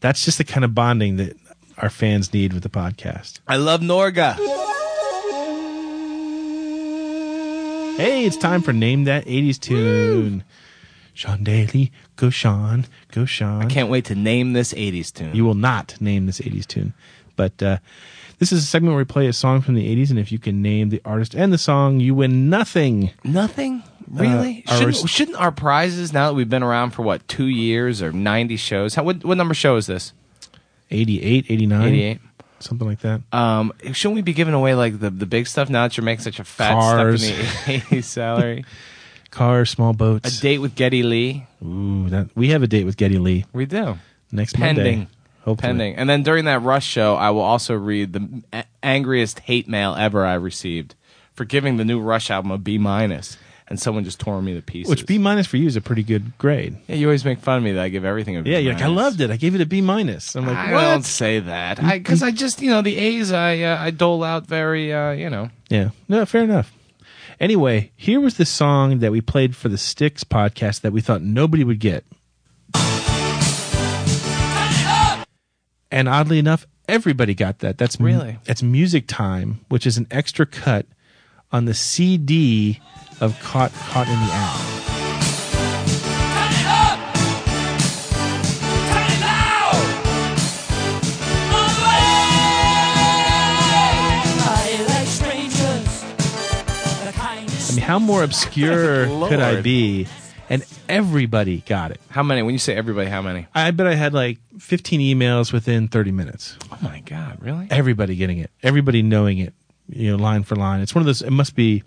That's 0.00 0.24
just 0.24 0.38
the 0.38 0.44
kind 0.44 0.64
of 0.64 0.74
bonding 0.74 1.18
that 1.18 1.36
our 1.78 1.88
fans 1.88 2.32
need 2.32 2.52
with 2.52 2.64
the 2.64 2.68
podcast. 2.68 3.38
I 3.46 3.58
love 3.58 3.80
Norga. 3.80 4.34
Hey, 7.96 8.24
it's 8.26 8.36
time 8.36 8.60
for 8.62 8.72
Name 8.72 9.04
That 9.04 9.24
80s 9.26 9.60
Tune. 9.60 10.42
Sean 11.14 11.44
Daly, 11.44 11.92
go 12.16 12.28
Sean, 12.28 12.86
go 13.12 13.24
Sean. 13.24 13.62
I 13.62 13.66
can't 13.66 13.88
wait 13.88 14.06
to 14.06 14.16
name 14.16 14.52
this 14.52 14.72
80s 14.72 15.12
tune. 15.12 15.32
You 15.34 15.44
will 15.44 15.54
not 15.54 16.00
name 16.00 16.26
this 16.26 16.40
80s 16.40 16.66
tune. 16.66 16.92
But 17.36 17.62
uh, 17.62 17.78
this 18.40 18.50
is 18.50 18.64
a 18.64 18.66
segment 18.66 18.94
where 18.94 18.98
we 19.02 19.04
play 19.04 19.28
a 19.28 19.32
song 19.32 19.60
from 19.60 19.74
the 19.74 19.86
80s, 19.94 20.10
and 20.10 20.18
if 20.18 20.32
you 20.32 20.40
can 20.40 20.60
name 20.60 20.88
the 20.88 21.00
artist 21.04 21.34
and 21.34 21.52
the 21.52 21.58
song, 21.58 22.00
you 22.00 22.16
win 22.16 22.50
nothing. 22.50 23.10
Nothing? 23.22 23.84
Really? 24.10 24.64
Uh, 24.66 24.72
shouldn't, 24.76 24.96
res- 25.02 25.10
shouldn't 25.10 25.38
our 25.40 25.52
prizes, 25.52 26.12
now 26.12 26.28
that 26.28 26.34
we've 26.34 26.48
been 26.50 26.62
around 26.62 26.90
for 26.90 27.02
what, 27.02 27.26
two 27.28 27.46
years 27.46 28.02
or 28.02 28.12
90 28.12 28.56
shows? 28.56 28.94
How, 28.94 29.04
what, 29.04 29.24
what 29.24 29.36
number 29.36 29.54
show 29.54 29.76
is 29.76 29.86
this? 29.86 30.12
88, 30.90 31.46
89? 31.48 31.88
88. 31.88 32.20
Something 32.58 32.88
like 32.88 33.00
that. 33.00 33.22
Um, 33.32 33.72
shouldn't 33.92 34.16
we 34.16 34.22
be 34.22 34.32
giving 34.32 34.52
away 34.54 34.74
like 34.74 34.98
the, 34.98 35.08
the 35.10 35.26
big 35.26 35.46
stuff 35.46 35.70
now 35.70 35.84
that 35.84 35.96
you're 35.96 36.04
making 36.04 36.24
such 36.24 36.40
a 36.40 36.44
fat 36.44 36.72
Cars. 36.74 37.24
stuff 37.26 37.68
in 37.68 37.82
the 37.90 38.02
salary? 38.02 38.64
Cars, 39.30 39.70
small 39.70 39.92
boats. 39.92 40.38
a 40.38 40.42
date 40.42 40.58
with 40.58 40.74
Geddy 40.74 41.02
Lee? 41.04 41.46
Ooh, 41.64 42.08
that 42.08 42.28
we 42.34 42.48
have 42.48 42.62
a 42.62 42.66
date 42.66 42.84
with 42.84 42.96
Geddy 42.96 43.18
Lee 43.18 43.44
We 43.52 43.64
do. 43.64 43.96
next 44.32 44.54
Pending. 44.56 44.98
Monday. 44.98 45.10
Hopefully. 45.42 45.68
Pending. 45.68 45.94
And 45.96 46.10
then 46.10 46.22
during 46.24 46.44
that 46.46 46.60
rush 46.62 46.84
show, 46.84 47.14
I 47.14 47.30
will 47.30 47.40
also 47.42 47.74
read 47.74 48.12
the 48.12 48.64
angriest 48.82 49.38
hate 49.40 49.68
mail 49.68 49.94
ever 49.96 50.26
I 50.26 50.34
received 50.34 50.96
for 51.32 51.44
giving 51.46 51.76
the 51.78 51.84
new 51.84 52.00
Rush 52.00 52.30
album 52.30 52.50
a 52.50 52.58
B 52.58 52.76
minus, 52.76 53.38
and 53.70 53.78
someone 53.80 54.02
just 54.04 54.18
tore 54.18 54.42
me 54.42 54.54
to 54.54 54.60
pieces. 54.62 54.90
Which 54.90 55.06
B 55.06 55.16
minus 55.16 55.46
for 55.46 55.56
you 55.56 55.66
is 55.68 55.76
a 55.76 55.80
pretty 55.80 56.02
good 56.02 56.36
grade. 56.38 56.76
Yeah, 56.88 56.96
you 56.96 57.06
always 57.06 57.24
make 57.24 57.38
fun 57.38 57.58
of 57.58 57.62
me 57.62 57.72
that 57.72 57.82
I 57.82 57.88
give 57.88 58.04
everything 58.04 58.36
a 58.36 58.42
B 58.42 58.50
Yeah, 58.50 58.58
you're 58.58 58.74
like 58.74 58.82
I 58.82 58.88
loved 58.88 59.20
it. 59.20 59.30
I 59.30 59.36
gave 59.36 59.54
it 59.54 59.60
a 59.60 59.66
B 59.66 59.80
minus. 59.80 60.34
I'm 60.34 60.46
like, 60.46 60.56
I 60.56 60.72
what? 60.72 60.82
don't 60.82 61.04
say 61.04 61.38
that 61.40 61.80
because 61.80 62.22
I, 62.22 62.32
just 62.32 62.60
you 62.60 62.70
know 62.70 62.82
the 62.82 62.96
A's 62.98 63.32
I 63.32 63.60
uh, 63.60 63.78
I 63.80 63.90
dole 63.90 64.24
out 64.24 64.46
very 64.46 64.92
uh, 64.92 65.12
you 65.12 65.30
know 65.30 65.50
Yeah, 65.70 65.90
no, 66.08 66.26
fair 66.26 66.42
enough. 66.42 66.72
Anyway, 67.38 67.90
here 67.96 68.20
was 68.20 68.36
the 68.36 68.44
song 68.44 68.98
that 68.98 69.12
we 69.12 69.22
played 69.22 69.56
for 69.56 69.70
the 69.70 69.78
Styx 69.78 70.24
podcast 70.24 70.82
that 70.82 70.92
we 70.92 71.00
thought 71.00 71.22
nobody 71.22 71.64
would 71.64 71.78
get. 71.80 72.04
And 75.92 76.08
oddly 76.08 76.38
enough, 76.38 76.66
everybody 76.88 77.34
got 77.34 77.60
that. 77.60 77.78
That's 77.78 77.98
Really? 78.00 78.38
that's 78.44 78.62
Music 78.62 79.06
Time, 79.08 79.60
which 79.68 79.86
is 79.86 79.96
an 79.96 80.06
extra 80.10 80.46
cut 80.46 80.86
on 81.50 81.64
the 81.64 81.74
CD 81.74 82.80
of 83.20 83.38
Caught 83.40 83.72
Caught 83.72 84.08
in 84.08 84.14
the 84.14 84.32
Act. 84.32 84.66
I 97.62 97.72
mean, 97.74 97.84
how 97.84 97.98
more 97.98 98.22
obscure 98.22 99.04
could 99.28 99.40
I 99.40 99.52
Lord. 99.52 99.62
be? 99.64 100.06
And 100.48 100.64
everybody 100.88 101.58
got 101.66 101.92
it. 101.92 102.00
how 102.08 102.24
many 102.24 102.42
when 102.42 102.52
you 102.52 102.58
say 102.58 102.74
everybody 102.74 103.08
how 103.08 103.22
many 103.22 103.46
I 103.54 103.70
bet 103.70 103.86
I 103.86 103.94
had 103.94 104.12
like 104.12 104.38
15 104.58 104.98
emails 105.00 105.52
within 105.52 105.86
30 105.86 106.10
minutes. 106.10 106.56
oh 106.72 106.78
my 106.82 106.98
god 107.06 107.38
really 107.40 107.68
Everybody 107.70 108.16
getting 108.16 108.38
it. 108.38 108.50
Everybody 108.62 109.02
knowing 109.02 109.38
it. 109.38 109.54
You 109.88 110.16
know, 110.16 110.22
line 110.22 110.42
for 110.42 110.56
line. 110.56 110.80
It's 110.80 110.94
one 110.94 111.02
of 111.02 111.06
those. 111.06 111.20
It 111.22 111.30
must 111.32 111.56
be, 111.56 111.82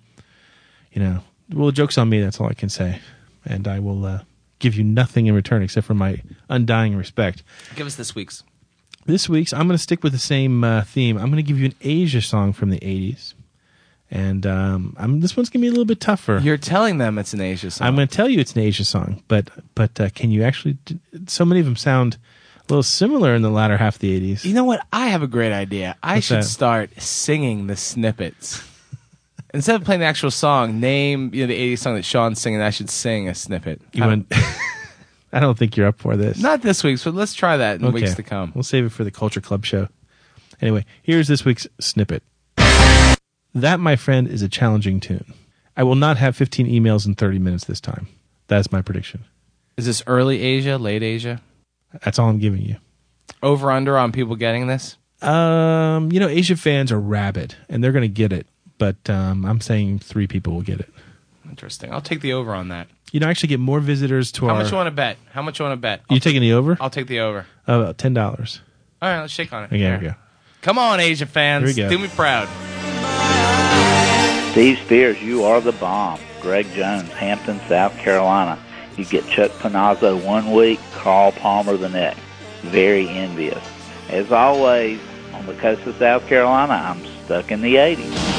you 0.94 1.02
know. 1.02 1.20
Well, 1.54 1.68
the 1.68 1.72
joke's 1.74 1.98
on 1.98 2.10
me. 2.10 2.22
That's 2.22 2.40
all 2.40 2.48
I 2.48 2.54
can 2.54 2.70
say. 2.70 3.00
And 3.46 3.68
I 3.68 3.80
will 3.80 4.06
uh, 4.06 4.20
give 4.60 4.76
you 4.76 4.84
nothing 4.84 5.28
in 5.28 5.36
return 5.36 5.62
except 5.62 5.86
for 5.86 5.94
my 5.94 6.22
undying 6.50 6.96
respect. 6.96 7.44
give 7.76 7.86
us 7.86 7.96
this 7.96 8.16
week's 8.16 8.44
This 9.06 9.28
week's, 9.28 9.52
I'm 9.54 9.68
going 9.68 9.78
to 9.78 9.84
stick 9.84 10.04
with 10.04 10.14
the 10.14 10.20
same 10.20 10.64
uh, 10.64 10.84
theme. 10.84 11.18
I'm 11.18 11.26
going 11.26 11.44
to 11.44 11.44
give 11.44 11.60
you 11.60 11.66
an 11.66 11.76
Asia 11.82 12.22
song 12.22 12.54
from 12.54 12.70
the 12.70 12.80
80s. 12.80 13.34
And 14.10 14.46
um, 14.46 14.96
I'm, 14.98 15.20
this 15.22 15.36
one's 15.36 15.50
going 15.50 15.60
to 15.62 15.66
be 15.66 15.68
a 15.68 15.72
little 15.72 15.86
bit 15.86 16.00
tougher. 16.00 16.40
you're 16.44 16.56
telling 16.58 17.00
them 17.00 17.18
it's 17.18 17.34
an 17.34 17.42
Asia 17.42 17.72
song 17.72 17.88
I'm 17.88 17.96
going 17.96 18.08
to 18.08 18.16
tell 18.16 18.30
you 18.30 18.40
it's 18.40 18.54
an 18.54 18.62
Asia 18.62 18.86
song, 18.86 19.24
but 19.28 19.50
but 19.76 20.00
uh, 20.00 20.10
can 20.12 20.30
you 20.32 20.44
actually? 20.44 20.78
d- 20.86 21.00
So 21.28 21.44
many 21.44 21.60
of 21.60 21.66
them 21.66 21.76
sound 21.76 22.18
a 22.60 22.72
little 22.72 22.84
similar 22.84 23.34
in 23.34 23.42
the 23.42 23.50
latter 23.50 23.78
half 23.78 23.96
of 23.96 24.02
the 24.02 24.34
80s. 24.34 24.46
you 24.46 24.54
know 24.54 24.64
what 24.66 24.86
I 24.94 25.08
have 25.08 25.24
a 25.24 25.28
great 25.28 25.52
idea 25.52 25.98
I 26.04 26.16
What's 26.16 26.28
should 26.28 26.38
that? 26.38 26.44
start 26.46 26.92
singing 27.02 27.66
the 27.68 27.76
snippets 27.76 28.64
instead 29.54 29.76
of 29.76 29.84
playing 29.84 30.00
the 30.02 30.06
actual 30.06 30.32
song 30.32 30.80
name 30.80 31.34
you 31.34 31.42
know 31.44 31.48
the 31.48 31.74
80s 31.76 31.80
song 31.80 31.96
that 31.96 32.06
Sean's 32.06 32.40
singing 32.42 32.62
I 32.62 32.70
should 32.70 32.90
sing 32.90 33.28
a 33.30 33.36
snippet 33.36 33.82
You 33.94 34.04
I- 34.04 34.08
want? 34.08 34.34
I 35.36 35.40
don't 35.40 35.58
think 35.58 35.76
you're 35.76 35.88
up 35.88 36.00
for 36.00 36.16
this. 36.16 36.40
not 36.40 36.62
this 36.62 36.84
week's 36.84 37.04
but 37.04 37.16
let's 37.16 37.34
try 37.34 37.58
that 37.58 37.80
in 37.80 37.86
okay. 37.86 37.94
weeks 37.94 38.14
to 38.16 38.24
come 38.24 38.52
We'll 38.54 38.64
save 38.64 38.86
it 38.86 38.92
for 38.92 39.04
the 39.04 39.12
Culture 39.12 39.42
Club 39.42 39.66
show. 39.66 39.88
Anyway, 40.62 40.86
here's 41.02 41.28
this 41.28 41.44
week's 41.44 41.68
snippet. 41.80 42.24
That, 43.56 43.80
my 43.80 43.96
friend, 43.96 44.28
is 44.28 44.42
a 44.42 44.50
challenging 44.50 45.00
tune. 45.00 45.34
I 45.78 45.84
will 45.84 45.96
not 45.96 46.18
have 46.18 46.36
15 46.36 46.68
emails 46.68 47.06
in 47.06 47.16
30 47.16 47.40
minutes 47.40 47.66
this 47.66 47.82
time. 47.82 48.08
That's 48.48 48.72
my 48.72 48.82
prediction. 48.82 49.26
is 49.78 49.86
this 49.86 50.04
early 50.08 50.40
Asia 50.42 50.78
late 50.78 51.04
Asia 51.04 51.42
That's 52.04 52.18
all 52.20 52.30
I'm 52.30 52.40
giving 52.40 52.62
you. 52.62 52.78
over 53.42 53.72
under 53.72 53.98
on 53.98 54.12
people 54.12 54.36
getting 54.36 54.68
this 54.68 54.98
Um, 55.22 56.12
you 56.12 56.20
know, 56.20 56.28
Asia 56.28 56.56
fans 56.56 56.92
are 56.92 57.00
rabid, 57.00 57.56
and 57.70 57.84
they're 57.84 57.92
going 57.92 58.04
to 58.04 58.08
get 58.08 58.32
it. 58.34 58.48
But 58.78 59.10
um, 59.10 59.46
I'm 59.46 59.62
saying 59.62 60.00
three 60.00 60.28
people 60.28 60.54
will 60.54 60.62
get 60.62 60.80
it. 60.80 60.90
interesting 61.50 61.92
I'll 61.94 62.02
take 62.02 62.22
the 62.22 62.34
over 62.34 62.54
on 62.54 62.70
that 62.70 62.88
You 63.12 63.20
know, 63.20 63.28
actually 63.28 63.50
get 63.50 63.60
more 63.60 63.80
visitors 63.80 64.32
to 64.34 64.46
our. 64.46 64.50
how 64.52 64.56
our. 64.58 64.64
much 64.64 64.72
you 64.72 64.78
want 64.78 64.88
to 64.88 64.92
bet 64.92 65.18
how 65.32 65.42
much 65.42 65.60
you 65.60 65.66
want 65.66 65.74
to 65.74 65.82
bet 65.82 66.02
you 66.10 66.20
taking 66.20 66.42
the 66.42 66.54
over? 66.54 66.78
I'll 66.82 66.90
take 66.90 67.08
the 67.08 67.20
over 67.22 67.46
Oh, 67.68 67.82
about 67.82 67.98
ten 67.98 68.14
dollars. 68.14 68.62
all 69.02 69.10
right 69.10 69.22
let's 69.22 69.34
shake 69.34 69.54
on 69.54 69.64
it 69.64 69.68
Okay, 69.68 69.80
there 69.80 69.98
we 70.00 70.06
go. 70.08 70.16
Come 70.62 70.78
on, 70.80 71.00
Asia 71.02 71.26
fans. 71.26 71.76
Here 71.76 71.86
we 71.86 71.90
go. 71.92 71.98
Do 71.98 72.02
me 72.02 72.08
proud. 72.16 72.48
Steve 74.52 74.78
Spears, 74.80 75.22
you 75.22 75.44
are 75.44 75.60
the 75.60 75.72
bomb. 75.74 76.20
Greg 76.42 76.66
Jones, 76.74 77.10
Hampton, 77.14 77.60
South 77.68 77.98
Carolina. 77.98 78.58
You 78.98 79.04
get 79.06 79.28
Chuck 79.28 79.50
Panazzo 79.54 80.24
one 80.24 80.52
week, 80.52 80.80
Carl 80.94 81.32
Palmer 81.32 81.76
the 81.76 81.90
next. 81.90 82.20
Very 82.62 83.10
envious. 83.10 83.64
As 84.10 84.32
always, 84.32 85.00
on 85.34 85.46
the 85.48 85.56
coast 85.56 85.86
of 85.88 85.96
South 85.98 86.28
Carolina, 86.28 86.74
I'm 86.74 87.04
stuck 87.26 87.52
in 87.52 87.62
the 87.62 87.76
80s. 87.76 88.33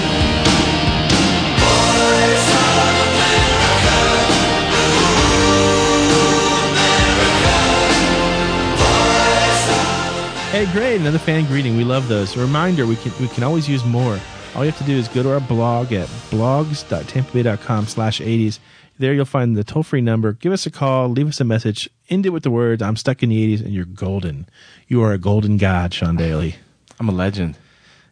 Hey, 10.54 10.70
great! 10.70 11.00
Another 11.00 11.18
fan 11.18 11.46
greeting. 11.46 11.76
We 11.76 11.82
love 11.82 12.06
those. 12.06 12.36
A 12.36 12.40
reminder: 12.40 12.86
we 12.86 12.94
can 12.94 13.10
we 13.18 13.26
can 13.26 13.42
always 13.42 13.68
use 13.68 13.84
more. 13.84 14.20
All 14.54 14.64
you 14.64 14.70
have 14.70 14.78
to 14.78 14.84
do 14.84 14.96
is 14.96 15.08
go 15.08 15.24
to 15.24 15.32
our 15.32 15.40
blog 15.40 15.92
at 15.92 16.06
blogs.tampabay.com 16.30 17.86
slash 17.88 18.20
80s. 18.20 18.60
There 18.96 19.12
you'll 19.12 19.24
find 19.24 19.56
the 19.56 19.64
toll-free 19.64 20.02
number. 20.02 20.32
Give 20.34 20.52
us 20.52 20.64
a 20.64 20.70
call. 20.70 21.08
Leave 21.08 21.26
us 21.26 21.40
a 21.40 21.44
message. 21.44 21.90
End 22.08 22.24
it 22.24 22.28
with 22.28 22.44
the 22.44 22.52
words, 22.52 22.82
I'm 22.82 22.94
stuck 22.94 23.24
in 23.24 23.30
the 23.30 23.56
80s, 23.56 23.64
and 23.64 23.74
you're 23.74 23.84
golden. 23.84 24.48
You 24.86 25.02
are 25.02 25.12
a 25.12 25.18
golden 25.18 25.56
god, 25.56 25.92
Sean 25.92 26.14
Daly, 26.14 26.54
I'm 27.00 27.08
a 27.08 27.12
legend. 27.12 27.56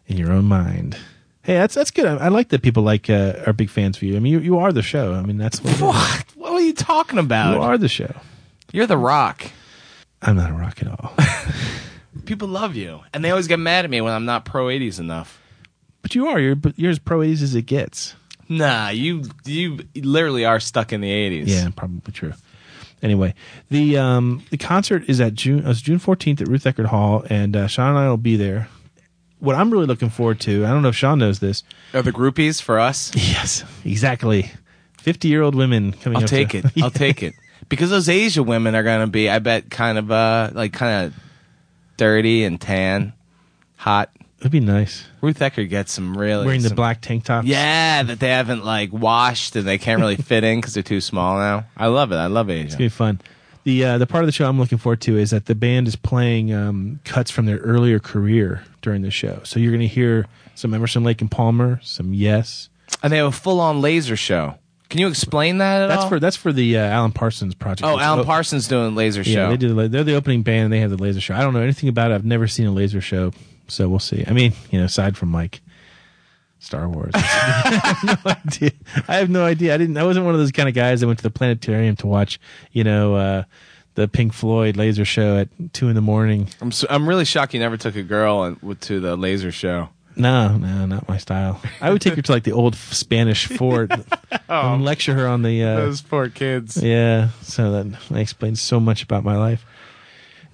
in 0.09 0.17
your 0.17 0.33
own 0.33 0.47
mind. 0.47 0.97
Hey, 1.45 1.55
that's 1.55 1.77
that's 1.77 1.93
good. 1.93 2.07
I, 2.07 2.25
I 2.25 2.29
like 2.29 2.49
that 2.49 2.63
people 2.63 2.83
like 2.83 3.09
uh, 3.09 3.35
are 3.47 3.53
big 3.53 3.71
fans 3.71 3.99
of 3.99 4.03
you. 4.03 4.17
I 4.17 4.19
mean, 4.19 4.33
you, 4.33 4.41
you 4.41 4.59
are 4.59 4.73
the 4.73 4.83
show. 4.83 5.15
I 5.15 5.23
mean, 5.23 5.39
that's 5.39 5.63
what. 5.63 5.81
What? 5.81 6.27
What 6.35 6.53
are 6.55 6.61
you 6.61 6.75
talking 6.75 7.21
about? 7.21 7.55
You 7.55 7.63
are 7.63 7.79
the 7.79 7.89
show. 7.89 8.13
You're 8.73 8.89
the 8.89 8.99
rock. 8.99 9.45
I'm 10.21 10.35
not 10.35 10.51
a 10.51 10.55
rock 10.55 10.83
at 10.83 10.89
all. 10.89 11.15
People 12.27 12.49
love 12.49 12.77
you, 12.77 13.01
and 13.13 13.25
they 13.25 13.31
always 13.31 13.49
get 13.49 13.59
mad 13.59 13.85
at 13.85 13.91
me 13.91 14.01
when 14.01 14.13
I'm 14.13 14.25
not 14.25 14.45
pro 14.45 14.67
80s 14.67 15.01
enough. 15.01 15.41
but 16.03 16.15
you 16.15 16.27
are. 16.29 16.39
You're, 16.39 16.57
you're 16.77 16.91
as 16.91 16.99
pro 16.99 17.21
80s 17.21 17.43
as 17.43 17.55
it 17.55 17.63
gets. 17.63 18.15
Nah, 18.49 18.89
you 18.91 19.23
you 19.47 19.79
literally 19.95 20.45
are 20.45 20.61
stuck 20.61 20.93
in 20.93 21.01
the 21.01 21.09
80s. 21.11 21.45
Yeah, 21.47 21.69
probably 21.75 22.13
true. 22.13 22.35
Anyway, 23.03 23.35
the 23.71 23.97
um, 23.99 24.45
the 24.51 24.59
concert 24.59 25.05
is 25.09 25.21
at 25.21 25.35
June. 25.35 25.67
Uh, 25.67 25.71
it's 25.71 25.81
June 25.81 25.99
fourteenth 25.99 26.41
at 26.41 26.49
Ruth 26.49 26.65
Eckerd 26.65 26.87
Hall, 26.87 27.25
and 27.29 27.57
uh, 27.57 27.67
Sean 27.67 27.91
and 27.91 27.99
I 27.99 28.09
will 28.09 28.17
be 28.17 28.37
there. 28.37 28.69
What 29.41 29.57
I'm 29.57 29.71
really 29.73 29.87
looking 29.87 30.11
forward 30.11 30.39
to, 30.41 30.65
I 30.65 30.69
don't 30.69 30.83
know 30.83 30.89
if 30.91 30.95
Sean 30.97 31.19
knows 31.19 31.41
this. 31.41 31.65
Are 31.95 32.03
the 32.03 32.13
groupies 32.13 32.63
for 32.63 32.79
us? 32.79 33.11
Yes, 33.17 33.65
exactly. 33.85 34.53
Fifty 34.99 35.29
year 35.29 35.43
old 35.43 35.57
women 35.57 35.93
coming. 35.93 36.19
I'll 36.19 36.29
take 36.29 36.51
to, 36.51 36.59
it. 36.59 36.67
I'll 36.83 36.91
take 36.91 37.25
it. 37.25 37.35
because 37.69 37.91
those 37.91 38.09
Asia 38.09 38.43
women 38.43 38.75
are 38.77 38.85
gonna 38.85 39.09
be, 39.09 39.29
I 39.29 39.41
bet, 39.41 39.69
kind 39.71 39.99
of 39.99 40.13
uh 40.13 40.51
like 40.53 40.73
kind 40.73 41.07
of 41.07 41.15
dirty 42.03 42.43
and 42.45 42.61
tan, 42.61 43.13
hot. 43.77 44.11
It'd 44.41 44.51
be 44.51 44.59
nice. 44.59 45.05
Ruth 45.21 45.39
Eckerd 45.39 45.69
gets 45.69 45.93
some 45.93 46.17
really 46.19 46.45
Wearing 46.45 46.63
the 46.63 46.69
some- 46.71 46.77
black 46.77 47.01
tank 47.01 47.23
tops. 47.25 47.47
Yeah, 47.47 48.03
that 48.03 48.19
they 48.19 48.31
haven't 48.31 48.65
like 48.65 48.93
washed 48.93 49.55
and 49.55 49.65
they 49.67 49.79
can't 49.79 50.01
really 50.01 50.17
fit 50.31 50.43
in 50.43 50.59
because 50.61 50.75
they're 50.75 50.83
too 50.83 51.01
small 51.01 51.37
now. 51.39 51.67
I 51.77 51.87
love 51.87 52.11
it. 52.11 52.17
I 52.17 52.27
love 52.27 52.51
it. 52.51 52.59
It's 52.65 52.75
gonna 52.75 52.87
be 52.87 52.89
fun. 52.89 53.21
The 53.63 53.85
uh, 53.85 53.99
the 53.99 54.07
part 54.09 54.25
of 54.25 54.27
the 54.27 54.33
show 54.33 54.49
I'm 54.49 54.59
looking 54.59 54.79
forward 54.79 55.01
to 55.03 55.17
is 55.17 55.31
that 55.31 55.47
the 55.47 55.55
band 55.55 55.87
is 55.87 55.95
playing 55.95 56.53
um, 56.53 56.99
cuts 57.05 57.31
from 57.31 57.47
their 57.47 57.59
earlier 57.59 58.01
career 58.01 58.65
during 58.81 59.03
the 59.03 59.13
show. 59.13 59.39
So 59.45 59.61
you're 59.61 59.71
gonna 59.71 59.85
hear 59.85 60.27
some 60.57 60.75
Emerson 60.75 61.05
Lake 61.05 61.21
and 61.21 61.31
Palmer, 61.31 61.79
some 61.85 62.13
Yes. 62.13 62.69
And 63.01 63.13
they 63.13 63.19
have 63.19 63.27
a 63.29 63.33
full 63.33 63.61
on 63.61 63.81
laser 63.81 64.17
show. 64.17 64.57
Can 64.93 65.01
you 65.01 65.09
explain 65.09 65.57
that 65.57 65.85
at 65.85 65.87
That's 65.87 66.03
all? 66.03 66.09
for 66.11 66.21
that's 66.21 66.37
for 66.37 66.53
the 66.53 66.77
uh, 66.77 66.83
Alan 66.83 67.13
Parsons 67.13 67.55
project. 67.55 67.83
oh, 67.89 67.95
It's 67.95 68.03
Alan 68.03 68.27
Parsons 68.27 68.69
doing 68.69 68.95
laser 68.95 69.25
show. 69.25 69.31
Yeah, 69.31 69.49
they 69.49 69.57
do. 69.57 69.75
The, 69.75 69.89
they're 69.89 70.05
the 70.05 70.17
opening 70.17 70.43
band. 70.43 70.65
and 70.65 70.73
They 70.73 70.81
have 70.81 70.91
the 70.91 70.99
laser 70.99 71.19
show. 71.19 71.35
I 71.35 71.41
don't 71.41 71.55
know 71.55 71.63
anything 71.63 71.89
about 71.89 72.11
it. 72.11 72.15
I've 72.15 72.27
never 72.27 72.47
seen 72.47 72.67
a 72.67 72.73
laser 72.73 73.01
show, 73.01 73.33
so 73.69 73.89
we'll 73.89 74.01
see. 74.01 74.23
I 74.29 74.33
mean, 74.33 74.53
you 74.71 74.79
know, 74.79 74.85
aside 74.85 75.17
from 75.17 75.33
like 75.33 75.63
Star 76.59 76.91
Wars, 76.91 77.13
I 77.15 77.97
have 78.03 78.05
no 78.27 78.33
idea. 78.33 78.71
I 79.09 79.17
have 79.17 79.31
no 79.31 79.47
idea. 79.47 79.75
I 79.75 79.79
didn't. 79.79 79.97
I 79.97 80.05
wasn't 80.05 80.27
one 80.27 80.35
of 80.35 80.41
those 80.43 80.53
kind 80.53 80.69
of 80.69 80.75
guys 80.75 81.01
that 81.01 81.07
went 81.07 81.21
to 81.21 81.23
the 81.23 81.31
planetarium 81.31 81.97
to 81.97 82.07
watch, 82.07 82.39
you 82.73 82.85
know, 82.85 83.15
uh, 83.15 83.45
the 83.95 84.09
Pink 84.09 84.35
Floyd 84.35 84.77
laser 84.77 85.07
show 85.07 85.39
at 85.39 85.49
two 85.73 85.89
in 85.89 85.95
the 85.95 86.03
morning. 86.03 86.49
I'm 86.61 86.71
so, 86.71 86.87
I'm 86.91 87.09
really 87.09 87.25
shocked 87.25 87.55
you 87.55 87.61
never 87.61 87.79
took 87.79 87.97
a 87.97 88.03
girl 88.03 88.43
and, 88.43 88.81
to 88.83 89.01
the 89.01 89.17
laser 89.17 89.53
show. 89.53 89.89
No, 90.17 90.57
no, 90.57 90.87
not 90.87 91.09
my 91.09 91.17
style. 91.19 91.61
I 91.81 91.91
would 91.91 92.01
take 92.01 92.15
her 92.15 92.23
to 92.23 92.33
like 92.33 92.45
the 92.45 92.53
old 92.53 92.75
Spanish 92.77 93.47
fort 93.47 93.91
and 94.49 94.85
lecture 94.85 95.15
her 95.15 95.27
on 95.27 95.43
the. 95.43 95.63
Uh, 95.63 95.77
Those 95.77 96.03
poor 96.03 96.29
kids. 96.29 96.83
Yeah, 96.83 97.29
so 97.43 97.73
that 97.73 97.99
explains 98.17 98.61
so 98.61 98.79
much 98.81 99.03
about 99.03 99.25
my 99.25 99.37
life. 99.37 99.65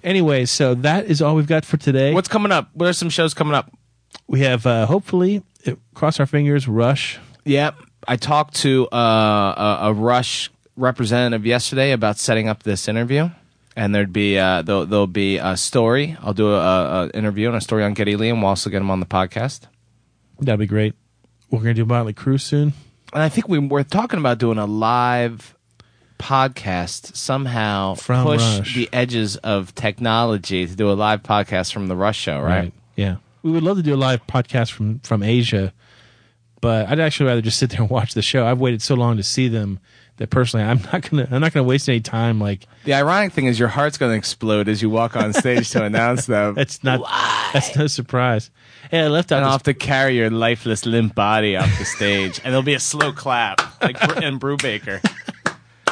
Anyway, 0.03 0.45
so 0.45 0.75
that 0.75 1.05
is 1.07 1.21
all 1.21 1.35
we've 1.35 1.47
got 1.47 1.65
for 1.65 1.77
today. 1.77 2.13
What's 2.13 2.29
coming 2.29 2.51
up? 2.51 2.69
What 2.73 2.87
are 2.87 2.93
some 2.93 3.09
shows 3.09 3.33
coming 3.33 3.53
up? 3.53 3.71
we 4.27 4.41
have? 4.41 4.65
Uh, 4.65 4.85
hopefully, 4.85 5.43
uh, 5.67 5.73
cross 5.93 6.19
our 6.19 6.25
fingers. 6.25 6.67
Rush. 6.67 7.19
Yep. 7.45 7.75
I 8.07 8.15
talked 8.15 8.55
to 8.57 8.87
uh, 8.91 9.77
a, 9.81 9.89
a 9.89 9.93
Rush 9.93 10.49
representative 10.77 11.45
yesterday 11.45 11.91
about 11.91 12.17
setting 12.17 12.47
up 12.47 12.63
this 12.63 12.87
interview, 12.87 13.29
and 13.79 13.95
there'd 13.95 14.11
be 14.11 14.37
uh, 14.37 14.61
there'll, 14.61 14.85
there'll 14.85 15.07
be 15.07 15.37
a 15.37 15.55
story. 15.55 16.17
I'll 16.21 16.33
do 16.33 16.51
a, 16.51 17.05
a 17.05 17.09
interview 17.13 17.47
and 17.47 17.55
a 17.55 17.61
story 17.61 17.85
on 17.85 17.93
Geddy 17.93 18.17
Lee, 18.17 18.29
and 18.29 18.41
we'll 18.41 18.49
also 18.49 18.69
get 18.69 18.81
him 18.81 18.91
on 18.91 18.99
the 18.99 19.05
podcast. 19.05 19.61
That'd 20.37 20.59
be 20.59 20.67
great. 20.67 20.95
We're 21.49 21.59
gonna 21.59 21.73
do 21.75 21.85
Motley 21.85 22.13
Crue 22.13 22.41
soon. 22.41 22.73
And 23.13 23.23
I 23.23 23.29
think 23.29 23.47
we 23.47 23.57
we're 23.57 23.83
talking 23.83 24.19
about 24.19 24.37
doing 24.37 24.57
a 24.57 24.65
live 24.65 25.55
podcast 26.19 27.15
somehow 27.15 27.95
From 27.95 28.25
push 28.25 28.41
Rush. 28.41 28.75
the 28.75 28.89
edges 28.91 29.37
of 29.37 29.73
technology 29.75 30.67
to 30.67 30.75
do 30.75 30.91
a 30.91 30.93
live 30.93 31.23
podcast 31.23 31.71
from 31.71 31.87
the 31.87 31.95
Rush 31.95 32.19
show, 32.19 32.41
right? 32.41 32.73
Yeah. 32.97 33.15
We 33.43 33.51
would 33.51 33.63
love 33.63 33.77
to 33.77 33.83
do 33.83 33.95
a 33.95 33.95
live 33.95 34.27
podcast 34.27 34.71
from 34.71 34.99
from 34.99 35.23
Asia, 35.23 35.71
but 36.59 36.89
I'd 36.89 36.99
actually 36.99 37.27
rather 37.27 37.41
just 37.41 37.57
sit 37.57 37.69
there 37.69 37.79
and 37.79 37.89
watch 37.89 38.13
the 38.13 38.21
show. 38.21 38.45
I've 38.45 38.59
waited 38.59 38.81
so 38.81 38.95
long 38.95 39.15
to 39.15 39.23
see 39.23 39.47
them 39.47 39.79
that 40.19 40.29
personally, 40.29 40.65
I'm 40.65 40.81
not 40.93 41.09
gonna 41.09 41.27
I'm 41.31 41.41
not 41.41 41.53
gonna 41.53 41.63
waste 41.65 41.89
any 41.89 42.01
time. 42.01 42.39
Like 42.39 42.67
The 42.85 42.93
ironic 42.93 43.33
thing 43.33 43.45
is 43.45 43.57
your 43.57 43.69
heart's 43.69 43.97
to 43.97 44.09
explode 44.11 44.67
as 44.69 44.81
you 44.81 44.89
walk 44.89 45.15
on 45.15 45.33
stage 45.33 45.69
to 45.71 45.83
announce 45.83 46.25
them. 46.27 46.53
that's 46.55 46.83
not 46.83 47.01
that's 47.53 47.75
no 47.75 47.87
surprise. 47.87 48.51
Hey, 48.91 49.01
I 49.01 49.07
left 49.07 49.31
out 49.31 49.37
and 49.37 49.45
I'll 49.45 49.53
have 49.53 49.63
to 49.63 49.73
carry 49.73 50.15
your 50.17 50.29
lifeless, 50.29 50.85
limp 50.85 51.15
body 51.15 51.55
off 51.55 51.69
the 51.79 51.85
stage, 51.85 52.39
and 52.43 52.51
there'll 52.53 52.61
be 52.63 52.73
a 52.73 52.79
slow 52.79 53.11
clap, 53.11 53.81
like 53.81 53.99
Br- 53.99 54.23
in 54.23 54.39
Brubaker. 54.39 55.01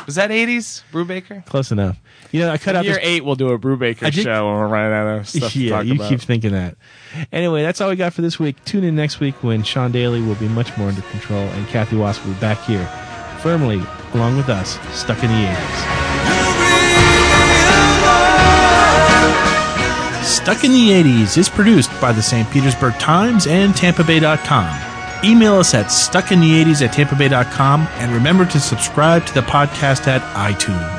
Was 0.05 0.15
that 0.15 0.29
'80s 0.29 0.83
Brubaker? 0.91 1.45
close 1.45 1.71
enough. 1.71 1.97
You 2.31 2.41
know, 2.41 2.51
I 2.51 2.57
cut 2.57 2.75
out 2.75 2.83
Year 2.83 2.95
this 2.95 3.03
eight, 3.05 3.23
we'll 3.23 3.35
do 3.35 3.49
a 3.49 3.59
Brubaker 3.59 4.03
I 4.07 4.09
did- 4.09 4.23
show 4.23 4.47
when 4.47 4.55
we're 4.57 4.67
running 4.67 4.93
out 4.93 5.19
of 5.19 5.29
stuff 5.29 5.55
yeah, 5.55 5.81
you 5.81 5.95
about. 5.95 6.09
keep 6.09 6.19
thinking 6.21 6.51
that. 6.51 6.75
Anyway, 7.31 7.61
that's 7.61 7.79
all 7.79 7.89
we 7.89 7.95
got 7.95 8.13
for 8.13 8.21
this 8.21 8.37
week. 8.39 8.61
Tune 8.65 8.83
in 8.83 8.95
next 8.95 9.19
week 9.21 9.41
when 9.43 9.63
Sean 9.63 9.91
Daly 9.93 10.21
will 10.21 10.35
be 10.35 10.47
much 10.49 10.75
more 10.77 10.89
under 10.89 11.01
control 11.03 11.39
and 11.39 11.65
Kathy 11.69 11.95
Wasp 11.95 12.25
will 12.25 12.33
be 12.33 12.39
back 12.41 12.61
here, 12.65 12.85
firmly 13.41 13.81
along 14.13 14.37
with 14.37 14.49
us, 14.49 14.79
stuck 14.97 15.23
in 15.23 15.29
the 15.29 15.45
80s. 15.45 16.07
Stuck 20.23 20.63
in 20.63 20.71
the 20.71 20.89
80s 20.89 21.37
is 21.37 21.49
produced 21.49 21.89
by 21.99 22.11
the 22.11 22.21
St. 22.21 22.49
Petersburg 22.51 22.93
Times 22.95 23.47
and 23.47 23.73
TampaBay.com. 23.73 24.87
Email 25.23 25.55
us 25.55 25.73
at 25.73 25.87
stuckinthe80s 25.87 26.85
at 26.85 26.93
TampaBay.com 26.93 27.87
and 27.95 28.11
remember 28.13 28.45
to 28.45 28.59
subscribe 28.59 29.25
to 29.25 29.33
the 29.33 29.41
podcast 29.41 30.07
at 30.07 30.21
iTunes. 30.35 30.96